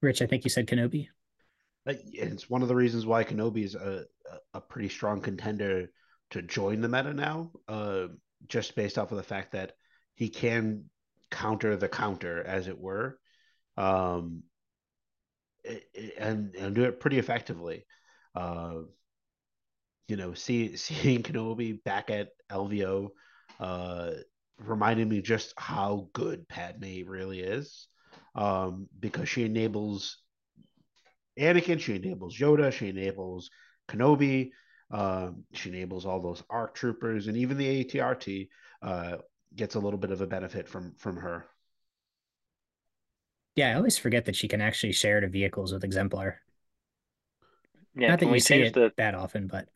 Rich, 0.01 0.21
I 0.21 0.25
think 0.25 0.43
you 0.43 0.49
said 0.49 0.67
Kenobi. 0.67 1.09
It's 1.85 2.49
one 2.49 2.63
of 2.63 2.67
the 2.67 2.75
reasons 2.75 3.05
why 3.05 3.23
Kenobi 3.23 3.63
is 3.63 3.75
a, 3.75 4.05
a 4.53 4.59
pretty 4.59 4.89
strong 4.89 5.21
contender 5.21 5.87
to 6.31 6.41
join 6.41 6.81
the 6.81 6.89
meta 6.89 7.13
now, 7.13 7.51
uh, 7.67 8.07
just 8.47 8.75
based 8.75 8.97
off 8.97 9.11
of 9.11 9.17
the 9.17 9.23
fact 9.23 9.53
that 9.53 9.73
he 10.15 10.27
can 10.29 10.85
counter 11.31 11.75
the 11.75 11.89
counter, 11.89 12.43
as 12.43 12.67
it 12.67 12.79
were, 12.79 13.19
um, 13.75 14.43
and 16.19 16.55
and 16.55 16.75
do 16.75 16.83
it 16.83 16.99
pretty 16.99 17.19
effectively. 17.19 17.85
Uh, 18.35 18.81
you 20.07 20.15
know, 20.15 20.33
see, 20.35 20.75
seeing 20.75 21.23
Kenobi 21.23 21.83
back 21.83 22.09
at 22.09 22.29
LVO 22.51 23.09
uh, 23.59 24.11
reminded 24.59 25.07
me 25.07 25.21
just 25.21 25.53
how 25.57 26.09
good 26.13 26.47
Padme 26.47 27.03
really 27.05 27.39
is, 27.39 27.87
um, 28.35 28.87
because 28.99 29.29
she 29.29 29.43
enables 29.43 30.17
Anakin, 31.39 31.79
she 31.79 31.95
enables 31.95 32.37
Yoda, 32.37 32.71
she 32.71 32.89
enables 32.89 33.49
Kenobi, 33.89 34.51
um, 34.91 35.43
she 35.53 35.69
enables 35.69 36.05
all 36.05 36.21
those 36.21 36.43
ARC 36.49 36.75
troopers, 36.75 37.27
and 37.27 37.37
even 37.37 37.57
the 37.57 37.83
ATRT 37.83 38.47
uh, 38.81 39.17
gets 39.55 39.75
a 39.75 39.79
little 39.79 39.99
bit 39.99 40.11
of 40.11 40.21
a 40.21 40.27
benefit 40.27 40.67
from 40.67 40.93
from 40.97 41.17
her. 41.17 41.45
Yeah, 43.55 43.71
I 43.71 43.73
always 43.73 43.97
forget 43.97 44.25
that 44.25 44.35
she 44.35 44.47
can 44.47 44.61
actually 44.61 44.93
share 44.93 45.19
the 45.19 45.27
vehicles 45.27 45.73
with 45.73 45.83
Exemplar. 45.83 46.35
Yeah, 47.95 48.09
Not 48.09 48.19
that 48.19 48.29
you 48.29 48.39
see 48.39 48.61
it 48.61 48.73
the... 48.75 48.93
that 48.97 49.15
often, 49.15 49.47
but 49.47 49.67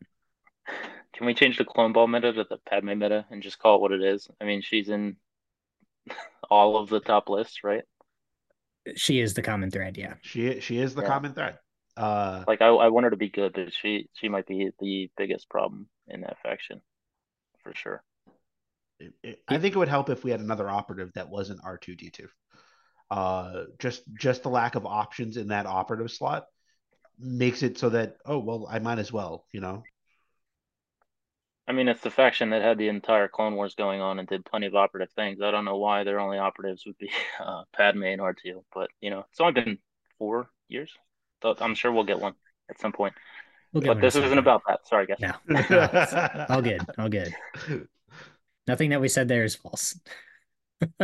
can 1.12 1.26
we 1.26 1.34
change 1.34 1.58
the 1.58 1.64
clone 1.64 1.92
ball 1.92 2.06
meta 2.06 2.32
to 2.32 2.44
the 2.48 2.58
Padme 2.68 2.96
meta 2.96 3.26
and 3.30 3.42
just 3.42 3.58
call 3.58 3.76
it 3.76 3.80
what 3.80 3.92
it 3.92 4.02
is? 4.02 4.28
I 4.40 4.44
mean, 4.44 4.62
she's 4.62 4.88
in 4.88 5.16
all 6.50 6.76
of 6.76 6.88
the 6.88 7.00
top 7.00 7.28
lists, 7.28 7.64
right? 7.64 7.82
She 8.94 9.20
is 9.20 9.34
the 9.34 9.42
common 9.42 9.70
thread, 9.70 9.96
yeah. 9.96 10.14
She 10.22 10.60
she 10.60 10.78
is 10.78 10.94
the 10.94 11.02
yeah. 11.02 11.08
common 11.08 11.34
thread. 11.34 11.58
Uh, 11.96 12.44
like 12.46 12.62
I, 12.62 12.68
I 12.68 12.88
want 12.88 13.04
her 13.04 13.10
to 13.10 13.16
be 13.16 13.28
good, 13.28 13.52
but 13.52 13.72
she 13.72 14.08
she 14.14 14.28
might 14.28 14.46
be 14.46 14.70
the 14.80 15.10
biggest 15.16 15.48
problem 15.48 15.88
in 16.08 16.22
that 16.22 16.38
faction, 16.42 16.80
for 17.62 17.74
sure. 17.74 18.02
It, 19.02 19.12
it, 19.22 19.42
I 19.48 19.58
think 19.58 19.74
it 19.74 19.78
would 19.78 19.88
help 19.88 20.10
if 20.10 20.24
we 20.24 20.30
had 20.30 20.40
another 20.40 20.68
operative 20.70 21.12
that 21.14 21.28
wasn't 21.28 21.60
R 21.64 21.76
two 21.76 21.96
D 21.96 22.10
two. 22.10 22.28
Uh, 23.10 23.64
just 23.78 24.02
just 24.14 24.42
the 24.42 24.48
lack 24.48 24.74
of 24.74 24.86
options 24.86 25.36
in 25.36 25.48
that 25.48 25.66
operative 25.66 26.10
slot 26.10 26.46
makes 27.18 27.62
it 27.62 27.78
so 27.78 27.90
that 27.90 28.16
oh 28.24 28.38
well 28.38 28.66
I 28.70 28.78
might 28.78 28.98
as 28.98 29.12
well 29.12 29.44
you 29.52 29.60
know 29.60 29.82
I 31.66 31.72
mean, 31.72 31.88
it's 31.88 32.00
the 32.00 32.10
faction 32.10 32.50
that 32.50 32.62
had 32.62 32.76
the 32.76 32.88
entire 32.88 33.28
Clone 33.28 33.54
Wars 33.54 33.74
going 33.74 34.00
on 34.00 34.18
and 34.18 34.26
did 34.26 34.44
plenty 34.44 34.66
of 34.66 34.74
operative 34.74 35.12
things. 35.14 35.40
I 35.40 35.50
don't 35.52 35.64
know 35.64 35.78
why 35.78 36.02
their 36.02 36.18
only 36.18 36.38
operatives 36.38 36.84
would 36.86 36.98
be 36.98 37.10
uh, 37.40 37.62
Padme 37.72 38.04
and 38.04 38.20
R2, 38.20 38.64
but 38.74 38.90
you 39.00 39.10
know, 39.10 39.24
it's 39.30 39.40
only 39.40 39.52
been 39.52 39.78
four 40.18 40.50
years. 40.68 40.92
So 41.42 41.54
I'm 41.60 41.74
sure 41.74 41.92
we'll 41.92 42.04
get 42.04 42.20
one 42.20 42.34
at 42.68 42.80
some 42.80 42.92
point. 42.92 43.14
We'll 43.72 43.84
but 43.84 44.00
this 44.00 44.16
isn't 44.16 44.38
about 44.38 44.62
that. 44.68 44.86
Sorry, 44.86 45.06
guys. 45.06 45.18
No, 45.20 45.64
no 45.70 46.46
all 46.50 46.62
good, 46.62 46.82
all 46.98 47.08
good. 47.08 47.34
Nothing 48.66 48.90
that 48.90 49.00
we 49.00 49.08
said 49.08 49.28
there 49.28 49.44
is 49.44 49.56
false. 49.56 49.98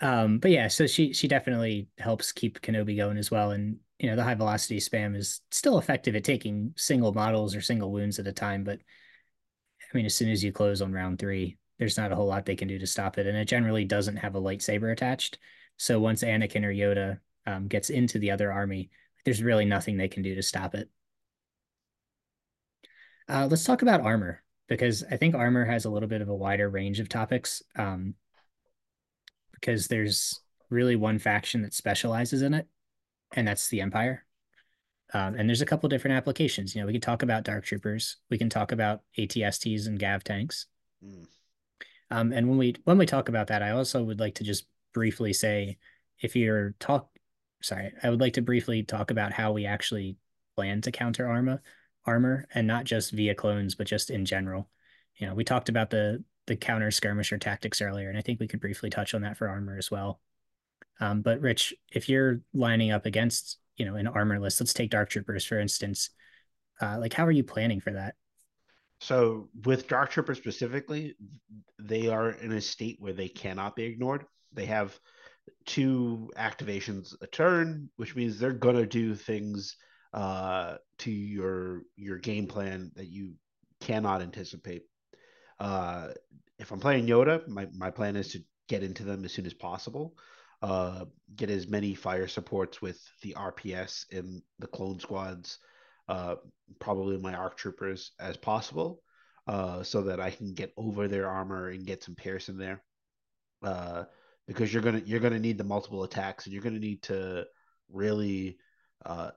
um, 0.00 0.38
but 0.38 0.50
yeah, 0.50 0.68
so 0.68 0.86
she 0.86 1.12
she 1.12 1.28
definitely 1.28 1.88
helps 1.98 2.32
keep 2.32 2.60
Kenobi 2.60 2.96
going 2.96 3.16
as 3.16 3.30
well, 3.30 3.52
and 3.52 3.78
you 3.98 4.08
know 4.08 4.16
the 4.16 4.24
high 4.24 4.34
velocity 4.34 4.78
spam 4.78 5.16
is 5.16 5.40
still 5.50 5.78
effective 5.78 6.16
at 6.16 6.24
taking 6.24 6.72
single 6.76 7.12
models 7.12 7.54
or 7.54 7.60
single 7.60 7.92
wounds 7.92 8.18
at 8.18 8.26
a 8.26 8.32
time, 8.32 8.64
but 8.64 8.80
I 9.92 9.96
mean, 9.96 10.06
as 10.06 10.14
soon 10.14 10.30
as 10.30 10.44
you 10.44 10.52
close 10.52 10.82
on 10.82 10.92
round 10.92 11.18
three, 11.18 11.56
there's 11.78 11.96
not 11.96 12.12
a 12.12 12.14
whole 12.14 12.26
lot 12.26 12.46
they 12.46 12.56
can 12.56 12.68
do 12.68 12.78
to 12.78 12.86
stop 12.86 13.18
it. 13.18 13.26
And 13.26 13.36
it 13.36 13.46
generally 13.46 13.84
doesn't 13.84 14.16
have 14.16 14.36
a 14.36 14.40
lightsaber 14.40 14.92
attached. 14.92 15.38
So 15.78 15.98
once 15.98 16.22
Anakin 16.22 16.64
or 16.64 16.72
Yoda 16.72 17.18
um, 17.46 17.66
gets 17.66 17.90
into 17.90 18.18
the 18.18 18.30
other 18.30 18.52
army, 18.52 18.90
there's 19.24 19.42
really 19.42 19.64
nothing 19.64 19.96
they 19.96 20.08
can 20.08 20.22
do 20.22 20.34
to 20.34 20.42
stop 20.42 20.74
it. 20.74 20.88
Uh, 23.28 23.48
let's 23.50 23.64
talk 23.64 23.82
about 23.82 24.02
armor 24.02 24.42
because 24.70 25.04
I 25.10 25.16
think 25.16 25.34
armor 25.34 25.66
has 25.66 25.84
a 25.84 25.90
little 25.90 26.08
bit 26.08 26.22
of 26.22 26.30
a 26.30 26.34
wider 26.34 26.70
range 26.70 27.00
of 27.00 27.08
topics. 27.10 27.62
Um, 27.76 28.14
because 29.52 29.88
there's 29.88 30.40
really 30.70 30.96
one 30.96 31.18
faction 31.18 31.60
that 31.62 31.74
specializes 31.74 32.40
in 32.40 32.54
it, 32.54 32.66
and 33.34 33.46
that's 33.46 33.68
the 33.68 33.82
Empire. 33.82 34.24
Um, 35.12 35.34
and 35.34 35.48
there's 35.48 35.60
a 35.60 35.66
couple 35.66 35.88
different 35.88 36.16
applications. 36.16 36.74
You 36.74 36.80
know, 36.80 36.86
we 36.86 36.92
can 36.92 37.00
talk 37.02 37.22
about 37.22 37.44
dark 37.44 37.64
troopers. 37.64 38.16
We 38.30 38.38
can 38.38 38.48
talk 38.48 38.72
about 38.72 39.02
ATSTs 39.18 39.86
and 39.86 39.98
Gav 39.98 40.24
tanks. 40.24 40.66
Mm. 41.04 41.26
Um, 42.12 42.32
and 42.32 42.48
when 42.48 42.58
we 42.58 42.76
when 42.84 42.96
we 42.96 43.06
talk 43.06 43.28
about 43.28 43.48
that, 43.48 43.62
I 43.62 43.72
also 43.72 44.02
would 44.02 44.20
like 44.20 44.36
to 44.36 44.44
just 44.44 44.66
briefly 44.94 45.32
say, 45.32 45.78
if 46.20 46.36
you're 46.36 46.74
talk, 46.78 47.10
sorry, 47.60 47.92
I 48.02 48.08
would 48.08 48.20
like 48.20 48.34
to 48.34 48.42
briefly 48.42 48.82
talk 48.82 49.10
about 49.10 49.32
how 49.32 49.52
we 49.52 49.66
actually 49.66 50.16
plan 50.56 50.80
to 50.82 50.92
counter 50.92 51.26
armor, 51.26 51.60
armor, 52.10 52.46
and 52.54 52.66
not 52.66 52.84
just 52.84 53.12
via 53.12 53.34
clones, 53.34 53.74
but 53.74 53.86
just 53.86 54.10
in 54.10 54.24
general. 54.24 54.68
You 55.16 55.28
know, 55.28 55.34
we 55.34 55.44
talked 55.44 55.68
about 55.68 55.90
the 55.90 56.24
the 56.46 56.56
counter 56.56 56.90
skirmisher 56.90 57.38
tactics 57.38 57.80
earlier, 57.80 58.08
and 58.08 58.18
I 58.18 58.22
think 58.22 58.40
we 58.40 58.48
could 58.48 58.60
briefly 58.60 58.90
touch 58.90 59.14
on 59.14 59.22
that 59.22 59.36
for 59.36 59.48
armor 59.48 59.78
as 59.78 59.90
well. 59.90 60.20
Um, 60.98 61.22
but 61.22 61.40
Rich, 61.40 61.72
if 61.92 62.08
you're 62.08 62.40
lining 62.52 62.90
up 62.90 63.06
against 63.06 63.58
you 63.76 63.86
know 63.86 63.94
an 63.94 64.08
armor 64.08 64.40
list, 64.40 64.60
let's 64.60 64.74
take 64.74 64.90
dark 64.90 65.08
troopers 65.08 65.44
for 65.44 65.58
instance. 65.58 66.10
Uh, 66.80 66.98
like, 66.98 67.12
how 67.12 67.24
are 67.24 67.30
you 67.30 67.44
planning 67.44 67.80
for 67.80 67.92
that? 67.92 68.14
So 69.00 69.48
with 69.64 69.88
Dark 69.88 70.10
Trooper 70.10 70.34
specifically, 70.34 71.14
they 71.78 72.08
are 72.08 72.32
in 72.32 72.52
a 72.52 72.60
state 72.60 72.96
where 73.00 73.14
they 73.14 73.28
cannot 73.28 73.74
be 73.74 73.84
ignored. 73.84 74.26
They 74.52 74.66
have 74.66 74.98
two 75.64 76.30
activations 76.36 77.14
a 77.22 77.26
turn, 77.26 77.88
which 77.96 78.14
means 78.14 78.38
they're 78.38 78.52
gonna 78.52 78.86
do 78.86 79.14
things 79.14 79.76
uh, 80.12 80.76
to 80.98 81.10
your 81.10 81.82
your 81.96 82.18
game 82.18 82.46
plan 82.46 82.90
that 82.96 83.08
you 83.08 83.34
cannot 83.80 84.22
anticipate. 84.22 84.82
Uh, 85.58 86.08
if 86.58 86.70
I'm 86.72 86.80
playing 86.80 87.06
Yoda, 87.06 87.46
my, 87.48 87.68
my 87.74 87.90
plan 87.90 88.16
is 88.16 88.32
to 88.32 88.40
get 88.68 88.82
into 88.82 89.04
them 89.04 89.24
as 89.24 89.32
soon 89.32 89.46
as 89.46 89.54
possible. 89.54 90.14
Uh, 90.62 91.06
get 91.36 91.48
as 91.48 91.68
many 91.68 91.94
fire 91.94 92.28
supports 92.28 92.82
with 92.82 93.00
the 93.22 93.34
RPS 93.38 94.04
and 94.12 94.42
the 94.58 94.66
clone 94.66 95.00
squads 95.00 95.58
uh, 96.10 96.34
probably 96.80 97.16
my 97.16 97.32
arc 97.34 97.56
troopers 97.56 98.12
as 98.18 98.36
possible, 98.36 99.00
uh, 99.46 99.82
so 99.82 100.02
that 100.02 100.20
I 100.20 100.30
can 100.30 100.52
get 100.54 100.72
over 100.76 101.06
their 101.06 101.28
armor 101.28 101.68
and 101.68 101.86
get 101.86 102.02
some 102.02 102.16
pierce 102.16 102.48
in 102.48 102.58
there. 102.58 102.82
Uh, 103.62 104.04
because 104.48 104.72
you're 104.72 104.82
gonna 104.82 105.02
you're 105.04 105.20
gonna 105.20 105.38
need 105.38 105.56
the 105.56 105.64
multiple 105.64 106.02
attacks 106.02 106.44
and 106.46 106.52
you're 106.52 106.62
gonna 106.62 106.80
need 106.80 107.02
to 107.04 107.46
really 107.88 108.58
uh, 109.06 109.30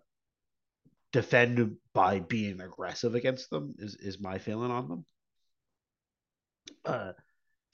defend 1.14 1.78
by 1.94 2.20
being 2.20 2.60
aggressive 2.60 3.16
against 3.16 3.50
them. 3.50 3.76
Is 3.78 3.96
is 3.96 4.20
my 4.20 4.40
feeling 4.40 4.72
on 4.72 4.90
them. 4.90 5.06
Uh, 6.84 7.14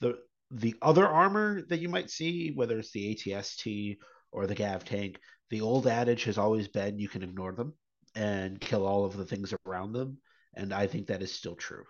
the 0.00 0.18
the 0.52 0.76
other 0.82 1.06
armor 1.06 1.62
that 1.62 1.80
you 1.80 1.88
might 1.88 2.10
see, 2.10 2.52
whether 2.54 2.78
it's 2.78 2.92
the 2.92 3.14
ATST 3.14 3.98
or 4.30 4.46
the 4.46 4.54
Gav 4.54 4.84
tank, 4.84 5.18
the 5.48 5.62
old 5.62 5.86
adage 5.86 6.24
has 6.24 6.38
always 6.38 6.68
been 6.68 6.98
you 6.98 7.08
can 7.08 7.22
ignore 7.22 7.52
them 7.52 7.74
and 8.14 8.60
kill 8.60 8.86
all 8.86 9.04
of 9.04 9.16
the 9.16 9.24
things 9.24 9.54
around 9.66 9.92
them. 9.92 10.18
And 10.54 10.72
I 10.72 10.86
think 10.86 11.06
that 11.06 11.22
is 11.22 11.32
still 11.32 11.54
true. 11.54 11.84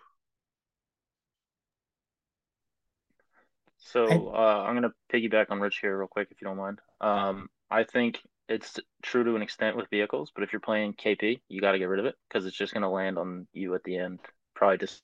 So 3.77 4.05
uh, 4.33 4.63
I'm 4.67 4.79
going 4.79 4.83
to 4.83 4.93
piggyback 5.11 5.47
on 5.49 5.59
Rich 5.59 5.79
here 5.81 5.97
real 5.97 6.07
quick, 6.07 6.27
if 6.31 6.39
you 6.39 6.47
don't 6.47 6.57
mind. 6.57 6.79
Um, 7.01 7.49
I 7.69 7.83
think 7.83 8.21
it's 8.51 8.79
true 9.01 9.23
to 9.23 9.35
an 9.35 9.41
extent 9.41 9.77
with 9.77 9.89
vehicles, 9.89 10.31
but 10.33 10.43
if 10.43 10.51
you're 10.51 10.59
playing 10.59 10.93
KP, 10.93 11.39
you 11.47 11.61
got 11.61 11.71
to 11.71 11.79
get 11.79 11.87
rid 11.87 11.99
of 11.99 12.05
it 12.05 12.15
because 12.27 12.45
it's 12.45 12.57
just 12.57 12.73
going 12.73 12.81
to 12.83 12.89
land 12.89 13.17
on 13.17 13.47
you 13.53 13.73
at 13.75 13.83
the 13.83 13.97
end. 13.97 14.19
Probably 14.55 14.77
just 14.77 15.01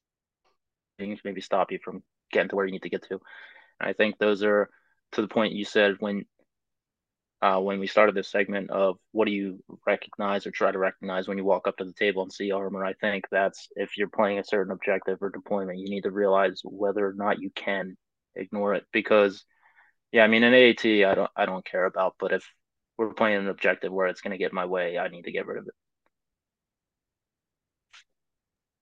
maybe 0.99 1.41
stop 1.41 1.71
you 1.71 1.79
from 1.83 2.03
getting 2.31 2.49
to 2.49 2.55
where 2.55 2.65
you 2.65 2.73
need 2.73 2.83
to 2.83 2.89
get 2.89 3.03
to. 3.03 3.19
And 3.79 3.89
I 3.89 3.93
think 3.93 4.17
those 4.17 4.43
are 4.43 4.69
to 5.13 5.21
the 5.21 5.29
point 5.29 5.53
you 5.53 5.63
said 5.63 5.95
when 5.99 6.25
uh, 7.41 7.59
when 7.59 7.79
we 7.79 7.87
started 7.87 8.15
this 8.15 8.31
segment 8.31 8.71
of 8.71 8.97
what 9.11 9.25
do 9.25 9.31
you 9.31 9.63
recognize 9.85 10.45
or 10.45 10.51
try 10.51 10.71
to 10.71 10.79
recognize 10.79 11.27
when 11.27 11.37
you 11.37 11.45
walk 11.45 11.67
up 11.67 11.77
to 11.77 11.85
the 11.85 11.93
table 11.93 12.23
and 12.23 12.33
see 12.33 12.51
armor. 12.51 12.83
I 12.83 12.93
think 12.93 13.25
that's 13.29 13.69
if 13.75 13.95
you're 13.95 14.09
playing 14.09 14.39
a 14.39 14.43
certain 14.43 14.73
objective 14.73 15.19
or 15.21 15.29
deployment, 15.29 15.77
you 15.77 15.87
need 15.87 16.03
to 16.03 16.11
realize 16.11 16.61
whether 16.65 17.07
or 17.07 17.13
not 17.13 17.39
you 17.39 17.51
can 17.51 17.95
ignore 18.35 18.73
it 18.73 18.85
because, 18.91 19.45
yeah, 20.11 20.23
I 20.23 20.27
mean, 20.27 20.43
an 20.43 20.53
AAT 20.53 21.05
I 21.05 21.15
don't 21.15 21.31
I 21.35 21.45
don't 21.45 21.65
care 21.65 21.85
about, 21.85 22.15
but 22.19 22.33
if 22.33 22.43
we're 22.97 23.13
playing 23.13 23.37
an 23.37 23.47
objective 23.47 23.91
where 23.91 24.07
it's 24.07 24.21
going 24.21 24.31
to 24.31 24.37
get 24.37 24.53
my 24.53 24.65
way, 24.65 24.97
I 24.97 25.07
need 25.07 25.23
to 25.23 25.31
get 25.31 25.45
rid 25.45 25.57
of 25.57 25.67
it. 25.67 25.73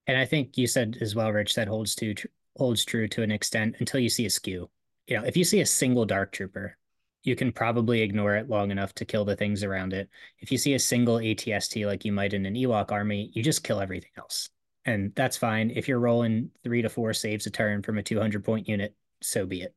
And 0.08 0.18
I 0.18 0.26
think 0.26 0.58
you 0.58 0.68
said 0.68 0.98
as 1.02 1.16
well, 1.16 1.32
Rich, 1.32 1.56
that 1.56 1.68
holds 1.68 1.96
to 1.96 2.14
holds 2.58 2.86
true 2.86 3.08
to 3.10 3.24
an 3.24 3.32
extent 3.32 3.76
until 3.80 4.00
you 4.00 4.10
see 4.10 4.26
a 4.26 4.30
skew. 4.30 4.70
You 5.08 5.18
know, 5.18 5.26
if 5.26 5.36
you 5.36 5.44
see 5.44 5.62
a 5.62 5.66
single 5.66 6.06
dark 6.06 6.32
trooper 6.32 6.78
you 7.26 7.36
can 7.36 7.52
probably 7.52 8.02
ignore 8.02 8.36
it 8.36 8.50
long 8.50 8.72
enough 8.72 8.94
to 8.94 9.04
kill 9.04 9.26
the 9.26 9.36
things 9.36 9.64
around 9.64 9.94
it. 9.94 10.10
If 10.40 10.52
you 10.52 10.58
see 10.58 10.76
a 10.76 10.80
single 10.80 11.18
ATST 11.18 11.86
like 11.86 12.06
you 12.06 12.12
might 12.12 12.34
in 12.34 12.46
an 12.46 12.54
Ewok 12.54 12.92
army, 12.92 13.32
you 13.34 13.44
just 13.44 13.64
kill 13.64 13.82
everything 13.82 14.12
else. 14.18 14.50
And 14.86 15.12
that's 15.16 15.36
fine. 15.36 15.72
If 15.72 15.88
you're 15.88 16.00
rolling 16.00 16.52
three 16.64 16.84
to 16.84 16.90
four 16.90 17.14
saves 17.14 17.48
a 17.48 17.50
turn 17.50 17.82
from 17.82 17.98
a 17.98 18.04
200 18.04 18.44
point 18.46 18.70
unit, 18.70 18.94
so 19.22 19.48
be 19.48 19.64
it. 19.64 19.74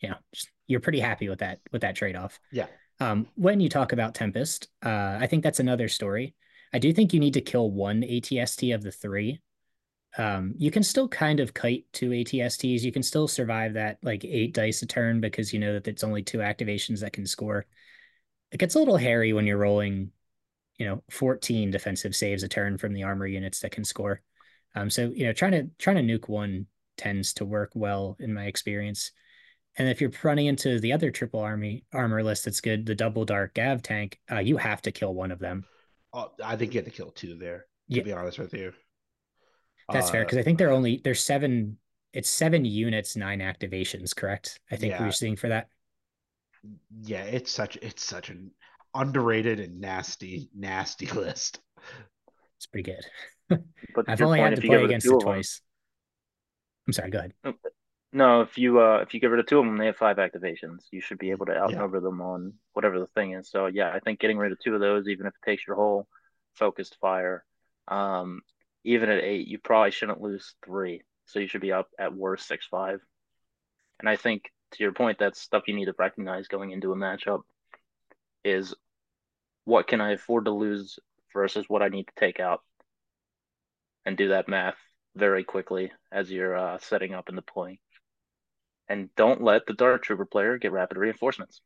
You 0.00 0.10
know, 0.10 0.16
you're 0.68 0.80
pretty 0.80 1.00
happy 1.00 1.28
with 1.28 1.40
that 1.40 1.58
with 1.72 1.82
that 1.82 1.96
trade 1.96 2.14
off. 2.14 2.38
Yeah. 2.52 2.66
Um, 2.98 3.26
when 3.34 3.60
you 3.60 3.68
talk 3.68 3.92
about 3.92 4.14
Tempest, 4.14 4.68
uh, 4.84 5.18
I 5.20 5.26
think 5.26 5.42
that's 5.42 5.60
another 5.60 5.88
story. 5.88 6.34
I 6.72 6.78
do 6.78 6.92
think 6.92 7.12
you 7.12 7.20
need 7.20 7.34
to 7.34 7.40
kill 7.40 7.70
one 7.70 8.02
ATST 8.02 8.74
of 8.74 8.82
the 8.82 8.90
three 8.90 9.40
um, 10.18 10.54
you 10.56 10.70
can 10.70 10.82
still 10.82 11.08
kind 11.08 11.40
of 11.40 11.52
kite 11.52 11.84
two 11.92 12.10
ATSTs. 12.10 12.82
You 12.82 12.92
can 12.92 13.02
still 13.02 13.28
survive 13.28 13.74
that 13.74 13.98
like 14.02 14.24
eight 14.24 14.54
dice 14.54 14.82
a 14.82 14.86
turn 14.86 15.20
because 15.20 15.52
you 15.52 15.58
know 15.58 15.74
that 15.74 15.88
it's 15.88 16.04
only 16.04 16.22
two 16.22 16.38
activations 16.38 17.00
that 17.00 17.12
can 17.12 17.26
score. 17.26 17.66
It 18.50 18.58
gets 18.58 18.74
a 18.74 18.78
little 18.78 18.96
hairy 18.96 19.32
when 19.32 19.46
you're 19.46 19.58
rolling, 19.58 20.12
you 20.78 20.86
know, 20.86 21.02
14 21.10 21.70
defensive 21.70 22.16
saves 22.16 22.42
a 22.42 22.48
turn 22.48 22.78
from 22.78 22.94
the 22.94 23.02
armor 23.02 23.26
units 23.26 23.60
that 23.60 23.72
can 23.72 23.84
score. 23.84 24.22
Um, 24.74 24.88
so 24.88 25.10
you 25.14 25.26
know, 25.26 25.32
trying 25.32 25.52
to 25.52 25.68
trying 25.78 25.96
to 25.96 26.18
nuke 26.18 26.28
one 26.28 26.66
tends 26.96 27.34
to 27.34 27.44
work 27.44 27.72
well 27.74 28.16
in 28.18 28.32
my 28.32 28.46
experience. 28.46 29.10
And 29.78 29.88
if 29.88 30.00
you're 30.00 30.12
running 30.22 30.46
into 30.46 30.80
the 30.80 30.92
other 30.92 31.10
triple 31.10 31.40
army 31.40 31.84
armor 31.92 32.22
list 32.22 32.46
that's 32.46 32.60
good, 32.60 32.86
the 32.86 32.94
double 32.94 33.24
dark 33.24 33.54
Gav 33.54 33.82
tank, 33.82 34.18
uh, 34.30 34.38
you 34.38 34.56
have 34.56 34.80
to 34.82 34.92
kill 34.92 35.14
one 35.14 35.30
of 35.30 35.38
them. 35.38 35.64
Oh, 36.12 36.32
I 36.42 36.56
think 36.56 36.72
you 36.72 36.78
have 36.78 36.86
to 36.86 36.96
kill 36.96 37.10
two 37.10 37.36
there. 37.36 37.66
To 37.90 37.96
yeah. 37.96 38.02
be 38.02 38.12
honest 38.12 38.38
with 38.38 38.54
you. 38.54 38.72
That's 39.92 40.08
uh, 40.08 40.12
fair 40.12 40.24
because 40.24 40.38
I 40.38 40.42
think 40.42 40.58
they're 40.58 40.70
only 40.70 41.00
there's 41.04 41.22
seven. 41.22 41.78
It's 42.12 42.30
seven 42.30 42.64
units, 42.64 43.16
nine 43.16 43.40
activations. 43.40 44.16
Correct? 44.16 44.58
I 44.70 44.76
think 44.76 44.92
yeah. 44.92 45.02
we 45.02 45.08
are 45.08 45.12
seeing 45.12 45.36
for 45.36 45.48
that. 45.48 45.68
Yeah, 47.02 47.22
it's 47.22 47.52
such 47.52 47.76
it's 47.82 48.04
such 48.04 48.30
an 48.30 48.50
underrated 48.94 49.60
and 49.60 49.80
nasty 49.80 50.48
nasty 50.56 51.06
list. 51.14 51.60
It's 52.56 52.66
pretty 52.66 52.90
good. 52.90 53.60
but 53.94 54.04
I've 54.08 54.22
only 54.22 54.38
point, 54.38 54.54
had 54.54 54.62
to 54.62 54.66
play 54.66 54.84
against 54.84 55.06
it 55.06 55.20
twice. 55.20 55.60
I'm 56.86 56.92
sorry. 56.92 57.10
Go 57.10 57.18
ahead. 57.18 57.54
No, 58.16 58.40
if 58.40 58.56
you 58.56 58.80
uh 58.80 59.00
if 59.02 59.12
you 59.12 59.20
get 59.20 59.26
rid 59.26 59.40
of 59.40 59.46
two 59.46 59.58
of 59.58 59.66
them, 59.66 59.76
they 59.76 59.84
have 59.84 59.98
five 59.98 60.16
activations. 60.16 60.84
You 60.90 61.02
should 61.02 61.18
be 61.18 61.32
able 61.32 61.44
to 61.46 61.54
outnumber 61.54 61.98
yeah. 61.98 62.04
them 62.04 62.22
on 62.22 62.54
whatever 62.72 62.98
the 62.98 63.08
thing 63.08 63.32
is. 63.32 63.50
So 63.50 63.66
yeah, 63.66 63.92
I 63.92 64.00
think 64.00 64.20
getting 64.20 64.38
rid 64.38 64.52
of 64.52 64.58
two 64.58 64.74
of 64.74 64.80
those, 64.80 65.06
even 65.06 65.26
if 65.26 65.34
it 65.34 65.44
takes 65.44 65.66
your 65.66 65.76
whole 65.76 66.08
focused 66.54 66.96
fire, 66.98 67.44
um, 67.88 68.40
even 68.84 69.10
at 69.10 69.22
eight, 69.22 69.46
you 69.46 69.58
probably 69.58 69.90
shouldn't 69.90 70.22
lose 70.22 70.54
three. 70.64 71.02
So 71.26 71.40
you 71.40 71.46
should 71.46 71.60
be 71.60 71.72
up 71.72 71.90
at 71.98 72.14
worst 72.16 72.48
six 72.48 72.66
five. 72.66 73.00
And 74.00 74.08
I 74.08 74.16
think 74.16 74.44
to 74.72 74.82
your 74.82 74.92
point, 74.92 75.18
that's 75.18 75.38
stuff 75.38 75.64
you 75.66 75.74
need 75.74 75.84
to 75.84 75.94
recognize 75.98 76.48
going 76.48 76.70
into 76.70 76.92
a 76.92 76.96
matchup 76.96 77.42
is 78.46 78.74
what 79.64 79.88
can 79.88 80.00
I 80.00 80.12
afford 80.12 80.46
to 80.46 80.52
lose 80.52 80.98
versus 81.34 81.66
what 81.68 81.82
I 81.82 81.88
need 81.88 82.06
to 82.06 82.14
take 82.18 82.40
out. 82.40 82.62
And 84.06 84.16
do 84.16 84.28
that 84.28 84.48
math 84.48 84.78
very 85.14 85.44
quickly 85.44 85.92
as 86.10 86.32
you're 86.32 86.56
uh, 86.56 86.78
setting 86.78 87.12
up 87.12 87.28
and 87.28 87.36
deploying. 87.36 87.76
And 88.88 89.08
don't 89.16 89.42
let 89.42 89.66
the 89.66 89.74
Dark 89.74 90.02
Trooper 90.02 90.26
player 90.26 90.58
get 90.58 90.72
rapid 90.72 90.96
reinforcements. 90.96 91.60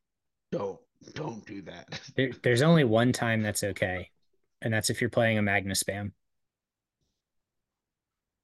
Don't 0.52 0.78
don't 1.14 1.44
do 1.46 1.62
that. 1.62 2.00
there, 2.16 2.30
there's 2.42 2.62
only 2.62 2.84
one 2.84 3.12
time 3.12 3.42
that's 3.42 3.62
okay, 3.62 4.10
and 4.62 4.72
that's 4.72 4.90
if 4.90 5.00
you're 5.00 5.10
playing 5.10 5.38
a 5.38 5.42
Magna 5.42 5.74
spam 5.74 6.12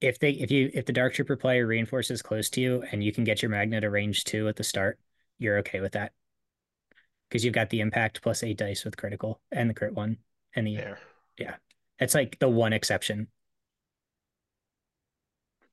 if 0.01 0.19
they 0.19 0.31
if 0.31 0.51
you 0.51 0.71
if 0.75 0.87
the 0.87 0.93
dark 0.93 1.15
trooper 1.15 1.37
player 1.37 1.67
reinforces 1.67 2.23
close 2.23 2.51
to 2.51 2.61
you 2.61 2.85
and 2.91 3.03
you 3.03 3.13
can 3.13 3.25
get 3.25 3.43
your 3.43 3.51
magnet 3.51 3.83
to 3.83 3.91
range 3.91 4.25
two 4.25 4.49
at 4.49 4.57
the 4.57 4.65
start, 4.65 4.99
you're 5.39 5.59
okay 5.59 5.81
with 5.81 5.93
that. 5.93 6.13
Because 7.29 7.45
you've 7.45 7.55
got 7.55 7.71
the 7.71 7.81
impact 7.81 8.23
plus 8.23 8.43
eight 8.43 8.59
dice 8.59 8.85
with 8.85 8.97
critical 8.97 9.41
and 9.51 9.69
the 9.69 9.75
crit 9.75 9.95
one. 9.95 10.19
And 10.55 10.67
the 10.67 10.77
there. 10.77 10.99
yeah. 11.39 11.57
It's 11.99 12.15
like 12.15 12.39
the 12.39 12.49
one 12.49 12.73
exception. 12.73 13.29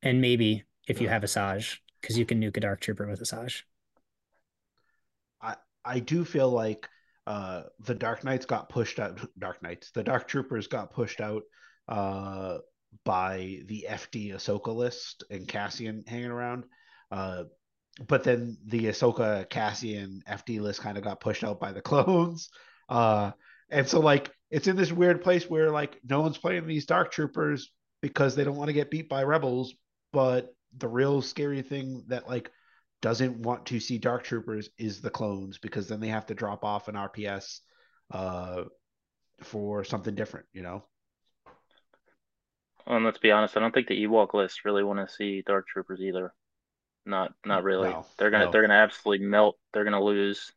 And 0.01 0.19
maybe 0.19 0.63
if 0.87 0.99
you 0.99 1.09
have 1.09 1.23
a 1.23 1.27
Asajj, 1.27 1.79
because 2.03 2.17
you 2.17 2.25
can 2.25 2.39
nuke 2.41 2.57
a 2.57 2.59
dark 2.59 2.81
trooper 2.81 3.07
with 3.07 3.21
Asajj. 3.21 3.63
I 5.41 5.55
I 5.83 5.99
do 5.99 6.25
feel 6.25 6.49
like 6.51 6.87
uh 7.25 7.63
the 7.79 7.95
Dark 7.95 8.23
Knights 8.23 8.45
got 8.45 8.69
pushed 8.69 8.99
out 8.99 9.19
Dark 9.39 9.63
Knights, 9.63 9.91
the 9.91 10.03
Dark 10.03 10.27
Troopers 10.27 10.67
got 10.67 10.91
pushed 10.91 11.21
out 11.21 11.43
uh 11.87 12.57
by 13.05 13.59
the 13.65 13.87
FD 13.89 14.35
Ahsoka 14.35 14.75
list 14.75 15.23
and 15.31 15.47
Cassian 15.47 16.03
hanging 16.05 16.29
around. 16.29 16.65
Uh, 17.09 17.45
but 18.07 18.23
then 18.23 18.57
the 18.65 18.85
Ahsoka 18.85 19.49
Cassian 19.49 20.21
FD 20.29 20.59
list 20.59 20.81
kind 20.81 20.97
of 20.97 21.03
got 21.03 21.21
pushed 21.21 21.43
out 21.43 21.59
by 21.59 21.71
the 21.71 21.81
clones. 21.89 22.49
Uh, 22.89 23.31
and 23.69 23.87
so 23.87 23.99
like 23.99 24.29
it's 24.51 24.67
in 24.67 24.75
this 24.75 24.91
weird 24.91 25.23
place 25.23 25.49
where 25.49 25.71
like 25.71 25.99
no 26.07 26.21
one's 26.21 26.37
playing 26.37 26.67
these 26.67 26.85
dark 26.85 27.11
troopers 27.11 27.71
because 28.01 28.35
they 28.35 28.43
don't 28.43 28.57
want 28.57 28.67
to 28.67 28.73
get 28.73 28.91
beat 28.91 29.09
by 29.09 29.23
rebels, 29.23 29.73
but 30.11 30.53
the 30.77 30.87
real 30.87 31.21
scary 31.21 31.61
thing 31.61 32.03
that 32.07 32.27
like 32.27 32.51
doesn't 33.01 33.37
want 33.39 33.65
to 33.67 33.79
see 33.79 33.97
dark 33.97 34.23
troopers 34.23 34.69
is 34.77 35.01
the 35.01 35.09
clones 35.09 35.57
because 35.57 35.87
then 35.87 35.99
they 35.99 36.07
have 36.07 36.25
to 36.25 36.33
drop 36.33 36.63
off 36.63 36.87
an 36.87 36.95
RPS 36.95 37.59
uh, 38.11 38.63
for 39.41 39.83
something 39.83 40.15
different, 40.15 40.45
you 40.53 40.61
know. 40.61 40.83
And 42.85 43.05
let's 43.05 43.17
be 43.17 43.31
honest, 43.31 43.55
I 43.55 43.59
don't 43.59 43.73
think 43.73 43.87
the 43.87 44.05
Ewok 44.05 44.33
list 44.33 44.65
really 44.65 44.83
want 44.83 44.99
to 44.99 45.13
see 45.13 45.43
dark 45.45 45.67
troopers 45.67 46.01
either. 46.01 46.33
Not 47.05 47.33
not 47.45 47.63
really. 47.63 47.89
No, 47.89 48.05
they're 48.17 48.31
gonna 48.31 48.45
no. 48.45 48.51
they're 48.51 48.61
gonna 48.61 48.73
absolutely 48.73 49.25
melt. 49.25 49.57
They're 49.73 49.83
gonna 49.83 50.03
lose. 50.03 50.51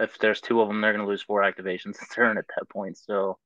If 0.00 0.18
there's 0.18 0.40
two 0.40 0.60
of 0.60 0.68
them, 0.68 0.80
they're 0.80 0.92
gonna 0.92 1.06
lose 1.06 1.22
four 1.22 1.42
activations 1.42 1.96
a 2.02 2.14
turn 2.14 2.38
at 2.38 2.46
that 2.56 2.68
point. 2.68 2.98
So, 2.98 3.38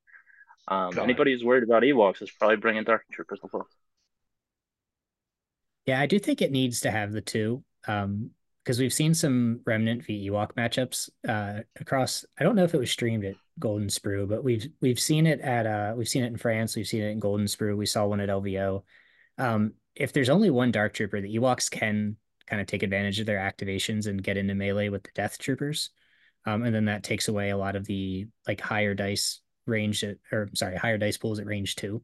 um, 0.66 0.98
anybody 0.98 1.32
who's 1.32 1.44
worried 1.44 1.64
about 1.64 1.82
Ewoks 1.82 2.22
is 2.22 2.30
probably 2.30 2.56
bringing 2.56 2.84
dark 2.84 3.04
troopers 3.12 3.40
before. 3.40 3.66
Yeah, 5.88 6.00
I 6.00 6.04
do 6.04 6.18
think 6.18 6.42
it 6.42 6.52
needs 6.52 6.82
to 6.82 6.90
have 6.90 7.12
the 7.12 7.22
two. 7.22 7.64
Um, 7.86 8.30
because 8.62 8.78
we've 8.78 8.92
seen 8.92 9.14
some 9.14 9.60
remnant 9.64 10.04
v 10.04 10.28
Ewok 10.28 10.52
matchups 10.52 11.08
uh 11.26 11.62
across 11.80 12.26
I 12.38 12.44
don't 12.44 12.54
know 12.54 12.64
if 12.64 12.74
it 12.74 12.78
was 12.78 12.90
streamed 12.90 13.24
at 13.24 13.36
Golden 13.58 13.88
Sprue, 13.88 14.28
but 14.28 14.44
we've 14.44 14.68
we've 14.82 15.00
seen 15.00 15.26
it 15.26 15.40
at 15.40 15.66
uh 15.66 15.94
we've 15.96 16.08
seen 16.08 16.22
it 16.22 16.26
in 16.26 16.36
France, 16.36 16.76
we've 16.76 16.86
seen 16.86 17.00
it 17.00 17.08
in 17.08 17.18
Golden 17.18 17.46
Sprue, 17.46 17.78
we 17.78 17.86
saw 17.86 18.04
one 18.04 18.20
at 18.20 18.28
LVO. 18.28 18.82
Um, 19.38 19.72
if 19.94 20.12
there's 20.12 20.28
only 20.28 20.50
one 20.50 20.70
Dark 20.70 20.92
Trooper, 20.92 21.22
the 21.22 21.34
Ewoks 21.36 21.70
can 21.70 22.16
kind 22.46 22.60
of 22.60 22.66
take 22.66 22.82
advantage 22.82 23.20
of 23.20 23.24
their 23.24 23.38
activations 23.38 24.06
and 24.06 24.22
get 24.22 24.36
into 24.36 24.54
melee 24.54 24.90
with 24.90 25.04
the 25.04 25.12
Death 25.14 25.38
Troopers. 25.38 25.88
Um, 26.44 26.62
and 26.62 26.74
then 26.74 26.84
that 26.86 27.04
takes 27.04 27.28
away 27.28 27.48
a 27.48 27.56
lot 27.56 27.74
of 27.74 27.86
the 27.86 28.26
like 28.46 28.60
higher 28.60 28.92
dice 28.92 29.40
range 29.64 30.04
at, 30.04 30.18
or 30.30 30.50
sorry, 30.52 30.76
higher 30.76 30.98
dice 30.98 31.16
pools 31.16 31.38
at 31.38 31.46
range 31.46 31.76
two. 31.76 32.02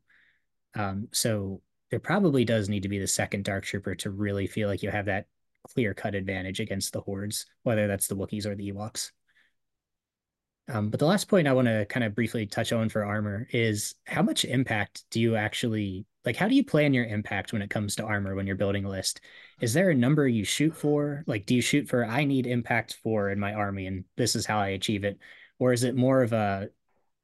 Um, 0.74 1.08
so 1.12 1.60
there 1.90 2.00
probably 2.00 2.44
does 2.44 2.68
need 2.68 2.82
to 2.82 2.88
be 2.88 2.98
the 2.98 3.06
second 3.06 3.44
Dark 3.44 3.64
Trooper 3.64 3.94
to 3.96 4.10
really 4.10 4.46
feel 4.46 4.68
like 4.68 4.82
you 4.82 4.90
have 4.90 5.06
that 5.06 5.26
clear 5.72 5.94
cut 5.94 6.14
advantage 6.14 6.60
against 6.60 6.92
the 6.92 7.00
hordes, 7.00 7.46
whether 7.62 7.86
that's 7.86 8.06
the 8.06 8.16
Wookiees 8.16 8.46
or 8.46 8.54
the 8.54 8.72
Ewoks. 8.72 9.10
Um, 10.68 10.88
but 10.88 10.98
the 10.98 11.06
last 11.06 11.28
point 11.28 11.46
I 11.46 11.52
want 11.52 11.68
to 11.68 11.84
kind 11.86 12.04
of 12.04 12.14
briefly 12.14 12.46
touch 12.46 12.72
on 12.72 12.88
for 12.88 13.04
armor 13.04 13.46
is 13.52 13.94
how 14.06 14.22
much 14.22 14.44
impact 14.44 15.04
do 15.10 15.20
you 15.20 15.36
actually 15.36 16.06
like? 16.24 16.36
How 16.36 16.48
do 16.48 16.54
you 16.54 16.64
plan 16.64 16.94
your 16.94 17.04
impact 17.04 17.52
when 17.52 17.60
it 17.60 17.68
comes 17.68 17.96
to 17.96 18.04
armor 18.04 18.34
when 18.34 18.46
you're 18.46 18.56
building 18.56 18.86
a 18.86 18.90
list? 18.90 19.20
Is 19.60 19.74
there 19.74 19.90
a 19.90 19.94
number 19.94 20.26
you 20.26 20.44
shoot 20.44 20.74
for? 20.74 21.22
Like, 21.26 21.44
do 21.44 21.54
you 21.54 21.60
shoot 21.60 21.86
for 21.86 22.06
I 22.06 22.24
need 22.24 22.46
impact 22.46 22.94
four 23.02 23.28
in 23.28 23.38
my 23.38 23.52
army 23.52 23.86
and 23.86 24.04
this 24.16 24.34
is 24.34 24.46
how 24.46 24.58
I 24.58 24.68
achieve 24.68 25.04
it? 25.04 25.18
Or 25.58 25.74
is 25.74 25.84
it 25.84 25.94
more 25.96 26.22
of 26.22 26.32
a 26.32 26.68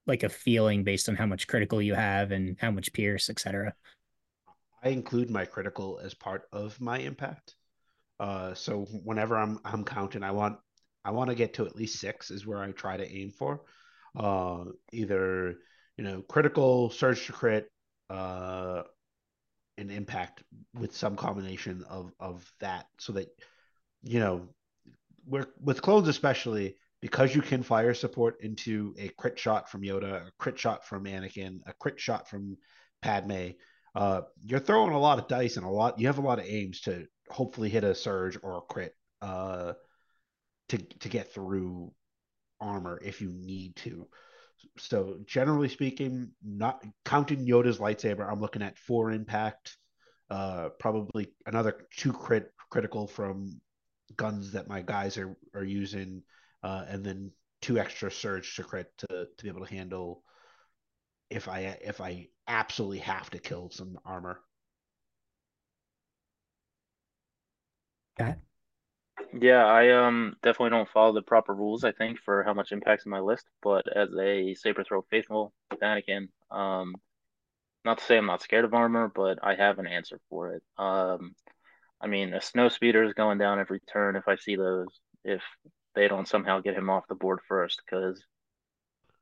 like 0.06 0.22
a 0.22 0.28
feeling 0.28 0.84
based 0.84 1.08
on 1.08 1.16
how 1.16 1.26
much 1.26 1.46
critical 1.46 1.80
you 1.80 1.94
have 1.94 2.32
and 2.32 2.58
how 2.61 2.70
much 2.70 2.92
pierce, 2.92 3.30
etc.? 3.30 3.74
I 4.83 4.91
include 4.91 5.31
my 5.31 5.45
critical 5.45 6.01
as 6.03 6.14
part 6.14 6.49
of 6.53 6.81
my 6.81 6.99
impact. 6.99 7.55
Uh, 8.18 8.55
so 8.55 8.83
whenever 9.05 9.37
I'm 9.37 9.59
I'm 9.64 9.85
counting, 9.85 10.22
I 10.22 10.31
want 10.33 10.59
I 11.05 11.11
want 11.11 11.31
to 11.31 11.37
get 11.37 11.55
to 11.55 11.66
at 11.66 11.76
least 11.76 12.01
six 12.01 12.31
is 12.31 12.47
where 12.47 12.62
I 12.62 12.70
try 12.72 12.97
to 12.97 13.11
aim 13.11 13.31
for. 13.31 13.62
Uh, 14.16 14.64
either 14.93 15.57
you 15.97 16.05
know 16.05 16.22
critical, 16.22 16.91
surge 16.91 17.26
to 17.26 17.33
crit, 17.33 17.70
uh, 18.11 18.83
an 19.78 19.91
impact 19.91 20.43
with 20.74 20.95
some 20.95 21.16
combination 21.16 21.85
of 21.89 22.12
of 22.20 22.51
that, 22.61 22.87
so 22.99 23.12
that 23.14 23.28
you 24.03 24.18
know 24.18 24.49
we're 25.26 25.47
with 25.62 25.83
clones 25.83 26.09
especially 26.09 26.76
because 27.01 27.35
you 27.35 27.41
can 27.41 27.62
fire 27.62 27.95
support 27.95 28.41
into 28.43 28.95
a 28.99 29.09
crit 29.09 29.39
shot 29.39 29.70
from 29.70 29.83
Yoda, 29.83 30.26
a 30.26 30.31
crit 30.39 30.59
shot 30.59 30.87
from 30.87 31.05
Anakin, 31.05 31.61
a 31.66 31.72
crit 31.72 31.99
shot 31.99 32.28
from 32.28 32.59
Padme. 33.01 33.51
Uh, 33.95 34.22
you're 34.45 34.61
throwing 34.61 34.93
a 34.93 34.99
lot 34.99 35.18
of 35.18 35.28
dice 35.28 35.57
and 35.57 35.66
a 35.66 35.70
lot. 35.70 35.99
You 35.99 36.07
have 36.07 36.18
a 36.18 36.22
lot 36.22 36.38
of 36.38 36.47
aims 36.47 36.80
to 36.82 37.07
hopefully 37.28 37.68
hit 37.68 37.84
a 37.84 37.95
surge 37.95 38.38
or 38.43 38.59
a 38.59 38.61
crit 38.61 38.95
uh, 39.20 39.72
to 40.68 40.78
to 40.78 41.09
get 41.09 41.32
through 41.32 41.93
armor 42.61 43.01
if 43.05 43.20
you 43.20 43.32
need 43.32 43.76
to. 43.76 44.07
So 44.78 45.18
generally 45.26 45.68
speaking, 45.68 46.30
not 46.45 46.84
counting 47.05 47.47
Yoda's 47.47 47.78
lightsaber, 47.78 48.30
I'm 48.30 48.41
looking 48.41 48.62
at 48.62 48.78
four 48.78 49.11
impact, 49.11 49.76
uh, 50.28 50.68
probably 50.78 51.32
another 51.47 51.86
two 51.97 52.12
crit 52.12 52.53
critical 52.70 53.07
from 53.07 53.61
guns 54.16 54.53
that 54.53 54.68
my 54.68 54.82
guys 54.82 55.18
are 55.18 55.36
are 55.55 55.64
using, 55.64 56.22
uh, 56.62 56.84
and 56.88 57.05
then 57.05 57.32
two 57.62 57.78
extra 57.78 58.11
surge 58.11 58.55
to 58.57 58.62
crit 58.62 58.93
to 58.99 59.26
to 59.36 59.43
be 59.43 59.49
able 59.49 59.64
to 59.64 59.74
handle 59.74 60.22
if 61.31 61.49
I 61.49 61.78
if 61.83 62.01
I 62.01 62.28
absolutely 62.49 62.99
have 62.99 63.31
to 63.31 63.39
kill 63.39 63.70
some 63.70 63.99
armor. 64.05 64.41
Got 68.18 68.39
Yeah, 69.33 69.64
I 69.64 69.91
um 69.91 70.37
definitely 70.43 70.70
don't 70.70 70.89
follow 70.89 71.12
the 71.12 71.22
proper 71.22 71.55
rules, 71.55 71.85
I 71.85 71.93
think, 71.93 72.18
for 72.18 72.43
how 72.43 72.53
much 72.53 72.72
impact's 72.72 73.07
in 73.07 73.11
my 73.11 73.20
list. 73.20 73.47
But 73.62 73.87
as 73.97 74.09
a 74.18 74.55
saber 74.55 74.85
throw 74.85 75.03
faithful 75.11 75.53
with 75.70 75.81
Anakin, 75.81 76.28
um, 76.51 76.97
not 77.85 77.99
to 77.99 78.05
say 78.05 78.18
I'm 78.18 78.26
not 78.26 78.43
scared 78.43 78.64
of 78.64 78.74
armor, 78.74 79.11
but 79.14 79.39
I 79.43 79.55
have 79.55 79.78
an 79.78 79.87
answer 79.87 80.20
for 80.28 80.55
it. 80.55 80.62
Um, 80.76 81.35
I 82.01 82.09
mean, 82.09 82.35
a 82.35 82.41
snow 82.41 82.68
speeder 82.68 83.05
is 83.05 83.14
going 83.14 83.39
down 83.39 83.61
every 83.61 83.81
turn 83.81 84.16
if 84.16 84.26
I 84.26 84.37
see 84.37 84.57
those. 84.57 84.89
If 85.24 85.43
they 85.95 86.09
don't 86.09 86.28
somehow 86.28 86.61
get 86.61 86.74
him 86.74 86.91
off 86.91 87.09
the 87.09 87.14
board 87.14 87.41
first, 87.47 87.83
because 87.85 88.22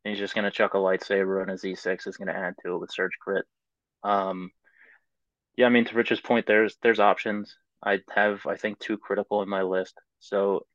he's 0.05 0.19
just 0.19 0.35
gonna 0.35 0.51
chuck 0.51 0.75
a 0.75 0.79
lightsaber 0.79 1.43
and 1.43 1.51
a 1.51 1.55
Z6 1.55 2.07
is 2.07 2.17
gonna 2.17 2.33
add 2.33 2.55
to 2.63 2.75
it 2.75 2.79
with 2.79 2.93
surge 2.93 3.19
crit. 3.21 3.45
Um, 4.03 4.51
yeah, 5.57 5.67
I 5.67 5.71
mean 5.71 5.85
to 5.87 5.95
Rich's 5.95 6.21
point, 6.21 6.47
there's 6.47 6.77
there's 6.83 7.01
options. 7.01 7.57
I 7.85 8.01
have 8.15 8.47
I 8.47 8.57
think 8.57 8.79
two 8.79 8.99
critical 8.99 9.43
in 9.43 9.49
my 9.49 9.63
list. 9.63 9.95
So 10.21 10.67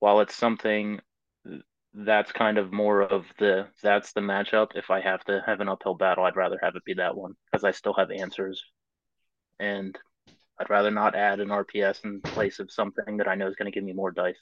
while 0.00 0.20
it's 0.20 0.36
something 0.36 1.00
that's 1.94 2.32
kind 2.32 2.58
of 2.58 2.72
more 2.72 3.02
of 3.02 3.26
the 3.38 3.68
that's 3.82 4.12
the 4.12 4.20
matchup. 4.20 4.68
If 4.74 4.90
I 4.90 5.00
have 5.00 5.24
to 5.24 5.42
have 5.46 5.60
an 5.60 5.68
uphill 5.68 5.94
battle, 5.94 6.24
I'd 6.24 6.36
rather 6.36 6.58
have 6.62 6.74
it 6.76 6.84
be 6.84 6.94
that 6.94 7.16
one 7.16 7.34
because 7.50 7.64
I 7.64 7.70
still 7.72 7.94
have 7.94 8.10
answers, 8.10 8.64
and 9.58 9.96
I'd 10.58 10.70
rather 10.70 10.90
not 10.90 11.14
add 11.14 11.40
an 11.40 11.48
RPS 11.48 12.04
in 12.04 12.22
place 12.32 12.58
of 12.60 12.70
something 12.70 13.18
that 13.18 13.28
I 13.28 13.34
know 13.34 13.48
is 13.48 13.56
going 13.56 13.70
to 13.70 13.74
give 13.74 13.84
me 13.84 13.92
more 13.92 14.10
dice 14.10 14.40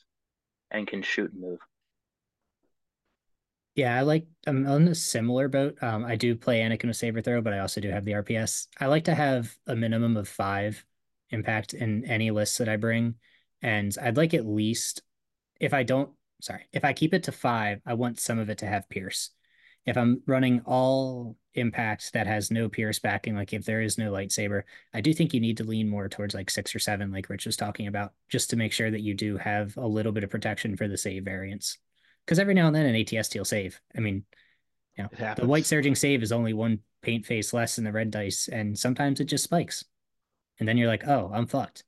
and 0.70 0.86
can 0.86 1.02
shoot 1.02 1.32
and 1.32 1.40
move. 1.40 1.58
Yeah, 3.74 3.96
I 3.96 4.02
like 4.02 4.26
I'm 4.46 4.66
on 4.66 4.88
a 4.88 4.94
similar 4.94 5.48
boat. 5.48 5.78
Um, 5.82 6.04
I 6.04 6.16
do 6.16 6.34
play 6.34 6.60
Anakin 6.60 6.88
with 6.88 6.96
Saber 6.96 7.22
Throw, 7.22 7.40
but 7.40 7.52
I 7.52 7.60
also 7.60 7.80
do 7.80 7.90
have 7.90 8.04
the 8.04 8.12
RPS. 8.12 8.66
I 8.78 8.86
like 8.86 9.04
to 9.04 9.14
have 9.14 9.56
a 9.66 9.76
minimum 9.76 10.16
of 10.16 10.28
five 10.28 10.84
impact 11.30 11.74
in 11.74 12.04
any 12.04 12.30
list 12.30 12.58
that 12.58 12.68
I 12.68 12.76
bring. 12.76 13.14
And 13.62 13.96
I'd 14.02 14.16
like 14.16 14.34
at 14.34 14.46
least 14.46 15.02
if 15.60 15.72
I 15.74 15.82
don't 15.84 16.10
sorry, 16.40 16.66
if 16.72 16.84
I 16.84 16.92
keep 16.92 17.14
it 17.14 17.24
to 17.24 17.32
five, 17.32 17.80
I 17.86 17.94
want 17.94 18.18
some 18.18 18.38
of 18.38 18.50
it 18.50 18.58
to 18.58 18.66
have 18.66 18.88
Pierce. 18.88 19.30
If 19.86 19.96
I'm 19.96 20.22
running 20.26 20.60
all 20.66 21.36
impact 21.54 22.12
that 22.12 22.26
has 22.26 22.50
no 22.50 22.68
Pierce 22.68 22.98
backing, 22.98 23.34
like 23.34 23.52
if 23.52 23.64
there 23.64 23.82
is 23.82 23.98
no 23.98 24.10
lightsaber, 24.12 24.62
I 24.92 25.00
do 25.00 25.14
think 25.14 25.32
you 25.32 25.40
need 25.40 25.58
to 25.58 25.64
lean 25.64 25.88
more 25.88 26.08
towards 26.08 26.34
like 26.34 26.50
six 26.50 26.74
or 26.74 26.78
seven, 26.78 27.12
like 27.12 27.28
Rich 27.28 27.46
was 27.46 27.56
talking 27.56 27.86
about, 27.86 28.12
just 28.28 28.50
to 28.50 28.56
make 28.56 28.72
sure 28.72 28.90
that 28.90 29.00
you 29.00 29.14
do 29.14 29.36
have 29.36 29.76
a 29.76 29.86
little 29.86 30.12
bit 30.12 30.24
of 30.24 30.30
protection 30.30 30.76
for 30.76 30.88
the 30.88 30.98
save 30.98 31.24
variants 31.24 31.78
because 32.24 32.38
every 32.38 32.54
now 32.54 32.66
and 32.66 32.74
then 32.76 32.86
an 32.86 32.94
ATST 32.94 33.36
will 33.36 33.44
save. 33.44 33.80
I 33.96 34.00
mean, 34.00 34.24
you 34.96 35.04
know, 35.04 35.34
the 35.34 35.46
white 35.46 35.66
surging 35.66 35.94
save 35.94 36.22
is 36.22 36.32
only 36.32 36.52
one 36.52 36.80
paint 37.02 37.24
face 37.26 37.52
less 37.52 37.76
than 37.76 37.84
the 37.84 37.92
red 37.92 38.10
dice, 38.10 38.48
and 38.48 38.78
sometimes 38.78 39.20
it 39.20 39.24
just 39.24 39.44
spikes. 39.44 39.84
And 40.58 40.68
then 40.68 40.76
you're 40.76 40.88
like, 40.88 41.06
oh, 41.08 41.30
I'm 41.32 41.46
fucked 41.46 41.84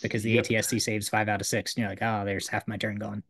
because 0.00 0.22
the 0.22 0.30
Yep. 0.32 0.46
ATST 0.46 0.80
saves 0.80 1.08
five 1.10 1.28
out 1.28 1.40
of 1.42 1.46
six. 1.46 1.74
And 1.74 1.82
you're 1.82 1.90
like, 1.90 2.02
oh, 2.02 2.24
there's 2.24 2.48
half 2.48 2.66
my 2.66 2.76
turn 2.78 2.96
gone. 2.96 3.22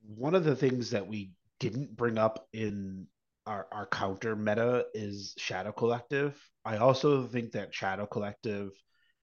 one 0.00 0.34
of 0.36 0.44
the 0.44 0.54
things 0.54 0.90
that 0.90 1.06
we 1.06 1.32
didn't 1.58 1.96
bring 1.96 2.16
up 2.16 2.46
in 2.52 3.06
our, 3.46 3.66
our 3.72 3.86
counter 3.86 4.36
meta 4.36 4.86
is 4.94 5.34
Shadow 5.36 5.72
Collective. 5.72 6.38
I 6.64 6.76
also 6.76 7.24
think 7.26 7.52
that 7.52 7.74
Shadow 7.74 8.06
Collective 8.06 8.70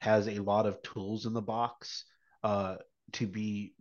has 0.02 0.28
a 0.28 0.40
lot 0.40 0.66
of 0.66 0.82
tools 0.82 1.26
in 1.26 1.34
the 1.34 1.42
box 1.42 2.04
uh, 2.44 2.76
to 3.14 3.28
be 3.28 3.74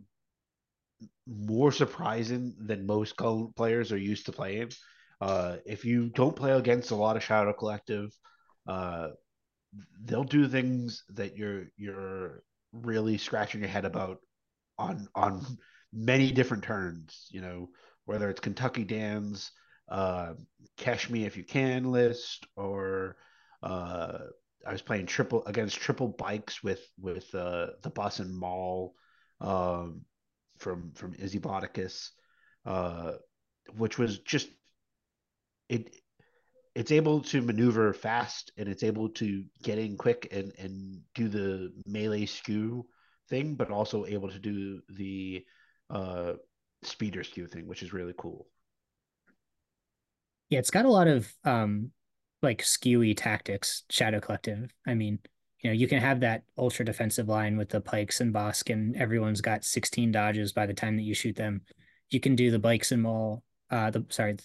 more 1.26 1.72
surprising 1.72 2.54
than 2.58 2.86
most 2.86 3.16
players 3.56 3.92
are 3.92 3.98
used 3.98 4.26
to 4.26 4.32
playing. 4.32 4.70
Uh, 5.20 5.56
if 5.66 5.84
you 5.84 6.08
don't 6.10 6.36
play 6.36 6.52
against 6.52 6.90
a 6.90 6.96
lot 6.96 7.16
of 7.16 7.22
Shadow 7.22 7.52
Collective, 7.52 8.10
uh, 8.66 9.08
they'll 10.04 10.24
do 10.24 10.48
things 10.48 11.04
that 11.10 11.36
you're 11.36 11.66
you're 11.76 12.42
really 12.72 13.18
scratching 13.18 13.60
your 13.60 13.70
head 13.70 13.84
about 13.84 14.18
on 14.78 15.08
on 15.14 15.44
many 15.92 16.32
different 16.32 16.64
turns. 16.64 17.28
You 17.30 17.40
know, 17.40 17.68
whether 18.04 18.28
it's 18.30 18.40
Kentucky 18.40 18.84
Dan's 18.84 19.52
uh, 19.88 20.34
Cash 20.76 21.08
Me 21.10 21.24
If 21.24 21.36
You 21.36 21.44
Can 21.44 21.92
list, 21.92 22.46
or 22.56 23.16
uh, 23.62 24.18
I 24.66 24.72
was 24.72 24.82
playing 24.82 25.06
triple 25.06 25.44
against 25.46 25.76
triple 25.76 26.08
bikes 26.08 26.62
with 26.62 26.80
with 27.00 27.32
uh, 27.34 27.68
the 27.82 27.90
bus 27.90 28.18
and 28.18 28.36
Maul 28.36 28.94
um, 29.40 30.02
from 30.62 30.92
from 30.94 31.14
Izzy 31.18 31.40
uh, 32.64 33.12
which 33.76 33.98
was 33.98 34.20
just 34.20 34.48
it 35.68 35.94
it's 36.74 36.92
able 36.92 37.20
to 37.20 37.42
maneuver 37.42 37.92
fast 37.92 38.52
and 38.56 38.68
it's 38.68 38.82
able 38.82 39.10
to 39.10 39.44
get 39.62 39.78
in 39.78 39.96
quick 39.96 40.28
and 40.32 40.52
and 40.58 41.00
do 41.14 41.28
the 41.28 41.72
melee 41.86 42.26
skew 42.26 42.86
thing, 43.28 43.54
but 43.54 43.70
also 43.70 44.06
able 44.06 44.30
to 44.30 44.38
do 44.38 44.80
the 44.88 45.44
uh, 45.90 46.32
speeder 46.82 47.24
skew 47.24 47.46
thing, 47.46 47.66
which 47.66 47.82
is 47.82 47.92
really 47.92 48.14
cool. 48.16 48.46
Yeah, 50.48 50.60
it's 50.60 50.70
got 50.70 50.84
a 50.84 50.90
lot 50.90 51.08
of 51.08 51.30
um 51.44 51.90
like 52.42 52.62
skewy 52.62 53.14
tactics, 53.16 53.84
Shadow 53.90 54.20
Collective. 54.20 54.72
I 54.86 54.94
mean, 54.94 55.18
you 55.62 55.70
know, 55.70 55.74
you 55.74 55.86
can 55.86 56.00
have 56.00 56.20
that 56.20 56.42
ultra 56.58 56.84
defensive 56.84 57.28
line 57.28 57.56
with 57.56 57.68
the 57.68 57.80
pikes 57.80 58.20
and 58.20 58.34
Bossk, 58.34 58.72
and 58.72 58.96
everyone's 58.96 59.40
got 59.40 59.64
16 59.64 60.10
dodges 60.10 60.52
by 60.52 60.66
the 60.66 60.74
time 60.74 60.96
that 60.96 61.02
you 61.02 61.14
shoot 61.14 61.36
them. 61.36 61.62
You 62.10 62.20
can 62.20 62.34
do 62.34 62.50
the 62.50 62.58
bikes 62.58 62.92
and 62.92 63.02
maul, 63.02 63.44
uh, 63.70 63.90
the 63.90 64.04
sorry, 64.10 64.36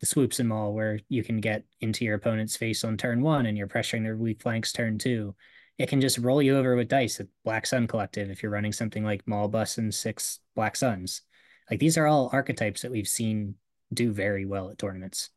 the 0.00 0.06
swoops 0.06 0.38
and 0.38 0.48
maul, 0.48 0.74
where 0.74 1.00
you 1.08 1.24
can 1.24 1.40
get 1.40 1.64
into 1.80 2.04
your 2.04 2.14
opponent's 2.14 2.56
face 2.56 2.84
on 2.84 2.98
turn 2.98 3.22
one 3.22 3.46
and 3.46 3.56
you're 3.56 3.66
pressuring 3.66 4.02
their 4.02 4.16
weak 4.16 4.42
flanks 4.42 4.72
turn 4.72 4.98
two. 4.98 5.34
It 5.78 5.88
can 5.88 6.00
just 6.00 6.18
roll 6.18 6.42
you 6.42 6.56
over 6.56 6.76
with 6.76 6.88
dice 6.88 7.20
at 7.20 7.26
Black 7.42 7.66
Sun 7.66 7.86
Collective 7.86 8.30
if 8.30 8.42
you're 8.42 8.52
running 8.52 8.72
something 8.72 9.04
like 9.04 9.26
Maul 9.26 9.48
Bus 9.48 9.78
and 9.78 9.94
six 9.94 10.40
Black 10.54 10.76
Suns. 10.76 11.22
Like 11.70 11.80
these 11.80 11.96
are 11.98 12.06
all 12.06 12.30
archetypes 12.32 12.82
that 12.82 12.90
we've 12.90 13.08
seen 13.08 13.54
do 13.92 14.12
very 14.12 14.44
well 14.44 14.70
at 14.70 14.78
tournaments. 14.78 15.30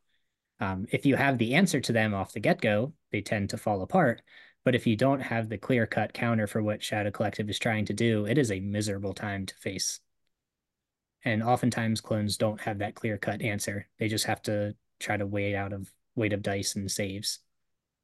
Um, 0.60 0.86
if 0.92 1.06
you 1.06 1.16
have 1.16 1.38
the 1.38 1.56
answer 1.56 1.80
to 1.80 1.94
them 1.94 2.14
off 2.14 2.34
the 2.34 2.40
get 2.40 2.60
go, 2.60 2.94
they 3.12 3.22
tend 3.22 3.50
to 3.52 3.58
fall 3.58 3.82
apart. 3.82 4.22
But 4.70 4.76
if 4.76 4.86
you 4.86 4.96
don't 4.96 5.22
have 5.22 5.50
the 5.50 5.58
clear 5.58 5.88
cut 5.88 6.14
counter 6.14 6.46
for 6.46 6.62
what 6.62 6.84
Shadow 6.84 7.10
Collective 7.10 7.50
is 7.50 7.58
trying 7.58 7.86
to 7.86 7.94
do, 7.94 8.28
it 8.28 8.38
is 8.38 8.52
a 8.52 8.60
miserable 8.60 9.16
time 9.16 9.48
to 9.48 9.56
face. 9.56 10.00
And 11.26 11.42
oftentimes 11.42 12.02
clones 12.02 12.38
don't 12.38 12.62
have 12.62 12.78
that 12.78 12.94
clear 12.94 13.18
cut 13.18 13.42
answer. 13.42 13.88
They 13.98 14.08
just 14.08 14.26
have 14.26 14.44
to 14.44 14.76
try 15.00 15.18
to 15.18 15.26
weigh 15.26 15.56
out 15.56 15.74
of 15.74 15.92
weight 16.14 16.34
of 16.34 16.44
dice 16.44 16.76
and 16.76 16.92
saves. 16.92 17.40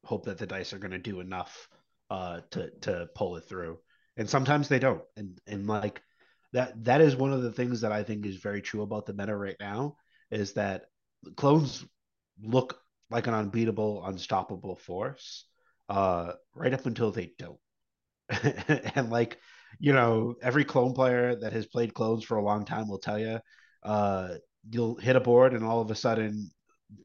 Hope 0.05 0.25
that 0.25 0.39
the 0.39 0.47
dice 0.47 0.73
are 0.73 0.79
going 0.79 0.89
to 0.89 0.97
do 0.97 1.19
enough 1.19 1.69
uh, 2.09 2.39
to 2.49 2.71
to 2.81 3.09
pull 3.13 3.35
it 3.35 3.45
through, 3.47 3.77
and 4.17 4.27
sometimes 4.27 4.67
they 4.67 4.79
don't. 4.79 5.03
And 5.15 5.39
and 5.45 5.67
like 5.67 6.01
that 6.53 6.83
that 6.85 6.99
is 6.99 7.15
one 7.15 7.31
of 7.31 7.43
the 7.43 7.51
things 7.51 7.81
that 7.81 7.91
I 7.91 8.01
think 8.01 8.25
is 8.25 8.37
very 8.37 8.63
true 8.63 8.81
about 8.81 9.05
the 9.05 9.13
meta 9.13 9.37
right 9.37 9.57
now 9.59 9.97
is 10.31 10.53
that 10.53 10.85
clones 11.35 11.85
look 12.41 12.79
like 13.11 13.27
an 13.27 13.35
unbeatable, 13.35 14.03
unstoppable 14.03 14.75
force, 14.75 15.45
uh, 15.89 16.33
right 16.53 16.73
up 16.73 16.85
until 16.85 17.11
they 17.11 17.31
don't. 17.37 17.59
and 18.95 19.09
like, 19.09 19.37
you 19.79 19.93
know, 19.93 20.35
every 20.41 20.65
clone 20.65 20.93
player 20.93 21.35
that 21.35 21.53
has 21.53 21.65
played 21.65 21.93
clones 21.93 22.23
for 22.23 22.37
a 22.37 22.43
long 22.43 22.65
time 22.65 22.87
will 22.87 22.99
tell 22.99 23.19
you, 23.19 23.39
uh, 23.83 24.29
you'll 24.69 24.95
hit 24.95 25.15
a 25.15 25.21
board 25.21 25.53
and 25.53 25.63
all 25.63 25.81
of 25.81 25.91
a 25.91 25.95
sudden 25.95 26.49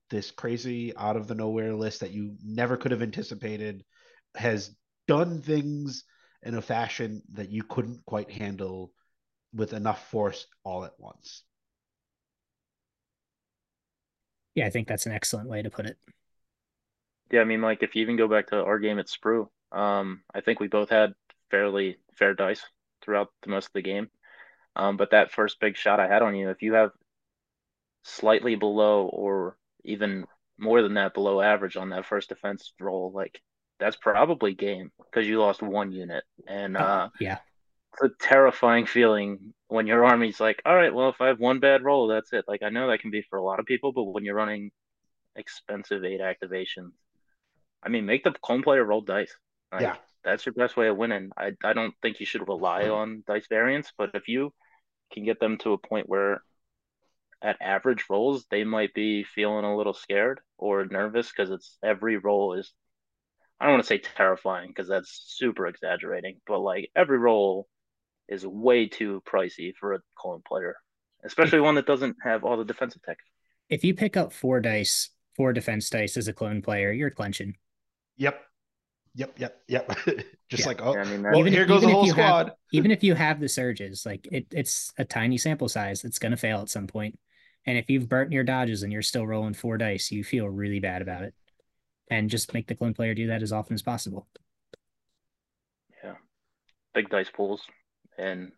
this 0.09 0.31
crazy 0.31 0.97
out 0.97 1.16
of 1.16 1.26
the 1.26 1.35
nowhere 1.35 1.74
list 1.74 2.01
that 2.01 2.12
you 2.12 2.37
never 2.45 2.76
could 2.76 2.91
have 2.91 3.03
anticipated 3.03 3.85
has 4.35 4.74
done 5.09 5.41
things 5.43 6.05
in 6.43 6.55
a 6.55 6.62
fashion 6.62 7.22
that 7.33 7.51
you 7.51 7.62
couldn't 7.62 8.05
quite 8.07 8.31
handle 8.31 8.93
with 9.53 9.72
enough 9.72 10.09
force 10.11 10.47
all 10.64 10.85
at 10.85 10.93
once. 10.99 11.43
Yeah, 14.55 14.66
I 14.66 14.70
think 14.70 14.89
that's 14.89 15.07
an 15.07 15.12
excellent 15.12 15.49
way 15.49 15.62
to 15.62 15.70
put 15.70 15.87
it. 15.87 15.97
Yeah, 17.31 17.41
I 17.41 17.45
mean, 17.45 17.62
like 17.62 17.83
if 17.83 17.95
you 17.95 18.03
even 18.03 18.16
go 18.16 18.28
back 18.28 18.49
to 18.49 18.62
our 18.62 18.78
game 18.78 18.99
at 18.99 19.07
Sprue, 19.07 19.49
um, 19.72 20.22
I 20.35 20.41
think 20.41 20.61
we 20.61 20.68
both 20.68 20.91
had 20.91 21.14
fairly 21.51 21.99
fair 22.14 22.35
dice 22.35 22.62
throughout 23.03 23.28
the 23.43 23.51
most 23.51 23.66
of 23.66 23.72
the 23.74 23.83
game. 23.83 24.11
Um, 24.76 24.97
but 24.97 25.11
that 25.11 25.33
first 25.33 25.61
big 25.61 25.76
shot 25.76 26.01
I 26.01 26.09
had 26.09 26.22
on 26.22 26.35
you, 26.35 26.51
if 26.51 26.62
you 26.62 26.74
have 26.74 26.91
slightly 28.03 28.55
below 28.55 29.07
or 29.07 29.57
even 29.85 30.26
more 30.59 30.83
than 30.83 30.95
that 30.95 31.14
below 31.14 31.41
average 31.41 31.76
on 31.76 31.91
that 31.91 32.07
first 32.07 32.28
defense 32.28 32.72
roll, 32.81 33.12
like 33.12 33.41
that's 33.78 33.97
probably 33.97 34.55
game 34.55 34.91
because 35.05 35.26
you 35.26 35.41
lost 35.41 35.62
one 35.62 35.93
unit. 35.93 36.24
And 36.47 36.76
oh, 36.76 36.81
uh, 36.81 37.09
yeah, 37.18 37.39
it's 37.95 38.03
a 38.03 38.24
terrifying 38.26 38.87
feeling 38.87 39.55
when 39.68 39.87
your 39.87 40.05
army's 40.05 40.41
like, 40.41 40.62
all 40.64 40.74
right, 40.74 40.95
well, 40.95 41.09
if 41.09 41.20
I 41.20 41.28
have 41.28 41.41
one 41.41 41.61
bad 41.61 41.83
roll, 41.83 42.09
that's 42.09 42.33
it. 42.33 42.45
Like 42.47 42.62
I 42.62 42.70
know 42.70 42.89
that 42.89 43.01
can 43.01 43.11
be 43.11 43.22
for 43.22 43.39
a 43.39 43.45
lot 43.45 43.61
of 43.61 43.66
people, 43.66 43.93
but 43.93 44.05
when 44.05 44.24
you're 44.24 44.35
running 44.35 44.70
expensive 45.37 46.05
eight 46.05 46.20
activations, 46.20 46.93
I 47.83 47.89
mean, 47.89 48.07
make 48.07 48.24
the 48.24 48.33
clone 48.33 48.62
player 48.62 48.85
roll 48.85 49.01
dice. 49.01 49.35
Like, 49.72 49.83
yeah, 49.83 49.97
that's 50.24 50.45
your 50.45 50.53
best 50.53 50.76
way 50.76 50.89
of 50.89 50.97
winning. 50.97 51.31
I 51.37 51.53
I 51.64 51.72
don't 51.72 51.95
think 52.03 52.20
you 52.20 52.26
should 52.26 52.49
rely 52.49 52.85
mm-hmm. 52.85 52.93
on 52.93 53.24
dice 53.26 53.47
variance, 53.49 53.93
but 53.97 54.11
if 54.14 54.28
you 54.28 54.53
can 55.12 55.24
get 55.24 55.41
them 55.41 55.59
to 55.59 55.72
a 55.72 55.78
point 55.78 56.09
where 56.09 56.43
at 57.43 57.57
average 57.61 58.05
rolls 58.11 58.47
they 58.51 58.64
might 58.64 58.93
be 58.95 59.24
feeling 59.24 59.64
a 59.64 59.76
little 59.76 59.95
scared 59.95 60.41
or 60.59 60.85
nervous 60.85 61.31
because 61.31 61.51
it's 61.51 61.78
every 61.83 62.18
roll 62.18 62.53
is 62.53 62.72
I 63.59 63.64
don't 63.64 63.74
want 63.74 63.85
to 63.85 63.89
say 63.89 63.99
terrifying 63.99 64.68
because 64.68 64.89
that's 64.89 65.22
super 65.26 65.66
exaggerating, 65.66 66.41
but 66.47 66.61
like 66.61 66.91
every 66.97 67.18
roll 67.18 67.68
is 68.26 68.47
way 68.47 68.89
too 68.89 69.22
pricey 69.26 69.74
for 69.78 69.93
a 69.93 70.01
clone 70.14 70.41
player, 70.47 70.76
especially 71.24 71.61
one 71.61 71.74
that 71.74 71.87
doesn't 71.87 72.16
have 72.22 72.43
all 72.43 72.57
the 72.57 72.64
defensive 72.64 73.03
tech. 73.03 73.18
If 73.68 73.85
you 73.85 73.95
pick 73.95 74.16
up 74.16 74.33
four 74.33 74.61
dice, 74.61 75.11
four 75.37 75.53
defense 75.53 75.91
dice 75.91 76.16
as 76.16 76.26
a 76.26 76.33
clone 76.33 76.62
player, 76.62 76.91
you're 76.91 77.11
clenching. 77.11 77.57
Yep. 78.21 78.39
Yep, 79.14 79.39
yep, 79.39 79.62
yep. 79.66 79.89
Just 80.51 80.62
yeah. 80.62 80.66
like 80.66 80.83
oh, 80.83 80.97
I 80.97 81.05
mean, 81.05 81.23
well, 81.23 81.39
even 81.39 81.53
here 81.53 81.62
if, 81.62 81.68
goes 81.68 81.83
the 81.83 81.89
whole 81.89 82.07
squad. 82.07 82.49
Have, 82.49 82.57
even 82.73 82.91
if 82.91 83.03
you 83.03 83.14
have 83.14 83.41
the 83.41 83.49
surges, 83.49 84.05
like 84.07 84.29
it, 84.31 84.47
it's 84.53 84.93
a 84.99 85.05
tiny 85.05 85.39
sample 85.39 85.68
size. 85.68 86.05
It's 86.05 86.18
going 86.18 86.31
to 86.31 86.37
fail 86.37 86.61
at 86.61 86.68
some 86.68 86.87
point. 86.87 87.18
And 87.66 87.77
if 87.77 87.91
you've 87.91 88.09
burnt 88.09 88.31
your 88.31 88.45
dodges 88.45 88.83
and 88.83 88.93
you're 88.93 89.03
still 89.03 89.27
rolling 89.27 89.55
four 89.55 89.79
dice, 89.79 90.11
you 90.11 90.23
feel 90.23 90.49
really 90.49 90.81
bad 90.81 91.03
about 91.03 91.23
it. 91.23 91.35
And 92.11 92.31
just 92.31 92.55
make 92.55 92.66
the 92.66 92.75
clone 92.75 92.95
player 92.95 93.14
do 93.14 93.29
that 93.29 93.43
as 93.43 93.53
often 93.53 93.75
as 93.75 93.83
possible. 93.83 94.29
Yeah, 96.05 96.14
big 96.95 97.09
dice 97.09 97.31
pools 97.31 97.62
and 98.18 98.53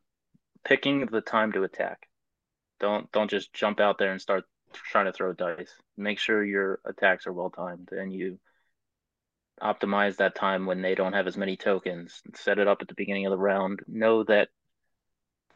picking 0.64 1.06
the 1.06 1.20
time 1.20 1.52
to 1.52 1.62
attack. 1.62 2.08
Don't 2.80 3.10
don't 3.12 3.30
just 3.30 3.52
jump 3.52 3.80
out 3.80 3.96
there 3.98 4.10
and 4.10 4.20
start 4.20 4.44
trying 4.72 5.06
to 5.06 5.12
throw 5.12 5.32
dice. 5.32 5.72
Make 5.96 6.18
sure 6.18 6.44
your 6.44 6.80
attacks 6.84 7.26
are 7.26 7.32
well 7.32 7.50
timed 7.50 7.90
and 7.92 8.12
you 8.12 8.38
optimize 9.62 10.16
that 10.16 10.34
time 10.34 10.66
when 10.66 10.82
they 10.82 10.94
don't 10.94 11.12
have 11.12 11.26
as 11.26 11.36
many 11.36 11.56
tokens. 11.56 12.20
Set 12.34 12.58
it 12.58 12.68
up 12.68 12.78
at 12.80 12.88
the 12.88 12.94
beginning 12.94 13.26
of 13.26 13.30
the 13.30 13.38
round. 13.38 13.80
Know 13.86 14.24
that 14.24 14.48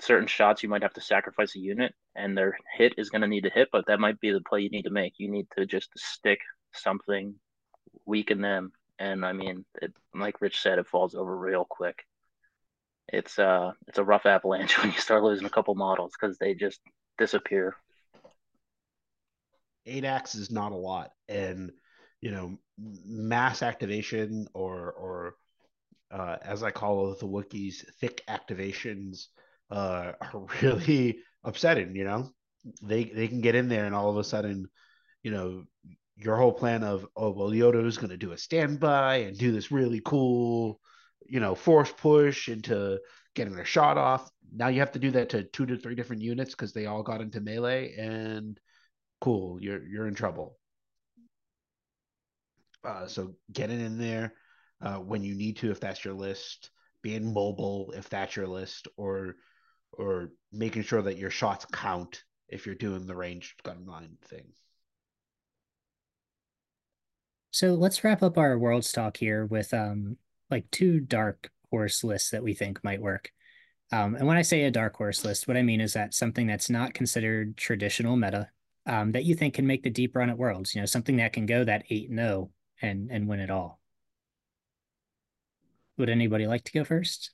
certain 0.01 0.29
shots 0.29 0.63
you 0.63 0.69
might 0.69 0.83
have 0.83 0.95
to 0.95 1.01
sacrifice 1.01 1.57
a 1.57 1.59
unit 1.59 1.95
and 2.15 2.37
their 2.37 2.57
hit 2.77 2.95
is 2.99 3.11
going 3.11 3.23
to 3.23 3.29
need 3.29 3.45
to 3.45 3.51
hit, 3.51 3.69
but 3.73 3.87
that 3.87 4.01
might 4.01 4.21
be 4.21 4.31
the 4.31 4.41
play 4.41 4.61
you 4.61 4.71
need 4.71 4.85
to 4.85 4.91
make. 4.91 5.15
You 5.19 5.31
need 5.31 5.47
to 5.57 5.67
just 5.67 5.91
stick 5.97 6.41
something, 6.73 7.35
weaken 8.05 8.41
them, 8.41 8.73
and 8.99 9.25
I 9.25 9.33
mean, 9.33 9.65
it, 9.83 9.93
like 10.15 10.41
Rich 10.41 10.61
said, 10.61 10.79
it 10.79 10.87
falls 10.87 11.15
over 11.15 11.37
real 11.37 11.67
quick. 11.69 12.05
It's 13.09 13.39
uh, 13.39 13.73
it's 13.87 13.99
a 13.99 14.05
rough 14.05 14.27
avalanche 14.27 14.79
when 14.83 14.93
you 14.93 14.99
start 14.99 15.23
losing 15.23 15.47
a 15.47 15.51
couple 15.51 15.75
models 15.75 16.13
because 16.19 16.39
they 16.39 16.55
just 16.55 16.81
disappear. 17.19 17.77
Eight 19.85 20.05
X 20.05 20.35
is 20.35 20.51
not 20.51 20.73
a 20.73 20.77
lot, 20.77 21.13
and 21.29 21.71
you 22.27 22.33
know, 22.33 22.59
mass 23.07 23.63
activation 23.63 24.49
or 24.53 24.91
or 24.91 25.37
uh, 26.11 26.39
as 26.43 26.65
I 26.65 26.73
call 26.73 27.13
it, 27.13 27.21
the 27.21 27.29
Wookiees, 27.29 27.85
thick 28.01 28.21
activations 28.29 29.27
uh, 29.71 30.13
are 30.21 30.47
really 30.63 31.19
upsetting. 31.45 31.95
You 31.95 32.03
know, 32.03 32.31
they 32.83 33.05
they 33.05 33.29
can 33.29 33.41
get 33.43 33.55
in 33.55 33.69
there 33.69 33.85
and 33.85 33.95
all 33.95 34.11
of 34.11 34.17
a 34.17 34.25
sudden, 34.25 34.67
you 35.23 35.31
know, 35.31 35.67
your 36.17 36.35
whole 36.35 36.53
plan 36.53 36.83
of 36.83 37.07
oh 37.15 37.31
well, 37.31 37.51
Yoda 37.51 37.87
is 37.87 37.97
going 37.97 38.11
to 38.11 38.17
do 38.17 38.33
a 38.33 38.39
standby 38.39 39.19
and 39.19 39.39
do 39.39 39.53
this 39.53 39.71
really 39.71 40.03
cool, 40.05 40.81
you 41.29 41.39
know, 41.39 41.55
force 41.55 41.93
push 41.97 42.49
into 42.49 42.99
getting 43.37 43.57
a 43.57 43.65
shot 43.65 43.99
off. 43.99 44.29
Now 44.53 44.67
you 44.67 44.81
have 44.81 44.93
to 44.93 44.99
do 44.99 45.13
that 45.13 45.29
to 45.29 45.45
two 45.45 45.67
to 45.67 45.77
three 45.77 45.95
different 45.95 46.23
units 46.23 46.57
because 46.57 46.73
they 46.73 46.87
all 46.87 47.05
got 47.05 47.21
into 47.21 47.41
melee 47.41 47.95
and 47.97 48.59
cool, 49.21 49.63
you're 49.63 49.87
you're 49.87 50.09
in 50.09 50.17
trouble. 50.17 50.57
Uh, 52.85 53.07
so 53.07 53.35
getting 53.53 53.81
in 53.81 53.99
there 53.99 54.35
uh, 54.81 54.97
when 54.97 55.23
you 55.23 55.35
need 55.35 55.57
to, 55.59 55.71
if 55.71 55.81
that's 55.81 56.05
your 56.05 56.15
list, 56.15 56.71
being 57.03 57.33
mobile, 57.33 57.93
if 57.97 58.09
that's 58.09 58.37
your 58.37 58.47
list, 58.47 58.89
or 58.97 59.37
or 59.93 60.31
making 60.53 60.83
sure 60.83 61.03
that 61.03 61.17
your 61.17 61.31
shots 61.31 61.65
count 61.73 62.23
if 62.49 62.67
you're 62.67 62.75
doing 62.75 63.07
the 63.07 63.17
ranged 63.17 63.63
gun 63.63 63.87
line 63.87 64.17
thing. 64.25 64.47
So 67.51 67.75
let's 67.75 68.05
wrap 68.05 68.23
up 68.23 68.37
our 68.37 68.59
worlds 68.59 68.93
talk 68.93 69.17
here 69.17 69.47
with 69.47 69.73
um 69.73 70.17
like 70.51 70.71
two 70.71 71.01
dark 71.01 71.51
horse 71.71 72.05
lists 72.05 72.31
that 72.31 72.43
we 72.43 72.55
think 72.55 72.83
might 72.85 73.01
work. 73.01 73.31
Um, 73.93 74.17
and 74.17 74.27
when 74.27 74.37
I 74.37 74.43
say 74.43 74.65
a 74.65 74.71
dark 74.71 74.97
horse 74.97 75.25
list, 75.25 75.47
what 75.47 75.57
I 75.57 75.63
mean 75.63 75.81
is 75.81 75.93
that 75.93 76.15
something 76.15 76.47
that's 76.47 76.69
not 76.69 76.95
considered 76.95 77.57
traditional 77.57 78.17
meta 78.17 78.49
um, 78.87 79.13
that 79.13 79.25
you 79.25 79.35
think 79.35 79.55
can 79.55 79.67
make 79.67 79.83
the 79.83 79.91
deep 79.91 80.17
run 80.17 80.31
at 80.31 80.39
Worlds, 80.39 80.75
you 80.75 80.81
know, 80.81 80.87
something 80.87 81.17
that 81.17 81.33
can 81.33 81.47
go 81.47 81.65
that 81.65 81.85
8 81.91 82.09
0 82.11 82.51
and 82.81 83.11
and 83.11 83.29
win 83.29 83.41
it 83.41 83.51
all. 83.51 83.81
Would 85.99 86.09
anybody 86.09 86.47
like 86.47 86.65
to 86.65 86.73
go 86.73 86.85
first? 86.85 87.31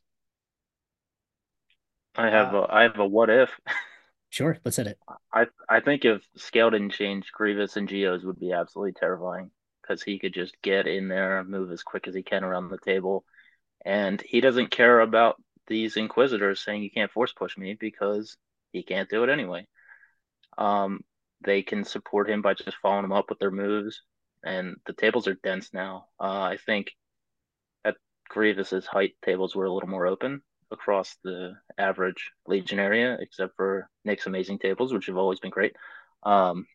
I 2.14 2.28
have 2.28 2.55
uh, 2.55 2.59
a 2.59 2.72
I 2.72 2.82
have 2.82 2.99
a 2.99 3.07
what 3.07 3.30
if. 3.30 3.51
Sure, 4.30 4.57
let's 4.64 4.78
hit 4.78 4.86
it. 4.86 4.99
I 5.30 5.47
I 5.68 5.80
think 5.80 6.07
if 6.07 6.22
scale 6.38 6.70
didn't 6.70 6.93
change, 6.93 7.30
Grievous 7.32 7.76
and 7.76 7.86
Geos 7.86 8.24
would 8.24 8.40
be 8.40 8.53
absolutely 8.53 8.95
terrifying 8.95 9.51
because 9.82 10.03
he 10.03 10.18
could 10.18 10.32
just 10.32 10.57
get 10.62 10.86
in 10.86 11.09
there, 11.09 11.45
move 11.45 11.70
as 11.70 11.82
quick 11.82 12.09
as 12.09 12.14
he 12.14 12.22
can 12.22 12.43
around 12.43 12.70
the 12.70 12.78
table, 12.78 13.26
and 13.84 14.22
he 14.22 14.40
doesn't 14.40 14.70
care 14.70 15.01
about 15.01 15.36
these 15.66 15.99
Inquisitors 15.99 16.64
saying 16.64 16.82
you 16.82 16.90
can't 16.90 17.11
force 17.11 17.34
push 17.34 17.59
me 17.59 17.76
because 17.78 18.38
he 18.72 18.82
can't 18.82 19.11
do 19.11 19.22
it 19.22 19.28
anyway. 19.28 19.66
Um, 20.57 21.01
they 21.43 21.61
can 21.61 21.84
support 21.84 22.30
him 22.30 22.40
by 22.40 22.55
just 22.55 22.78
following 22.78 23.05
him 23.05 23.12
up 23.12 23.28
with 23.28 23.38
their 23.38 23.51
moves, 23.51 24.01
and 24.45 24.76
the 24.86 24.93
tables 24.93 25.26
are 25.28 25.38
dense 25.43 25.72
now. 25.72 26.07
Uh, 26.20 26.43
I 26.43 26.59
think 26.64 26.93
at 27.84 27.97
Grievous's 28.28 28.86
height, 28.86 29.14
tables 29.24 29.55
were 29.55 29.66
a 29.66 29.72
little 29.72 29.88
more 29.88 30.07
open 30.07 30.43
across 30.70 31.16
the 31.22 31.55
average 31.78 32.30
Legion 32.47 32.78
area, 32.78 33.16
except 33.20 33.55
for 33.57 33.88
Nick's 34.05 34.26
amazing 34.26 34.59
tables, 34.59 34.93
which 34.93 35.07
have 35.07 35.16
always 35.16 35.38
been 35.38 35.51
great. 35.51 35.76
Um, 36.22 36.66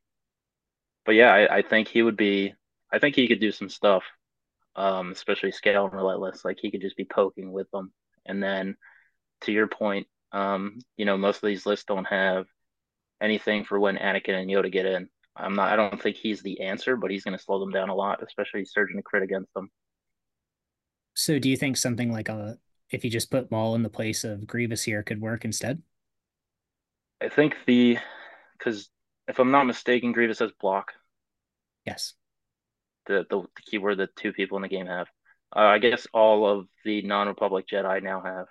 but 1.05 1.15
yeah, 1.15 1.34
I, 1.34 1.57
I, 1.57 1.61
think 1.61 1.88
he 1.88 2.01
would 2.01 2.18
be. 2.18 2.53
I 2.91 2.99
think 2.99 3.15
he 3.15 3.28
could 3.28 3.39
do 3.39 3.51
some 3.51 3.70
stuff, 3.70 4.03
um, 4.76 5.11
especially 5.11 5.51
scale 5.51 5.86
and 5.86 5.93
relentless. 5.93 6.45
Like 6.45 6.59
he 6.61 6.70
could 6.70 6.82
just 6.82 6.97
be 6.97 7.05
poking 7.05 7.51
with 7.51 7.70
them, 7.72 7.91
and 8.26 8.43
then 8.43 8.76
to 9.41 9.51
your 9.51 9.68
point, 9.68 10.07
um, 10.32 10.80
you 10.97 11.05
know, 11.05 11.18
most 11.18 11.38
of 11.38 11.47
these 11.47 11.65
lists 11.65 11.86
don't 11.86 12.05
have 12.05 12.45
anything 13.22 13.63
for 13.63 13.80
when 13.80 13.97
Anakin 13.97 14.39
and 14.39 14.49
Yoda 14.49 14.72
get 14.72 14.86
in. 14.86 15.09
I'm 15.40 15.56
not. 15.56 15.72
I 15.72 15.76
don't 15.76 16.02
think 16.02 16.18
he's 16.18 16.42
the 16.42 16.62
answer, 16.62 16.96
but 16.96 17.12
he's 17.12 17.24
going 17.24 17.38
to 17.38 17.44
slow 17.44 17.60
them 17.60 17.72
down 17.72 17.90
a 17.90 17.96
lot, 17.96 18.24
especially 18.24 18.66
surging 18.66 18.98
a 18.98 19.02
crit 19.02 19.24
against 19.24 19.54
them. 19.54 19.70
So, 21.14 21.40
do 21.40 21.50
you 21.50 21.58
think 21.58 21.78
something 21.78 22.12
like 22.12 22.30
a 22.30 22.58
if 22.90 23.04
you 23.04 23.10
just 23.10 23.32
put 23.32 23.52
Maul 23.52 23.76
in 23.76 23.84
the 23.84 23.90
place 23.90 24.24
of 24.24 24.48
Grievous 24.48 24.84
here 24.84 25.04
could 25.04 25.22
work 25.22 25.46
instead? 25.46 25.82
I 27.22 27.30
think 27.30 27.56
the 27.66 27.98
because 28.58 28.90
if 29.28 29.40
I'm 29.40 29.52
not 29.52 29.66
mistaken, 29.66 30.12
Grievous 30.12 30.40
has 30.40 30.52
block. 30.60 30.92
Yes. 31.86 32.14
The 33.08 33.26
the, 33.30 33.42
the 33.42 33.62
keyword 33.70 33.98
that 34.00 34.16
two 34.16 34.34
people 34.34 34.58
in 34.58 34.62
the 34.62 34.68
game 34.68 34.88
have. 34.88 35.08
Uh, 35.56 35.62
I 35.62 35.80
guess 35.80 36.08
all 36.14 36.46
of 36.46 36.68
the 36.84 37.02
non-Republic 37.04 37.66
Jedi 37.72 38.04
now 38.04 38.22
have, 38.22 38.48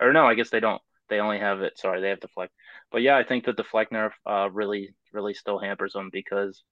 or 0.00 0.12
no, 0.12 0.26
I 0.26 0.34
guess 0.34 0.50
they 0.50 0.60
don't. 0.60 0.82
They 1.08 1.20
only 1.20 1.38
have 1.38 1.62
it. 1.62 1.78
Sorry, 1.78 2.00
they 2.00 2.08
have 2.08 2.20
deflect. 2.20 2.52
But 2.90 3.02
yeah, 3.02 3.16
I 3.16 3.22
think 3.22 3.44
that 3.44 3.56
deflect 3.56 3.92
nerf 3.92 4.10
uh, 4.26 4.50
really 4.50 4.94
really 5.16 5.34
still 5.34 5.58
hampers 5.58 5.94
him 5.94 6.10
because 6.12 6.62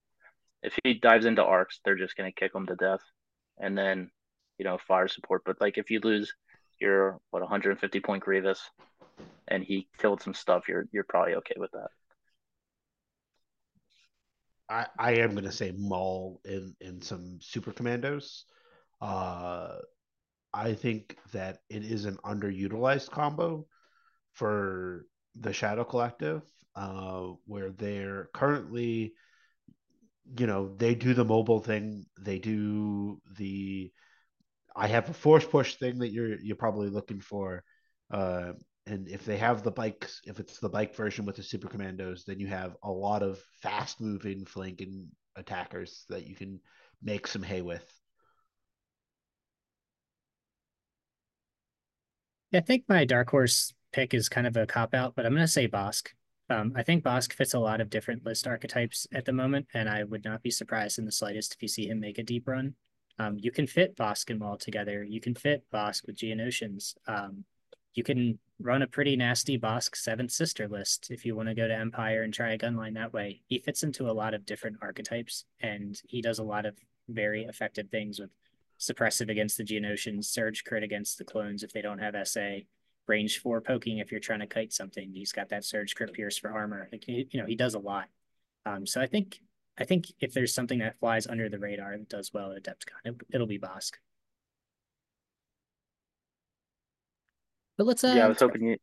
if 0.63 0.79
he 0.85 0.95
dives 0.95 1.27
into 1.27 1.43
arcs, 1.43 1.81
they're 1.85 1.97
just 1.97 2.17
gonna 2.17 2.33
kick 2.33 2.55
him 2.55 2.67
to 2.67 2.77
death, 2.77 3.03
and 3.59 3.77
then 3.77 4.11
you 4.59 4.65
know 4.65 4.79
fire 4.79 5.09
support. 5.09 5.43
But 5.45 5.61
like 5.61 5.79
if 5.79 5.91
you 5.91 6.01
lose 6.03 6.33
your 6.81 7.19
what 7.31 7.43
150 7.43 8.01
point 8.01 8.23
Grievous, 8.23 8.61
and 9.49 9.65
he 9.65 9.89
killed 9.99 10.23
some 10.23 10.35
stuff, 10.35 10.69
you're 10.69 10.87
you're 10.93 11.05
probably 11.05 11.35
okay 11.37 11.57
with 11.57 11.73
that. 11.73 11.89
I, 14.69 14.87
I 14.99 15.13
am 15.17 15.33
going 15.33 15.45
to 15.45 15.53
say 15.53 15.73
Maul 15.77 16.41
in, 16.45 16.75
in 16.81 17.03
some 17.03 17.39
super 17.41 17.71
commandos. 17.73 18.45
Uh, 19.01 19.77
I 20.55 20.73
think 20.73 21.19
that 21.33 21.59
it 21.69 21.85
is 21.85 22.07
an 22.07 22.17
underutilized 22.25 23.11
combo 23.11 23.67
for 24.33 25.07
the 25.35 25.53
Shadow 25.53 25.85
Collective, 25.85 26.43
uh, 26.77 27.29
where 27.47 27.71
they're 27.71 28.29
currently, 28.35 29.15
you 30.39 30.47
know, 30.47 30.75
they 30.77 30.95
do 30.95 31.15
the 31.15 31.25
mobile 31.25 31.61
thing, 31.61 32.05
they 32.21 32.39
do 32.39 33.21
the 33.37 33.93
I 34.77 34.89
have 34.89 35.09
a 35.09 35.15
force 35.15 35.45
push 35.45 35.77
thing 35.77 35.99
that 35.99 36.11
you're 36.11 36.41
you're 36.41 36.57
probably 36.57 36.89
looking 36.89 37.21
for. 37.21 37.63
Uh, 38.11 38.53
and 38.87 39.09
if 39.09 39.25
they 39.25 39.39
have 39.39 39.63
the 39.63 39.71
bikes, 39.71 40.21
if 40.27 40.41
it's 40.41 40.59
the 40.59 40.69
bike 40.69 40.95
version 40.95 41.25
with 41.25 41.37
the 41.37 41.43
super 41.43 41.69
commandos, 41.69 42.25
then 42.27 42.39
you 42.41 42.49
have 42.49 42.77
a 42.83 42.91
lot 42.91 43.23
of 43.23 43.41
fast 43.63 44.01
moving 44.01 44.45
flanking 44.45 45.09
attackers 45.37 46.05
that 46.09 46.27
you 46.27 46.35
can 46.35 46.61
make 47.03 47.27
some 47.27 47.43
hay 47.43 47.63
with. 47.63 47.85
I 52.53 52.61
think 52.61 52.85
my 52.89 53.05
dark 53.05 53.31
horse 53.31 53.73
pick 53.93 54.15
is 54.15 54.29
kind 54.29 54.47
of 54.47 54.57
a 54.57 54.67
cop 54.67 54.95
out, 54.95 55.15
but 55.17 55.27
I'm 55.27 55.33
going 55.33 55.43
to 55.43 55.49
say 55.49 55.67
Bossk. 55.67 56.09
Um, 56.51 56.73
I 56.77 56.83
think 56.83 57.05
Bossk 57.05 57.33
fits 57.33 57.55
a 57.55 57.59
lot 57.59 57.81
of 57.81 57.91
different 57.91 58.25
list 58.25 58.47
archetypes 58.47 59.07
at 59.13 59.25
the 59.25 59.33
moment, 59.33 59.67
and 59.73 59.89
I 59.89 60.05
would 60.05 60.25
not 60.25 60.43
be 60.43 60.51
surprised 60.51 60.99
in 60.99 61.07
the 61.07 61.13
slightest 61.13 61.55
if 61.55 61.63
you 61.63 61.69
see 61.69 61.89
him 61.89 62.01
make 62.01 62.19
a 62.19 62.23
deep 62.23 62.47
run. 62.47 62.75
Um, 63.19 63.37
you 63.39 63.51
can 63.51 63.67
fit 63.67 63.97
Bossk 63.97 64.31
and 64.31 64.39
Maul 64.39 64.59
together. 64.59 65.05
You 65.05 65.21
can 65.21 65.35
fit 65.35 65.65
Bossk 65.73 66.07
with 66.07 66.17
Geonosians. 66.17 66.95
Um, 67.07 67.45
you 67.95 68.03
can 68.03 68.39
run 68.61 68.83
a 68.83 68.87
pretty 68.87 69.17
nasty 69.17 69.59
Bossk 69.59 69.97
Seventh 69.97 70.33
Sister 70.33 70.69
list 70.69 71.09
if 71.11 71.25
you 71.25 71.35
want 71.35 71.49
to 71.49 71.55
go 71.55 71.67
to 71.67 71.75
Empire 71.75 72.23
and 72.23 72.35
try 72.35 72.53
a 72.53 72.59
gunline 72.59 72.95
that 72.95 73.13
way. 73.13 73.41
He 73.47 73.61
fits 73.61 73.83
into 73.83 74.11
a 74.11 74.13
lot 74.13 74.35
of 74.35 74.45
different 74.45 74.79
archetypes, 74.83 75.45
and 75.61 76.01
he 76.07 76.21
does 76.21 76.41
a 76.41 76.45
lot 76.45 76.67
of 76.67 76.77
very 77.09 77.45
effective 77.45 77.89
things 77.91 78.19
with 78.19 78.31
suppressive 78.79 79.31
against 79.31 79.57
the 79.57 79.65
Geonosians, 79.65 80.25
surge 80.25 80.65
crit 80.65 80.83
against 80.83 81.19
the 81.19 81.25
clones 81.25 81.63
if 81.63 81.73
they 81.73 81.83
don't 81.83 82.01
have 82.01 82.17
SA, 82.27 82.59
range 83.07 83.39
four 83.41 83.61
poking 83.61 83.99
if 83.99 84.11
you're 84.11 84.21
trying 84.21 84.41
to 84.41 84.47
kite 84.47 84.73
something. 84.73 85.13
He's 85.13 85.33
got 85.33 85.51
that 85.51 85.65
surge 85.65 85.95
crit 85.95 86.13
pierce 86.13 86.39
for 86.39 86.51
armor. 86.51 86.89
Like, 86.91 87.07
you 87.07 87.27
know, 87.35 87.47
he 87.47 87.55
does 87.55 87.75
a 87.75 87.79
lot. 87.79 88.07
Um, 88.67 88.87
so 88.87 89.01
I 89.01 89.07
think 89.07 89.41
I 89.79 89.85
think 89.85 90.07
if 90.21 90.33
there's 90.33 90.55
something 90.55 90.79
that 90.79 90.99
flies 90.99 91.27
under 91.27 91.49
the 91.49 91.59
radar 91.59 91.97
that 91.97 92.09
does 92.09 92.33
well 92.33 92.53
at 92.53 92.63
Adepticon, 92.63 93.21
it, 93.31 93.39
will 93.39 93.47
be 93.47 93.59
Bossk. 93.59 93.93
But 97.77 97.87
let's. 97.87 98.05
Uh, 98.05 98.15
yeah, 98.17 98.27
I 98.27 98.29
was 98.29 98.39
hoping 98.39 98.69
you. 98.69 98.77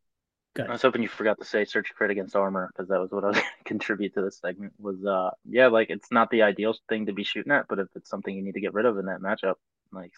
I 0.58 0.70
was 0.70 0.82
hoping 0.82 1.02
you 1.02 1.08
forgot 1.08 1.38
to 1.38 1.46
say 1.46 1.64
search 1.64 1.94
crit 1.94 2.10
against 2.10 2.36
armor 2.36 2.70
because 2.72 2.90
that 2.90 3.00
was 3.00 3.10
what 3.10 3.24
I 3.24 3.28
was 3.28 3.36
going 3.38 3.46
to 3.46 3.64
contribute 3.64 4.12
to 4.14 4.22
this 4.22 4.38
segment. 4.38 4.74
Was 4.78 5.02
uh 5.04 5.30
yeah, 5.48 5.68
like 5.68 5.88
it's 5.88 6.12
not 6.12 6.30
the 6.30 6.42
ideal 6.42 6.74
thing 6.90 7.06
to 7.06 7.12
be 7.12 7.24
shooting 7.24 7.52
at, 7.52 7.66
but 7.68 7.78
if 7.78 7.88
it's 7.96 8.10
something 8.10 8.34
you 8.34 8.42
need 8.42 8.54
to 8.54 8.60
get 8.60 8.74
rid 8.74 8.84
of 8.84 8.98
in 8.98 9.06
that 9.06 9.20
matchup, 9.20 9.54
like 9.92 10.12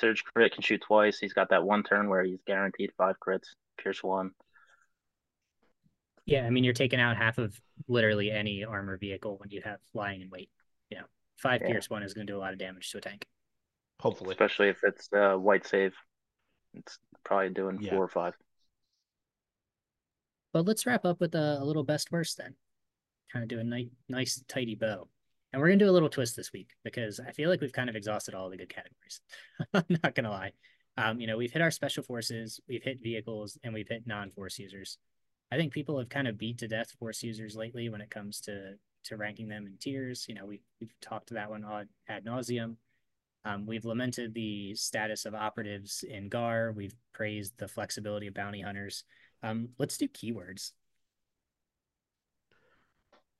Surge 0.00 0.24
crit 0.24 0.52
can 0.52 0.62
shoot 0.62 0.82
twice. 0.86 1.18
He's 1.18 1.32
got 1.32 1.50
that 1.50 1.64
one 1.64 1.82
turn 1.82 2.08
where 2.08 2.24
he's 2.24 2.40
guaranteed 2.46 2.90
five 2.96 3.16
crits, 3.24 3.48
pierce 3.78 4.02
one. 4.02 4.30
Yeah, 6.24 6.46
I 6.46 6.50
mean 6.50 6.64
you're 6.64 6.72
taking 6.72 7.00
out 7.00 7.16
half 7.16 7.38
of 7.38 7.58
literally 7.88 8.30
any 8.30 8.64
armor 8.64 8.96
vehicle 8.96 9.36
when 9.38 9.50
you 9.50 9.60
have 9.64 9.78
flying 9.92 10.22
and 10.22 10.30
weight. 10.30 10.50
You 10.90 10.98
know, 10.98 11.04
five 11.36 11.60
yeah. 11.60 11.68
pierce 11.68 11.90
one 11.90 12.02
is 12.02 12.14
going 12.14 12.26
to 12.26 12.32
do 12.32 12.38
a 12.38 12.40
lot 12.40 12.52
of 12.52 12.58
damage 12.58 12.90
to 12.90 12.98
a 12.98 13.00
tank. 13.00 13.26
Hopefully, 14.00 14.30
especially 14.30 14.68
if 14.68 14.78
it's 14.82 15.08
uh, 15.12 15.34
white 15.34 15.66
save, 15.66 15.94
it's 16.74 16.98
probably 17.24 17.50
doing 17.50 17.78
yeah. 17.80 17.90
four 17.90 18.04
or 18.04 18.08
five. 18.08 18.34
But 20.52 20.66
let's 20.66 20.86
wrap 20.86 21.04
up 21.04 21.20
with 21.20 21.34
a, 21.34 21.58
a 21.60 21.64
little 21.64 21.84
best 21.84 22.10
worst 22.10 22.38
then. 22.38 22.54
Kind 23.32 23.42
of 23.42 23.48
do 23.48 23.60
a 23.60 23.64
nice, 23.64 23.86
nice 24.08 24.42
tidy 24.48 24.74
bow. 24.74 25.08
And 25.52 25.60
we're 25.60 25.68
gonna 25.68 25.78
do 25.78 25.90
a 25.90 25.92
little 25.92 26.08
twist 26.08 26.36
this 26.36 26.52
week 26.52 26.70
because 26.84 27.20
I 27.20 27.32
feel 27.32 27.50
like 27.50 27.60
we've 27.60 27.72
kind 27.72 27.90
of 27.90 27.96
exhausted 27.96 28.34
all 28.34 28.50
the 28.50 28.56
good 28.56 28.68
categories. 28.68 29.20
I'm 29.74 29.98
not 30.02 30.14
gonna 30.14 30.30
lie. 30.30 30.52
Um, 30.96 31.20
you 31.20 31.26
know, 31.26 31.36
we've 31.36 31.52
hit 31.52 31.62
our 31.62 31.70
special 31.70 32.02
forces, 32.02 32.60
we've 32.68 32.82
hit 32.82 33.02
vehicles, 33.02 33.58
and 33.62 33.72
we've 33.72 33.88
hit 33.88 34.06
non-force 34.06 34.58
users. 34.58 34.98
I 35.52 35.56
think 35.56 35.72
people 35.72 35.98
have 35.98 36.08
kind 36.08 36.28
of 36.28 36.38
beat 36.38 36.58
to 36.58 36.68
death 36.68 36.92
force 36.98 37.22
users 37.22 37.56
lately 37.56 37.88
when 37.88 38.00
it 38.00 38.10
comes 38.10 38.40
to 38.42 38.74
to 39.04 39.16
ranking 39.16 39.48
them 39.48 39.66
in 39.66 39.76
tiers. 39.78 40.26
You 40.28 40.34
know, 40.34 40.46
we've 40.46 40.64
we've 40.80 40.94
talked 41.00 41.28
to 41.28 41.34
that 41.34 41.50
one 41.50 41.64
ad, 41.64 41.88
ad 42.08 42.24
nauseum. 42.24 42.76
Um, 43.44 43.66
we've 43.66 43.86
lamented 43.86 44.34
the 44.34 44.74
status 44.74 45.24
of 45.24 45.34
operatives 45.34 46.04
in 46.06 46.28
GAR. 46.28 46.72
We've 46.72 46.94
praised 47.14 47.54
the 47.58 47.68
flexibility 47.68 48.26
of 48.26 48.34
bounty 48.34 48.60
hunters. 48.60 49.04
Um, 49.42 49.70
let's 49.78 49.96
do 49.96 50.08
keywords. 50.08 50.72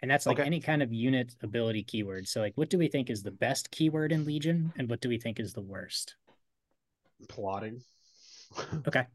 And 0.03 0.11
that's 0.11 0.27
like 0.27 0.39
okay. 0.39 0.47
any 0.47 0.61
kind 0.61 0.83
of 0.83 0.93
unit 0.93 1.35
ability 1.43 1.83
keyword. 1.83 2.27
So, 2.27 2.41
like, 2.41 2.57
what 2.57 2.71
do 2.71 2.79
we 2.79 2.89
think 2.89 3.11
is 3.11 3.23
the 3.23 3.31
best 3.31 3.71
keyword 3.71 4.13
in 4.13 4.25
Legion, 4.25 4.73
and 4.79 4.89
what 4.89 5.01
do 5.01 5.09
we 5.09 5.19
think 5.19 5.39
is 5.39 5.53
the 5.53 5.61
worst? 5.61 6.17
Plotting. 7.29 7.83
Okay. 8.89 9.07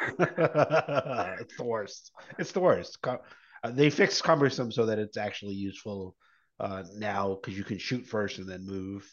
it's 0.18 1.56
the 1.56 1.64
worst. 1.64 2.12
It's 2.38 2.52
the 2.52 2.60
worst. 2.60 2.98
Uh, 3.06 3.18
they 3.70 3.88
fixed 3.88 4.22
cumbersome 4.22 4.70
so 4.70 4.86
that 4.86 4.98
it's 4.98 5.16
actually 5.16 5.54
useful 5.54 6.14
uh, 6.60 6.82
now 6.96 7.34
because 7.40 7.56
you 7.56 7.64
can 7.64 7.78
shoot 7.78 8.06
first 8.06 8.38
and 8.38 8.48
then 8.48 8.66
move. 8.66 9.12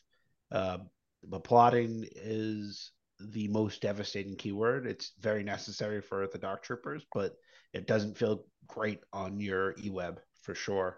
Uh, 0.52 0.80
but 1.24 1.44
plotting 1.44 2.06
is 2.16 2.92
the 3.20 3.48
most 3.48 3.82
devastating 3.82 4.36
keyword. 4.36 4.86
It's 4.86 5.14
very 5.20 5.44
necessary 5.44 6.02
for 6.02 6.28
the 6.28 6.38
Dark 6.38 6.64
Troopers, 6.64 7.06
but 7.14 7.34
it 7.74 7.88
doesn't 7.88 8.18
feel 8.18 8.46
great 8.68 9.00
on 9.14 9.40
your 9.40 9.74
eWeb 9.76 10.18
for 10.42 10.56
sure. 10.56 10.98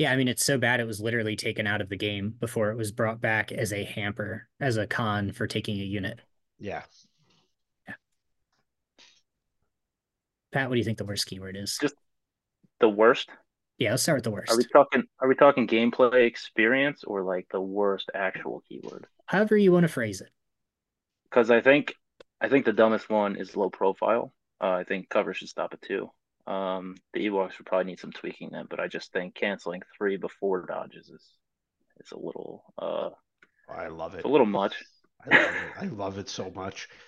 Yeah, 0.00 0.12
I 0.12 0.16
mean 0.16 0.28
it's 0.28 0.46
so 0.46 0.56
bad 0.56 0.80
it 0.80 0.86
was 0.86 0.98
literally 0.98 1.36
taken 1.36 1.66
out 1.66 1.82
of 1.82 1.90
the 1.90 1.96
game 1.96 2.34
before 2.40 2.70
it 2.70 2.78
was 2.78 2.90
brought 2.90 3.20
back 3.20 3.52
as 3.52 3.70
a 3.70 3.84
hamper, 3.84 4.48
as 4.58 4.78
a 4.78 4.86
con 4.86 5.30
for 5.30 5.46
taking 5.46 5.78
a 5.78 5.84
unit. 5.84 6.18
Yeah. 6.58 6.84
Yeah. 7.86 7.94
Pat, 10.52 10.70
what 10.70 10.76
do 10.76 10.78
you 10.78 10.86
think 10.86 10.96
the 10.96 11.04
worst 11.04 11.26
keyword 11.26 11.54
is? 11.54 11.76
Just 11.78 11.96
the 12.80 12.88
worst? 12.88 13.28
Yeah, 13.76 13.90
let's 13.90 14.02
start 14.02 14.16
with 14.16 14.24
the 14.24 14.30
worst. 14.30 14.50
Are 14.50 14.56
we 14.56 14.64
talking 14.72 15.02
are 15.20 15.28
we 15.28 15.34
talking 15.34 15.66
gameplay 15.68 16.26
experience 16.26 17.04
or 17.04 17.22
like 17.22 17.48
the 17.52 17.60
worst 17.60 18.10
actual 18.14 18.62
keyword? 18.66 19.06
However 19.26 19.58
you 19.58 19.70
want 19.70 19.84
to 19.84 19.92
phrase 19.92 20.22
it. 20.22 20.30
Because 21.24 21.50
I 21.50 21.60
think 21.60 21.94
I 22.40 22.48
think 22.48 22.64
the 22.64 22.72
dumbest 22.72 23.10
one 23.10 23.36
is 23.36 23.54
low 23.54 23.68
profile. 23.68 24.32
Uh, 24.62 24.70
I 24.70 24.84
think 24.84 25.10
cover 25.10 25.34
should 25.34 25.50
stop 25.50 25.74
at 25.74 25.82
two. 25.82 26.10
Um, 26.46 26.96
the 27.12 27.26
Ewoks 27.26 27.58
would 27.58 27.66
probably 27.66 27.86
need 27.86 28.00
some 28.00 28.12
tweaking 28.12 28.50
then, 28.52 28.66
but 28.68 28.80
I 28.80 28.88
just 28.88 29.12
think 29.12 29.34
canceling 29.34 29.82
three 29.96 30.16
before 30.16 30.66
dodges 30.66 31.08
is 31.08 31.24
is 32.00 32.12
a 32.12 32.18
little 32.18 32.64
uh 32.78 33.10
I 33.68 33.86
love 33.88 34.14
it. 34.16 34.24
a 34.24 34.28
little 34.28 34.46
much. 34.46 34.74
I 35.24 35.30
love 35.30 35.62
it. 35.62 35.72
I 35.76 35.86
love 35.86 36.18
it 36.18 36.28
so 36.28 36.50
much. 36.50 36.88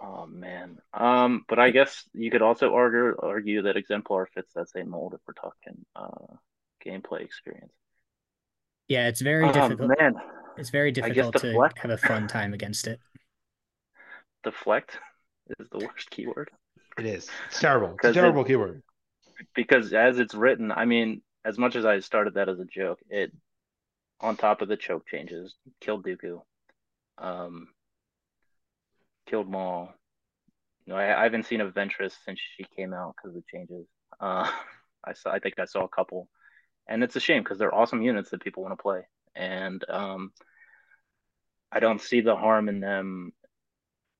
Oh 0.00 0.26
man. 0.26 0.78
Um, 0.92 1.44
but 1.48 1.58
I 1.58 1.70
guess 1.70 2.08
you 2.12 2.30
could 2.30 2.42
also 2.42 2.74
argue 2.74 3.16
argue 3.18 3.62
that 3.62 3.76
exemplar 3.76 4.26
fits 4.26 4.52
that 4.54 4.68
same 4.68 4.90
mold 4.90 5.14
if 5.14 5.20
we're 5.26 5.34
talking 5.34 5.84
uh 5.96 6.36
gameplay 6.84 7.22
experience. 7.22 7.72
Yeah, 8.88 9.08
it's 9.08 9.20
very 9.20 9.44
Oh 9.44 9.50
difficult. 9.50 9.94
man, 9.98 10.14
It's 10.56 10.70
very 10.70 10.92
difficult 10.92 11.36
to 11.38 11.62
deflect. 11.62 11.76
have 11.76 11.90
a 11.90 11.98
fun 11.98 12.26
time 12.28 12.54
against 12.54 12.86
it. 12.86 13.00
deflect 14.44 14.98
is 15.58 15.68
the 15.70 15.78
worst 15.78 16.10
keyword. 16.10 16.50
It 16.98 17.06
is. 17.06 17.28
It's 17.48 17.60
terrible. 17.60 17.88
It's 17.88 17.96
a 17.96 18.02
'Cause 18.02 18.16
it- 18.16 18.20
terrible 18.20 18.44
keyword. 18.44 18.82
because 19.54 19.92
as 19.92 20.18
it's 20.18 20.34
written, 20.34 20.70
I 20.72 20.84
mean, 20.84 21.22
as 21.44 21.58
much 21.58 21.76
as 21.76 21.84
I 21.84 22.00
started 22.00 22.34
that 22.34 22.48
as 22.48 22.58
a 22.60 22.64
joke, 22.64 23.00
it 23.08 23.32
on 24.20 24.36
top 24.36 24.62
of 24.62 24.68
the 24.68 24.76
choke 24.76 25.06
changes, 25.06 25.54
killed 25.80 26.04
Dooku, 26.04 26.40
um, 27.18 27.68
killed 29.26 29.48
Maul. 29.50 29.92
No, 30.86 30.96
I, 30.96 31.18
I 31.20 31.22
haven't 31.24 31.46
seen 31.46 31.60
a 31.60 31.70
Ventress 31.70 32.12
since 32.24 32.38
she 32.40 32.64
came 32.76 32.92
out 32.94 33.16
because 33.16 33.36
of 33.36 33.42
the 33.42 33.50
changes. 33.50 33.86
Uh, 34.20 34.50
I 35.04 35.12
saw, 35.14 35.30
I 35.32 35.38
think 35.40 35.58
I 35.58 35.64
saw 35.66 35.84
a 35.84 35.88
couple, 35.88 36.28
and 36.86 37.02
it's 37.02 37.16
a 37.16 37.20
shame 37.20 37.42
because 37.42 37.58
they're 37.58 37.74
awesome 37.74 38.02
units 38.02 38.30
that 38.30 38.42
people 38.42 38.62
want 38.62 38.72
to 38.78 38.82
play, 38.82 39.06
and 39.34 39.84
um, 39.90 40.32
I 41.72 41.80
don't 41.80 42.00
see 42.00 42.20
the 42.20 42.36
harm 42.36 42.68
in 42.68 42.80
them 42.80 43.32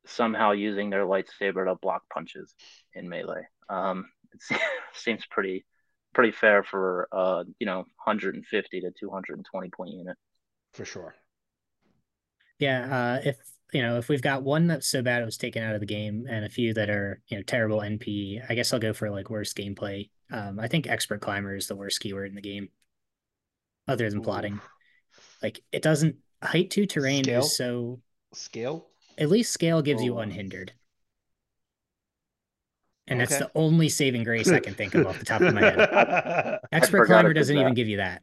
somehow 0.06 0.52
using 0.52 0.90
their 0.90 1.04
lightsaber 1.04 1.66
to 1.66 1.76
block 1.80 2.02
punches 2.12 2.54
in 2.94 3.08
melee. 3.08 3.46
Um, 3.68 4.06
it 4.32 4.60
seems 4.94 5.24
pretty 5.30 5.64
pretty 6.12 6.30
fair 6.30 6.62
for 6.62 7.08
uh 7.10 7.42
you 7.58 7.66
know 7.66 7.78
150 7.78 8.80
to 8.80 8.92
220 8.98 9.70
point 9.70 9.90
unit. 9.90 10.16
For 10.72 10.84
sure. 10.84 11.14
Yeah, 12.58 12.96
uh, 12.96 13.20
if 13.24 13.36
you 13.72 13.82
know, 13.82 13.98
if 13.98 14.08
we've 14.08 14.22
got 14.22 14.44
one 14.44 14.68
that's 14.68 14.86
so 14.86 15.02
bad 15.02 15.20
it 15.20 15.24
was 15.24 15.36
taken 15.36 15.62
out 15.62 15.74
of 15.74 15.80
the 15.80 15.86
game, 15.86 16.26
and 16.30 16.44
a 16.44 16.48
few 16.48 16.72
that 16.74 16.88
are 16.90 17.20
you 17.26 17.36
know 17.36 17.42
terrible 17.42 17.80
NP, 17.80 18.40
I 18.48 18.54
guess 18.54 18.72
I'll 18.72 18.78
go 18.78 18.92
for 18.92 19.10
like 19.10 19.30
worst 19.30 19.56
gameplay. 19.56 20.10
Um, 20.30 20.60
I 20.60 20.68
think 20.68 20.86
expert 20.86 21.20
climber 21.20 21.56
is 21.56 21.66
the 21.66 21.76
worst 21.76 22.00
keyword 22.00 22.28
in 22.28 22.36
the 22.36 22.40
game, 22.40 22.68
other 23.88 24.08
than 24.08 24.22
plotting. 24.22 24.60
Like 25.42 25.60
it 25.72 25.82
doesn't 25.82 26.16
height 26.42 26.70
to 26.72 26.86
terrain 26.86 27.24
Scale? 27.24 27.40
is 27.40 27.56
so 27.56 28.00
Scale? 28.32 28.86
At 29.18 29.28
least 29.30 29.52
scale 29.52 29.82
gives 29.82 30.02
you 30.02 30.14
Oh. 30.14 30.18
unhindered, 30.18 30.72
and 33.06 33.20
that's 33.20 33.36
Okay. 33.36 33.38
the 33.38 33.50
only 33.54 33.88
saving 33.88 34.24
grace 34.24 34.52
I 34.52 34.60
can 34.60 34.74
think 34.74 34.94
of 34.94 35.06
off 35.06 35.18
the 35.18 35.24
top 35.24 35.46
of 35.46 35.52
my 35.52 35.62
head. 35.62 35.86
Expert 36.72 37.04
climber 37.04 37.34
doesn't 37.34 37.56
even 37.56 37.74
give 37.74 37.88
you 37.88 37.98
that. 37.98 38.22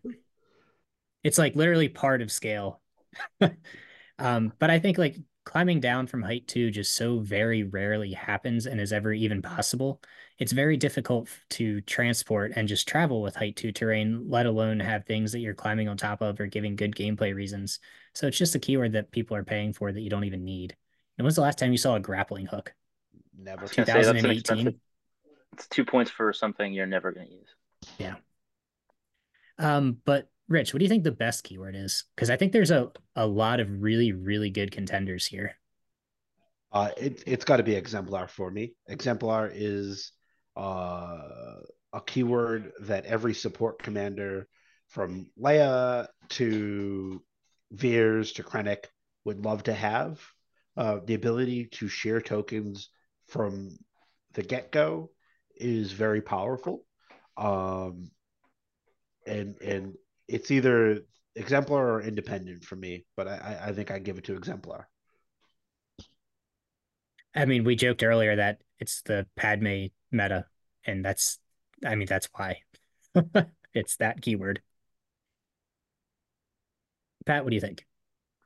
It's 1.23 1.37
like 1.37 1.55
literally 1.55 1.89
part 1.89 2.21
of 2.21 2.31
scale. 2.31 2.81
um, 4.19 4.53
but 4.59 4.69
I 4.69 4.79
think 4.79 4.97
like 4.97 5.17
climbing 5.45 5.79
down 5.79 6.07
from 6.07 6.21
height 6.23 6.47
two 6.47 6.71
just 6.71 6.95
so 6.95 7.19
very 7.19 7.63
rarely 7.63 8.13
happens 8.13 8.65
and 8.67 8.79
is 8.81 8.93
ever 8.93 9.13
even 9.13 9.41
possible. 9.41 10.01
It's 10.39 10.51
very 10.51 10.77
difficult 10.77 11.29
to 11.51 11.81
transport 11.81 12.53
and 12.55 12.67
just 12.67 12.87
travel 12.87 13.21
with 13.21 13.35
height 13.35 13.55
two 13.55 13.71
terrain, 13.71 14.29
let 14.29 14.45
alone 14.45 14.79
have 14.79 15.05
things 15.05 15.31
that 15.31 15.39
you're 15.39 15.53
climbing 15.53 15.89
on 15.89 15.97
top 15.97 16.21
of 16.21 16.39
or 16.39 16.47
giving 16.47 16.75
good 16.75 16.95
gameplay 16.95 17.35
reasons. 17.35 17.79
So 18.13 18.27
it's 18.27 18.37
just 18.37 18.55
a 18.55 18.59
keyword 18.59 18.93
that 18.93 19.11
people 19.11 19.37
are 19.37 19.43
paying 19.43 19.73
for 19.73 19.91
that 19.91 20.01
you 20.01 20.09
don't 20.09 20.25
even 20.25 20.43
need. 20.43 20.75
And 21.17 21.25
when's 21.25 21.35
the 21.35 21.41
last 21.41 21.57
time 21.57 21.71
you 21.71 21.77
saw 21.77 21.95
a 21.95 21.99
grappling 21.99 22.45
hook? 22.45 22.73
Never. 23.37 23.61
I 23.61 23.63
was 23.63 23.71
gonna 23.71 23.85
say, 23.85 23.93
that's 23.93 24.07
an 24.07 24.15
2018. 24.15 24.79
It's 25.53 25.67
two 25.67 25.85
points 25.85 26.11
for 26.11 26.31
something 26.33 26.73
you're 26.73 26.85
never 26.85 27.11
going 27.11 27.27
to 27.27 27.33
use. 27.33 27.49
Yeah. 27.97 28.15
Um, 29.57 29.97
but 30.05 30.29
Rich, 30.47 30.73
what 30.73 30.79
do 30.79 30.85
you 30.85 30.89
think 30.89 31.03
the 31.03 31.11
best 31.11 31.43
keyword 31.43 31.75
is? 31.75 32.05
Because 32.15 32.29
I 32.29 32.37
think 32.37 32.51
there's 32.51 32.71
a, 32.71 32.91
a 33.15 33.25
lot 33.25 33.59
of 33.59 33.69
really, 33.81 34.11
really 34.11 34.49
good 34.49 34.71
contenders 34.71 35.25
here. 35.25 35.55
Uh, 36.71 36.89
it, 36.97 37.23
it's 37.27 37.45
got 37.45 37.57
to 37.57 37.63
be 37.63 37.75
exemplar 37.75 38.27
for 38.27 38.49
me. 38.49 38.73
Exemplar 38.87 39.51
is 39.53 40.13
uh, 40.55 41.59
a 41.93 42.01
keyword 42.05 42.71
that 42.81 43.05
every 43.05 43.33
support 43.33 43.81
commander 43.83 44.47
from 44.87 45.27
Leia 45.39 46.07
to 46.29 47.21
Veers 47.71 48.33
to 48.33 48.43
Krennic 48.43 48.85
would 49.25 49.43
love 49.43 49.63
to 49.63 49.73
have. 49.73 50.21
Uh, 50.77 50.99
the 51.05 51.15
ability 51.15 51.65
to 51.65 51.87
share 51.87 52.21
tokens 52.21 52.89
from 53.27 53.69
the 54.33 54.43
get 54.43 54.71
go 54.71 55.11
is 55.55 55.91
very 55.91 56.21
powerful. 56.21 56.85
Um, 57.37 58.11
and 59.25 59.55
and 59.61 59.95
it's 60.27 60.51
either 60.51 61.01
exemplar 61.35 61.93
or 61.93 62.01
independent 62.01 62.63
for 62.63 62.75
me, 62.75 63.05
but 63.15 63.27
I, 63.27 63.59
I- 63.67 63.73
think 63.73 63.91
I 63.91 63.99
give 63.99 64.17
it 64.17 64.25
to 64.25 64.35
exemplar. 64.35 64.87
I 67.35 67.45
mean, 67.45 67.63
we 67.63 67.75
joked 67.75 68.03
earlier 68.03 68.35
that 68.35 68.61
it's 68.79 69.01
the 69.03 69.25
Padme 69.35 69.85
meta, 70.11 70.45
and 70.85 71.03
that's, 71.03 71.39
I 71.85 71.95
mean, 71.95 72.07
that's 72.07 72.29
why 72.33 72.61
it's 73.73 73.97
that 73.97 74.21
keyword. 74.21 74.61
Pat, 77.25 77.43
what 77.43 77.49
do 77.51 77.55
you 77.55 77.61
think? 77.61 77.85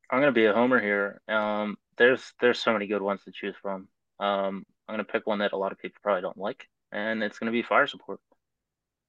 I'm 0.10 0.22
to 0.22 0.32
be 0.32 0.46
a 0.46 0.54
homer 0.54 0.80
here. 0.80 1.22
Um, 1.28 1.78
there's 1.98 2.34
there's 2.40 2.60
so 2.60 2.74
many 2.74 2.88
good 2.88 3.02
ones 3.02 3.24
to 3.24 3.32
choose 3.32 3.56
from. 3.62 3.88
Um, 4.20 4.66
I'm 4.88 4.98
to 4.98 5.04
pick 5.04 5.26
one 5.26 5.40
that 5.40 5.54
a 5.54 5.58
lot 5.58 5.72
of 5.72 5.80
people 5.80 6.00
probably 6.04 6.22
don't 6.22 6.38
like, 6.38 6.68
and 6.92 7.24
it's 7.24 7.40
to 7.40 7.52
be 7.52 7.64
fire 7.64 7.88
support. 7.88 8.20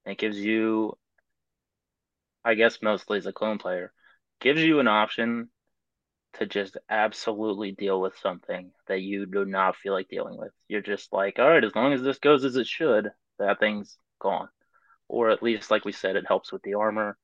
It 0.05 0.17
gives 0.17 0.39
you, 0.39 0.97
I 2.43 2.55
guess, 2.55 2.79
mostly 2.81 3.17
as 3.17 3.25
a 3.25 3.33
clone 3.33 3.57
player, 3.57 3.93
gives 4.39 4.61
you 4.61 4.79
an 4.79 4.87
option 4.87 5.49
to 6.33 6.45
just 6.45 6.77
absolutely 6.89 7.71
deal 7.71 7.99
with 7.99 8.17
something 8.17 8.71
that 8.87 9.01
you 9.01 9.25
do 9.25 9.45
not 9.45 9.75
feel 9.75 9.93
like 9.93 10.07
dealing 10.07 10.37
with. 10.37 10.51
You're 10.67 10.81
just 10.81 11.11
like, 11.11 11.39
all 11.39 11.49
right, 11.49 11.63
as 11.63 11.75
long 11.75 11.93
as 11.93 12.01
this 12.01 12.19
goes 12.19 12.45
as 12.45 12.55
it 12.55 12.67
should, 12.67 13.11
that 13.39 13.59
thing's 13.59 13.97
gone. 14.19 14.49
Or 15.07 15.29
at 15.29 15.43
least, 15.43 15.71
like 15.71 15.85
we 15.85 15.91
said, 15.91 16.15
it 16.15 16.27
helps 16.27 16.51
with 16.51 16.61
the 16.63 16.75
armor. 16.75 17.17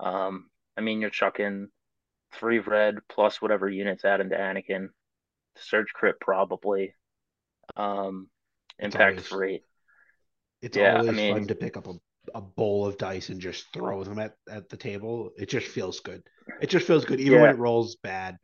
Um, 0.00 0.50
I 0.76 0.80
mean, 0.80 1.00
you're 1.00 1.10
chucking 1.10 1.68
three 2.32 2.58
red 2.60 2.98
plus 3.08 3.42
whatever 3.42 3.68
units 3.68 4.04
add 4.04 4.20
into 4.20 4.36
Anakin, 4.36 4.88
Surge 5.56 5.92
crit 5.92 6.18
probably, 6.20 6.94
um, 7.76 8.28
It's 8.78 8.94
impact 8.94 9.10
always- 9.18 9.28
three. 9.28 9.62
It's 10.62 10.76
Yeah, 10.76 10.94
I 10.94 10.98
always 11.00 11.16
mean- 11.16 11.34
fun 11.34 11.46
to 11.48 11.54
pick 11.56 11.76
up 11.76 11.88
a, 11.88 11.94
a 12.34 12.40
bowl 12.40 12.86
of 12.86 12.96
dice 12.96 13.28
and 13.30 13.40
just 13.40 13.72
throw 13.72 14.04
them 14.04 14.18
at, 14.20 14.36
at 14.48 14.68
the 14.68 14.76
table. 14.76 15.32
It 15.36 15.48
just 15.48 15.66
feels 15.66 15.98
good. 16.00 16.22
It 16.60 16.70
just 16.70 16.86
feels 16.86 17.04
good, 17.04 17.20
even 17.20 17.40
when 17.40 17.50
it 17.50 17.58
rolls 17.58 17.96
bad. 17.96 18.38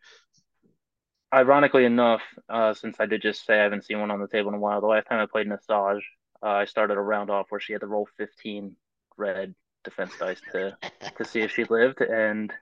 Ironically 1.33 1.85
enough, 1.85 2.23
uh, 2.49 2.75
since 2.75 2.97
I 2.99 3.07
did 3.07 3.23
just 3.23 3.45
say 3.45 3.59
I 3.61 3.63
haven't 3.63 3.85
seen 3.85 4.01
one 4.01 4.11
on 4.11 4.21
the 4.21 4.27
table 4.29 4.49
in 4.49 4.55
a 4.55 4.59
while, 4.59 4.81
the 4.81 4.87
last 4.87 5.07
time 5.07 5.21
I 5.21 5.27
played 5.27 5.47
Nasaj, 5.47 6.01
uh, 6.43 6.47
I 6.47 6.65
started 6.65 6.97
a 6.97 7.01
round 7.01 7.31
off 7.31 7.47
where 7.51 7.61
she 7.61 7.73
had 7.73 7.81
to 7.83 7.87
roll 7.87 8.09
15 8.17 8.75
red 9.17 9.55
defense 9.89 10.13
dice 10.19 10.41
to 10.53 10.77
to 11.17 11.25
see 11.25 11.41
if 11.41 11.53
she 11.53 11.65
lived, 11.65 12.01
and 12.01 12.53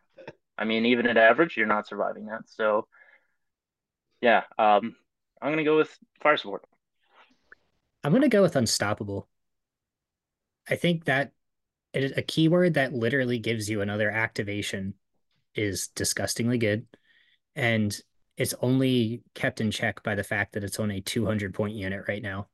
I 0.59 0.65
mean, 0.65 0.87
even 0.87 1.07
at 1.07 1.17
average, 1.17 1.57
you're 1.57 1.67
not 1.67 1.87
surviving 1.87 2.27
that. 2.27 2.43
So, 2.47 2.87
yeah, 4.21 4.45
um, 4.59 4.97
I'm 5.41 5.53
gonna 5.53 5.65
go 5.65 5.77
with 5.77 5.97
fire 6.23 6.37
support. 6.37 6.65
I'm 8.07 8.13
going 8.13 8.23
to 8.23 8.29
go 8.29 8.43
with 8.43 8.55
unstoppable. 8.55 9.27
I 10.71 10.77
think 10.77 11.07
that 11.07 11.33
it, 11.93 12.17
a 12.17 12.23
keyword 12.23 12.75
that 12.75 12.93
literally 12.93 13.41
gives 13.41 13.69
you 13.69 13.81
another 13.81 14.09
activation 14.13 14.95
is 15.57 15.89
disgustingly 15.89 16.57
good. 16.57 16.87
And 17.57 17.99
it's 18.37 18.55
only 18.61 19.23
kept 19.35 19.61
in 19.61 19.73
check 19.73 20.05
by 20.05 20.15
the 20.15 20.23
fact 20.23 20.53
that 20.53 20.63
it's 20.63 20.79
on 20.79 20.93
a 20.93 21.01
200 21.01 21.53
point 21.53 21.75
unit 21.75 22.05
right 22.07 22.23
now. 22.23 22.47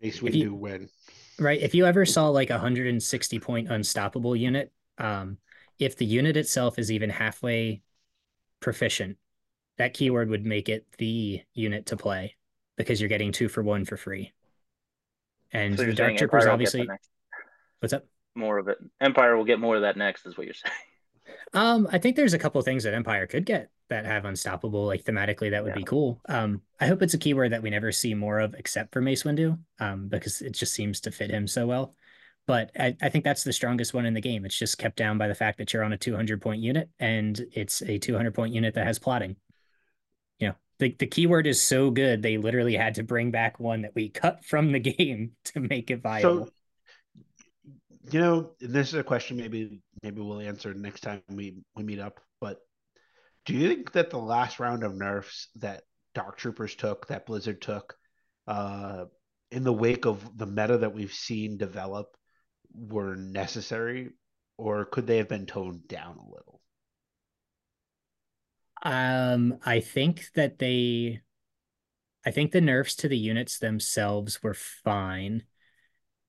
Ace 0.00 0.22
If 0.22 0.32
you- 0.36 0.52
Windu 0.52 0.58
win. 0.58 0.88
Right. 1.40 1.60
If 1.60 1.74
you 1.74 1.86
ever 1.86 2.04
saw 2.04 2.28
like 2.28 2.50
a 2.50 2.54
160 2.54 3.38
point 3.40 3.70
unstoppable 3.70 4.36
unit, 4.36 4.70
um, 4.98 5.38
if 5.78 5.96
the 5.96 6.04
unit 6.04 6.36
itself 6.36 6.78
is 6.78 6.92
even 6.92 7.08
halfway 7.08 7.80
proficient, 8.60 9.16
that 9.78 9.94
keyword 9.94 10.28
would 10.28 10.44
make 10.44 10.68
it 10.68 10.86
the 10.98 11.40
unit 11.54 11.86
to 11.86 11.96
play 11.96 12.36
because 12.76 13.00
you're 13.00 13.08
getting 13.08 13.32
two 13.32 13.48
for 13.48 13.62
one 13.62 13.86
for 13.86 13.96
free. 13.96 14.32
And 15.50 15.78
So 15.78 15.86
the 15.86 15.94
Dark 15.94 16.18
Troopers 16.18 16.44
Empire 16.44 16.52
obviously 16.52 16.88
what's 17.80 17.94
up? 17.94 18.04
more 18.34 18.58
of 18.58 18.68
it. 18.68 18.78
Empire 19.00 19.36
will 19.36 19.44
get 19.44 19.58
more 19.58 19.76
of 19.76 19.82
that 19.82 19.96
next, 19.96 20.26
is 20.26 20.36
what 20.36 20.46
you're 20.46 20.54
saying. 20.54 20.74
Um, 21.52 21.88
I 21.90 21.98
think 21.98 22.16
there's 22.16 22.34
a 22.34 22.38
couple 22.38 22.60
things 22.62 22.84
that 22.84 22.94
Empire 22.94 23.26
could 23.26 23.44
get 23.44 23.70
that 23.90 24.06
have 24.06 24.24
unstoppable, 24.24 24.86
like 24.86 25.04
thematically, 25.04 25.50
that 25.50 25.62
would 25.62 25.74
be 25.74 25.84
cool. 25.84 26.20
Um, 26.28 26.62
I 26.80 26.86
hope 26.86 27.02
it's 27.02 27.14
a 27.14 27.18
keyword 27.18 27.52
that 27.52 27.62
we 27.62 27.70
never 27.70 27.92
see 27.92 28.14
more 28.14 28.40
of 28.40 28.54
except 28.54 28.92
for 28.92 29.00
Mace 29.00 29.24
Windu, 29.24 29.58
um, 29.78 30.08
because 30.08 30.40
it 30.40 30.52
just 30.52 30.72
seems 30.72 31.00
to 31.02 31.10
fit 31.10 31.30
him 31.30 31.46
so 31.46 31.66
well. 31.66 31.94
But 32.46 32.70
I, 32.78 32.96
I 33.00 33.10
think 33.10 33.24
that's 33.24 33.44
the 33.44 33.52
strongest 33.52 33.94
one 33.94 34.06
in 34.06 34.14
the 34.14 34.20
game. 34.20 34.44
It's 34.44 34.58
just 34.58 34.78
kept 34.78 34.96
down 34.96 35.18
by 35.18 35.28
the 35.28 35.34
fact 35.34 35.58
that 35.58 35.72
you're 35.72 35.84
on 35.84 35.92
a 35.92 35.98
200 35.98 36.40
point 36.40 36.62
unit 36.62 36.88
and 36.98 37.40
it's 37.52 37.82
a 37.82 37.98
200 37.98 38.34
point 38.34 38.54
unit 38.54 38.74
that 38.74 38.86
has 38.86 38.98
plotting. 38.98 39.36
You 40.38 40.48
know, 40.48 40.54
the, 40.78 40.96
the 40.98 41.06
keyword 41.06 41.46
is 41.46 41.62
so 41.62 41.90
good 41.90 42.22
they 42.22 42.38
literally 42.38 42.74
had 42.74 42.94
to 42.96 43.02
bring 43.02 43.30
back 43.30 43.60
one 43.60 43.82
that 43.82 43.94
we 43.94 44.08
cut 44.08 44.44
from 44.44 44.72
the 44.72 44.80
game 44.80 45.32
to 45.44 45.60
make 45.60 45.90
it 45.90 46.02
viable. 46.02 46.46
So, 46.46 46.52
you 48.10 48.20
know, 48.20 48.50
this 48.60 48.88
is 48.88 48.94
a 48.94 49.04
question 49.04 49.36
maybe 49.36 49.80
maybe 50.02 50.20
we'll 50.20 50.40
answer 50.40 50.74
next 50.74 51.02
time 51.02 51.22
we 51.28 51.54
we 51.76 51.84
meet 51.84 52.00
up. 52.00 52.20
Do 53.50 53.56
you 53.56 53.66
think 53.66 53.90
that 53.92 54.10
the 54.10 54.18
last 54.18 54.60
round 54.60 54.84
of 54.84 54.94
nerfs 54.94 55.48
that 55.56 55.82
Dark 56.14 56.38
Troopers 56.38 56.76
took, 56.76 57.08
that 57.08 57.26
Blizzard 57.26 57.60
took, 57.60 57.96
uh, 58.46 59.06
in 59.50 59.64
the 59.64 59.72
wake 59.72 60.06
of 60.06 60.38
the 60.38 60.46
meta 60.46 60.78
that 60.78 60.94
we've 60.94 61.12
seen 61.12 61.58
develop, 61.58 62.16
were 62.72 63.16
necessary, 63.16 64.10
or 64.56 64.84
could 64.84 65.08
they 65.08 65.16
have 65.16 65.28
been 65.28 65.46
toned 65.46 65.88
down 65.88 66.16
a 66.18 66.30
little? 66.30 66.60
Um, 68.84 69.58
I 69.66 69.80
think 69.80 70.26
that 70.36 70.60
they, 70.60 71.20
I 72.24 72.30
think 72.30 72.52
the 72.52 72.60
nerfs 72.60 72.94
to 72.96 73.08
the 73.08 73.18
units 73.18 73.58
themselves 73.58 74.40
were 74.44 74.54
fine. 74.54 75.42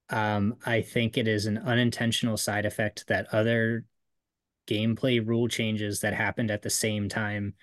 Um, 0.10 0.56
I 0.66 0.82
think 0.82 1.20
it 1.20 1.28
is 1.28 1.46
an 1.46 1.60
unintentional 1.60 2.38
side 2.38 2.66
effect 2.66 3.06
that 3.10 3.28
other 3.32 3.86
gameplay 4.68 5.26
rule 5.26 5.48
changes 5.48 6.02
that 6.02 6.14
happened 6.14 6.52
at 6.52 6.62
the 6.62 6.70
same 6.70 7.10
time 7.10 7.54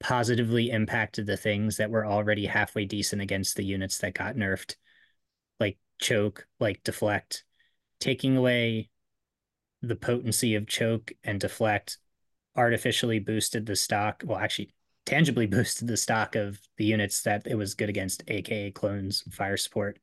positively 0.00 0.70
impacted 0.70 1.26
the 1.26 1.36
things 1.36 1.76
that 1.76 1.90
were 1.90 2.06
already 2.06 2.46
halfway 2.46 2.84
decent 2.84 3.20
against 3.20 3.56
the 3.56 3.64
units 3.64 3.98
that 3.98 4.14
got 4.14 4.36
nerfed, 4.36 4.76
like 5.58 5.78
choke, 6.00 6.46
like 6.60 6.82
deflect, 6.84 7.44
taking 8.00 8.36
away 8.36 8.90
the 9.82 9.96
potency 9.96 10.54
of 10.54 10.66
choke 10.66 11.12
and 11.24 11.40
deflect 11.40 11.98
artificially 12.56 13.18
boosted 13.18 13.66
the 13.66 13.76
stock. 13.76 14.22
Well, 14.24 14.38
actually, 14.38 14.74
tangibly 15.06 15.46
boosted 15.48 15.88
the 15.88 15.96
stock 15.96 16.36
of 16.36 16.60
the 16.76 16.84
units 16.84 17.22
that 17.22 17.46
it 17.46 17.54
was 17.54 17.74
good 17.74 17.88
against, 17.88 18.22
aka 18.28 18.70
clones, 18.70 19.22
fire 19.32 19.56
support, 19.56 19.98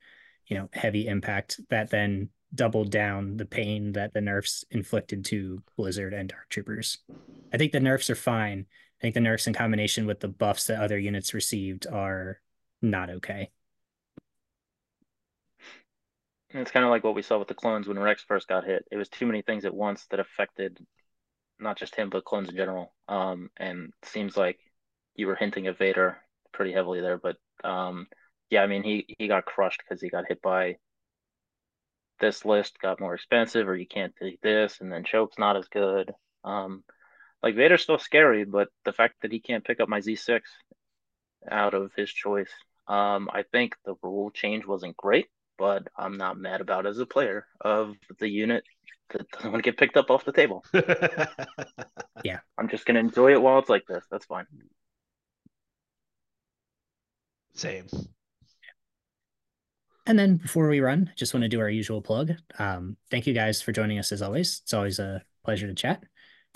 you 0.48 0.58
know, 0.58 0.70
heavy 0.74 1.08
impact 1.08 1.60
that 1.70 1.90
then 1.90 2.30
doubled 2.56 2.92
down 2.92 3.38
the 3.38 3.46
pain 3.46 3.92
that 3.94 4.14
the 4.14 4.22
nerfs 4.22 4.64
inflicted 4.72 5.26
to 5.26 5.62
Blizzard 5.78 6.14
and 6.14 6.30
Dark 6.30 6.50
Troopers. 6.50 7.00
I 7.54 7.58
think 7.58 7.72
the 7.72 7.80
nerfs 7.80 8.10
are 8.10 8.16
fine. 8.16 8.66
I 9.00 9.02
think 9.02 9.14
the 9.14 9.22
nerfs 9.22 9.48
in 9.48 9.54
combination 9.54 10.06
with 10.06 10.22
the 10.22 10.28
buffs 10.28 10.66
that 10.66 10.82
other 10.82 10.98
units 10.98 11.34
received 11.34 11.86
are 11.88 12.40
not 12.82 13.10
okay. 13.10 13.52
It's 16.52 16.72
kind 16.72 16.86
of 16.86 16.90
like 16.90 17.04
what 17.04 17.16
we 17.16 17.22
saw 17.22 17.38
with 17.38 17.50
the 17.50 17.54
clones 17.54 17.88
when 17.88 18.00
Rex 18.00 18.24
first 18.24 18.48
got 18.48 18.64
hit. 18.64 18.86
It 18.90 18.96
was 18.96 19.10
too 19.10 19.26
many 19.26 19.42
things 19.42 19.66
at 19.66 19.74
once 19.74 20.06
that 20.10 20.22
affected 20.22 20.80
not 21.60 21.78
just 21.78 21.96
him, 21.96 22.10
but 22.10 22.24
clones 22.24 22.50
in 22.50 22.56
general. 22.56 22.94
Um, 23.10 23.50
and 23.58 23.92
seems 24.04 24.38
like 24.38 24.60
you 25.16 25.28
were 25.28 25.36
hinting 25.36 25.68
at 25.68 25.78
Vader 25.78 26.18
pretty 26.54 26.72
heavily 26.72 27.02
there, 27.02 27.18
but 27.18 27.36
um, 27.64 28.08
yeah, 28.50 28.62
I 28.62 28.68
mean 28.68 28.84
he 28.84 29.16
he 29.18 29.28
got 29.28 29.46
crushed 29.46 29.82
because 29.84 30.02
he 30.02 30.10
got 30.10 30.26
hit 30.28 30.42
by 30.42 30.78
this 32.20 32.46
list 32.46 32.80
got 32.82 33.00
more 33.00 33.14
expensive, 33.14 33.68
or 33.68 33.76
you 33.76 33.88
can't 33.88 34.16
take 34.16 34.42
this, 34.42 34.80
and 34.82 34.92
then 34.92 35.04
choke's 35.04 35.38
not 35.38 35.58
as 35.58 35.68
good. 35.68 36.14
Um, 36.44 36.84
like 37.44 37.56
Vader's 37.56 37.84
still 37.84 38.00
scary, 38.00 38.46
but 38.46 38.70
the 38.86 38.94
fact 38.94 39.16
that 39.22 39.32
he 39.32 39.40
can't 39.40 39.64
pick 39.64 39.80
up 39.80 39.90
my 39.90 40.00
Z6 40.00 40.42
out 41.50 41.74
of 41.74 41.92
his 41.96 42.12
choice, 42.12 42.52
um, 42.88 43.30
I 43.32 43.44
think 43.52 43.76
the 43.86 43.96
rule 44.02 44.32
change 44.32 44.66
wasn't 44.66 44.98
great, 44.98 45.28
but 45.58 45.88
I'm 45.98 46.18
not 46.18 46.38
mad 46.38 46.62
about 46.62 46.86
as 46.86 47.00
a 47.00 47.06
player 47.06 47.46
of 47.62 47.96
the 48.20 48.30
unit 48.30 48.64
that 49.10 49.30
doesn't 49.32 49.52
want 49.52 49.64
to 49.64 49.70
get 49.70 49.78
picked 49.78 49.98
up 49.98 50.10
off 50.10 50.26
the 50.26 50.32
table. 50.32 50.64
yeah. 52.24 52.40
I'm 52.58 52.70
just 52.70 52.86
gonna 52.86 53.00
enjoy 53.00 53.34
it 53.34 53.42
while 53.42 53.60
it's 53.60 53.70
like 53.70 53.86
this. 53.88 54.04
That's 54.10 54.26
fine. 54.26 54.46
Same. 57.54 57.88
And 60.08 60.18
then 60.20 60.38
before 60.38 60.68
we 60.70 60.80
run, 60.80 61.12
just 61.16 61.34
want 61.34 61.44
to 61.44 61.50
do 61.50 61.60
our 61.60 61.70
usual 61.70 62.02
plug. 62.02 62.34
Um, 62.60 62.96
thank 63.10 63.26
you 63.26 63.34
guys 63.34 63.62
for 63.62 63.72
joining 63.72 63.98
us 63.98 64.12
as 64.12 64.22
always. 64.22 64.62
It's 64.64 64.74
always 64.74 65.00
a 65.00 65.24
pleasure 65.44 65.68
to 65.68 65.74
chat. 65.74 66.04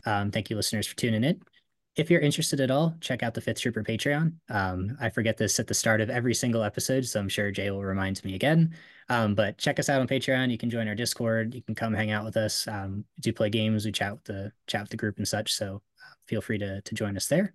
Um, 0.06 0.32
thank 0.32 0.50
you, 0.50 0.56
listeners, 0.56 0.88
for 0.88 0.96
tuning 0.96 1.24
in. 1.24 1.42
If 1.96 2.10
you're 2.10 2.22
interested 2.22 2.62
at 2.62 2.72
all, 2.72 2.96
check 3.02 3.24
out 3.24 3.34
the 3.34 3.42
Fifth 3.42 3.60
Trooper 3.60 3.84
Patreon. 3.84 4.34
Um, 4.50 4.96
I 5.02 5.10
forget 5.10 5.36
this 5.36 5.60
at 5.60 5.68
the 5.68 5.74
start 5.74 6.00
of 6.00 6.10
every 6.10 6.34
single 6.34 6.64
episode, 6.64 7.06
so 7.06 7.20
I'm 7.20 7.28
sure 7.28 7.52
Jay 7.52 7.72
will 7.72 7.84
remind 7.84 8.24
me 8.24 8.36
again. 8.36 8.76
Um, 9.10 9.34
but 9.36 9.58
check 9.58 9.80
us 9.80 9.90
out 9.90 10.00
on 10.00 10.08
Patreon. 10.08 10.52
You 10.52 10.58
can 10.58 10.70
join 10.70 10.88
our 10.88 10.96
Discord. 10.96 11.54
You 11.56 11.64
can 11.64 11.76
come 11.76 11.94
hang 11.94 12.12
out 12.12 12.24
with 12.24 12.38
us. 12.38 12.68
Um, 12.68 13.04
we 13.18 13.22
do 13.22 13.34
play 13.34 13.50
games. 13.50 13.84
We 13.84 13.92
chat 13.92 14.14
with 14.14 14.24
the 14.24 14.52
chat 14.68 14.82
with 14.82 14.92
the 14.92 14.98
group 14.98 15.18
and 15.18 15.28
such. 15.28 15.52
So 15.54 15.82
uh, 15.98 16.14
feel 16.28 16.42
free 16.42 16.60
to 16.60 16.82
to 16.82 16.96
join 16.96 17.18
us 17.18 17.28
there. 17.28 17.54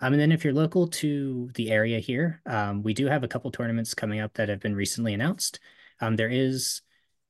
Um, 0.00 0.12
and 0.12 0.20
then 0.20 0.32
if 0.32 0.44
you're 0.44 0.52
local 0.52 0.88
to 0.88 1.50
the 1.54 1.70
area 1.70 1.98
here, 1.98 2.40
um, 2.46 2.82
we 2.82 2.94
do 2.94 3.06
have 3.06 3.24
a 3.24 3.28
couple 3.28 3.50
tournaments 3.50 3.94
coming 3.94 4.20
up 4.20 4.34
that 4.34 4.48
have 4.48 4.60
been 4.60 4.74
recently 4.74 5.14
announced. 5.14 5.60
Um, 6.00 6.16
there 6.16 6.28
is 6.28 6.82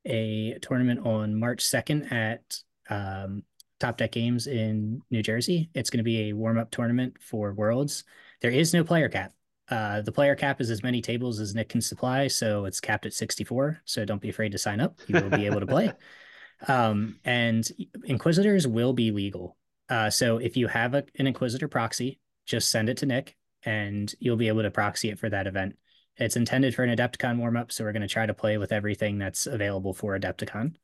a 0.06 0.58
tournament 0.60 1.06
on 1.06 1.38
March 1.38 1.64
2nd 1.64 2.12
at 2.12 2.58
um, 2.90 3.42
Top 3.80 3.96
Deck 3.96 4.12
Games 4.12 4.46
in 4.46 5.02
New 5.10 5.22
Jersey. 5.22 5.70
It's 5.74 5.90
going 5.90 5.98
to 5.98 6.04
be 6.04 6.28
a 6.28 6.32
warm 6.32 6.58
up 6.58 6.70
tournament 6.70 7.16
for 7.20 7.52
Worlds. 7.52 8.04
There 8.40 8.50
is 8.50 8.74
no 8.74 8.84
player 8.84 9.08
cap. 9.08 9.32
Uh, 9.68 10.02
the 10.02 10.12
player 10.12 10.34
cap 10.34 10.60
is 10.60 10.70
as 10.70 10.82
many 10.82 11.00
tables 11.00 11.40
as 11.40 11.54
Nick 11.54 11.70
can 11.70 11.80
supply, 11.80 12.28
so 12.28 12.66
it's 12.66 12.80
capped 12.80 13.06
at 13.06 13.14
64. 13.14 13.80
So 13.84 14.04
don't 14.04 14.20
be 14.20 14.28
afraid 14.28 14.52
to 14.52 14.58
sign 14.58 14.80
up. 14.80 15.00
You 15.06 15.20
will 15.20 15.30
be 15.30 15.46
able 15.46 15.60
to 15.60 15.66
play. 15.66 15.92
Um, 16.68 17.18
and 17.24 17.68
Inquisitors 18.04 18.66
will 18.66 18.92
be 18.92 19.10
legal. 19.10 19.56
Uh, 19.88 20.08
so 20.08 20.38
if 20.38 20.56
you 20.56 20.66
have 20.68 20.94
a, 20.94 21.04
an 21.18 21.26
Inquisitor 21.26 21.68
proxy, 21.68 22.20
just 22.46 22.70
send 22.70 22.88
it 22.88 22.98
to 22.98 23.06
Nick 23.06 23.36
and 23.64 24.14
you'll 24.18 24.36
be 24.36 24.48
able 24.48 24.62
to 24.62 24.70
proxy 24.70 25.10
it 25.10 25.18
for 25.18 25.28
that 25.30 25.46
event. 25.46 25.76
It's 26.16 26.36
intended 26.36 26.74
for 26.74 26.84
an 26.84 26.96
Adepticon 26.96 27.38
warm 27.38 27.56
up, 27.56 27.72
so 27.72 27.82
we're 27.82 27.92
going 27.92 28.02
to 28.02 28.08
try 28.08 28.26
to 28.26 28.34
play 28.34 28.58
with 28.58 28.72
everything 28.72 29.18
that's 29.18 29.46
available 29.46 29.94
for 29.94 30.18
Adepticon. 30.18 30.74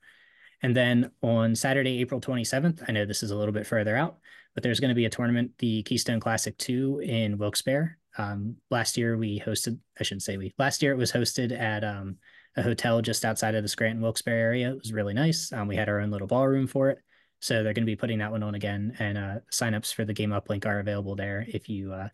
And 0.62 0.76
then 0.76 1.10
on 1.22 1.54
Saturday, 1.54 2.00
April 2.00 2.20
27th, 2.20 2.84
I 2.88 2.92
know 2.92 3.06
this 3.06 3.22
is 3.22 3.30
a 3.30 3.36
little 3.36 3.52
bit 3.52 3.66
further 3.66 3.96
out, 3.96 4.18
but 4.54 4.62
there's 4.62 4.80
going 4.80 4.90
to 4.90 4.94
be 4.94 5.04
a 5.04 5.10
tournament, 5.10 5.52
the 5.58 5.82
Keystone 5.84 6.20
Classic 6.20 6.56
2 6.58 7.00
in 7.00 7.38
Wilkes-Barre. 7.38 7.96
Um, 8.18 8.56
last 8.70 8.96
year 8.96 9.16
we 9.16 9.40
hosted, 9.40 9.78
I 9.98 10.02
shouldn't 10.02 10.24
say 10.24 10.36
we, 10.36 10.52
last 10.58 10.82
year 10.82 10.92
it 10.92 10.98
was 10.98 11.12
hosted 11.12 11.58
at 11.58 11.84
um, 11.84 12.16
a 12.56 12.62
hotel 12.62 13.00
just 13.00 13.24
outside 13.24 13.54
of 13.54 13.62
the 13.62 13.68
Scranton 13.68 14.02
Wilkes-Barre 14.02 14.40
area. 14.40 14.70
It 14.70 14.78
was 14.78 14.92
really 14.92 15.14
nice. 15.14 15.52
Um, 15.52 15.68
we 15.68 15.76
had 15.76 15.88
our 15.88 16.00
own 16.00 16.10
little 16.10 16.26
ballroom 16.26 16.66
for 16.66 16.90
it. 16.90 16.98
So 17.40 17.54
they're 17.62 17.72
going 17.72 17.84
to 17.84 17.86
be 17.86 17.96
putting 17.96 18.18
that 18.18 18.30
one 18.30 18.42
on 18.42 18.54
again. 18.54 18.94
And 18.98 19.18
uh, 19.18 19.34
signups 19.50 19.94
for 19.94 20.04
the 20.04 20.12
Game 20.12 20.32
Up 20.32 20.48
link 20.48 20.66
are 20.66 20.78
available 20.78 21.16
there 21.16 21.44
if 21.48 21.68
you 21.68 21.92
uh, 21.92 22.08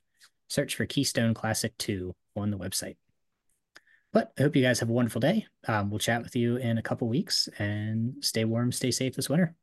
search 0.49 0.77
for 0.77 0.87
Keystone 0.87 1.35
Classic 1.35 1.77
2 1.79 2.15
on 2.37 2.51
the 2.51 2.59
website. 2.59 2.97
But 4.13 4.33
I 4.39 4.43
hope 4.43 4.57
you 4.57 4.63
guys 4.63 4.81
have 4.81 4.89
a 4.89 4.93
wonderful 4.93 5.21
day. 5.21 5.47
Um, 5.69 5.91
we'll 5.91 5.99
chat 5.99 6.23
with 6.23 6.37
you 6.37 6.57
in 6.57 6.79
a 6.79 6.83
couple 6.83 7.09
weeks 7.09 7.49
and 7.59 8.15
stay 8.21 8.45
warm, 8.45 8.73
stay 8.73 8.91
safe 8.91 9.15
this 9.15 9.29
winter. 9.29 9.55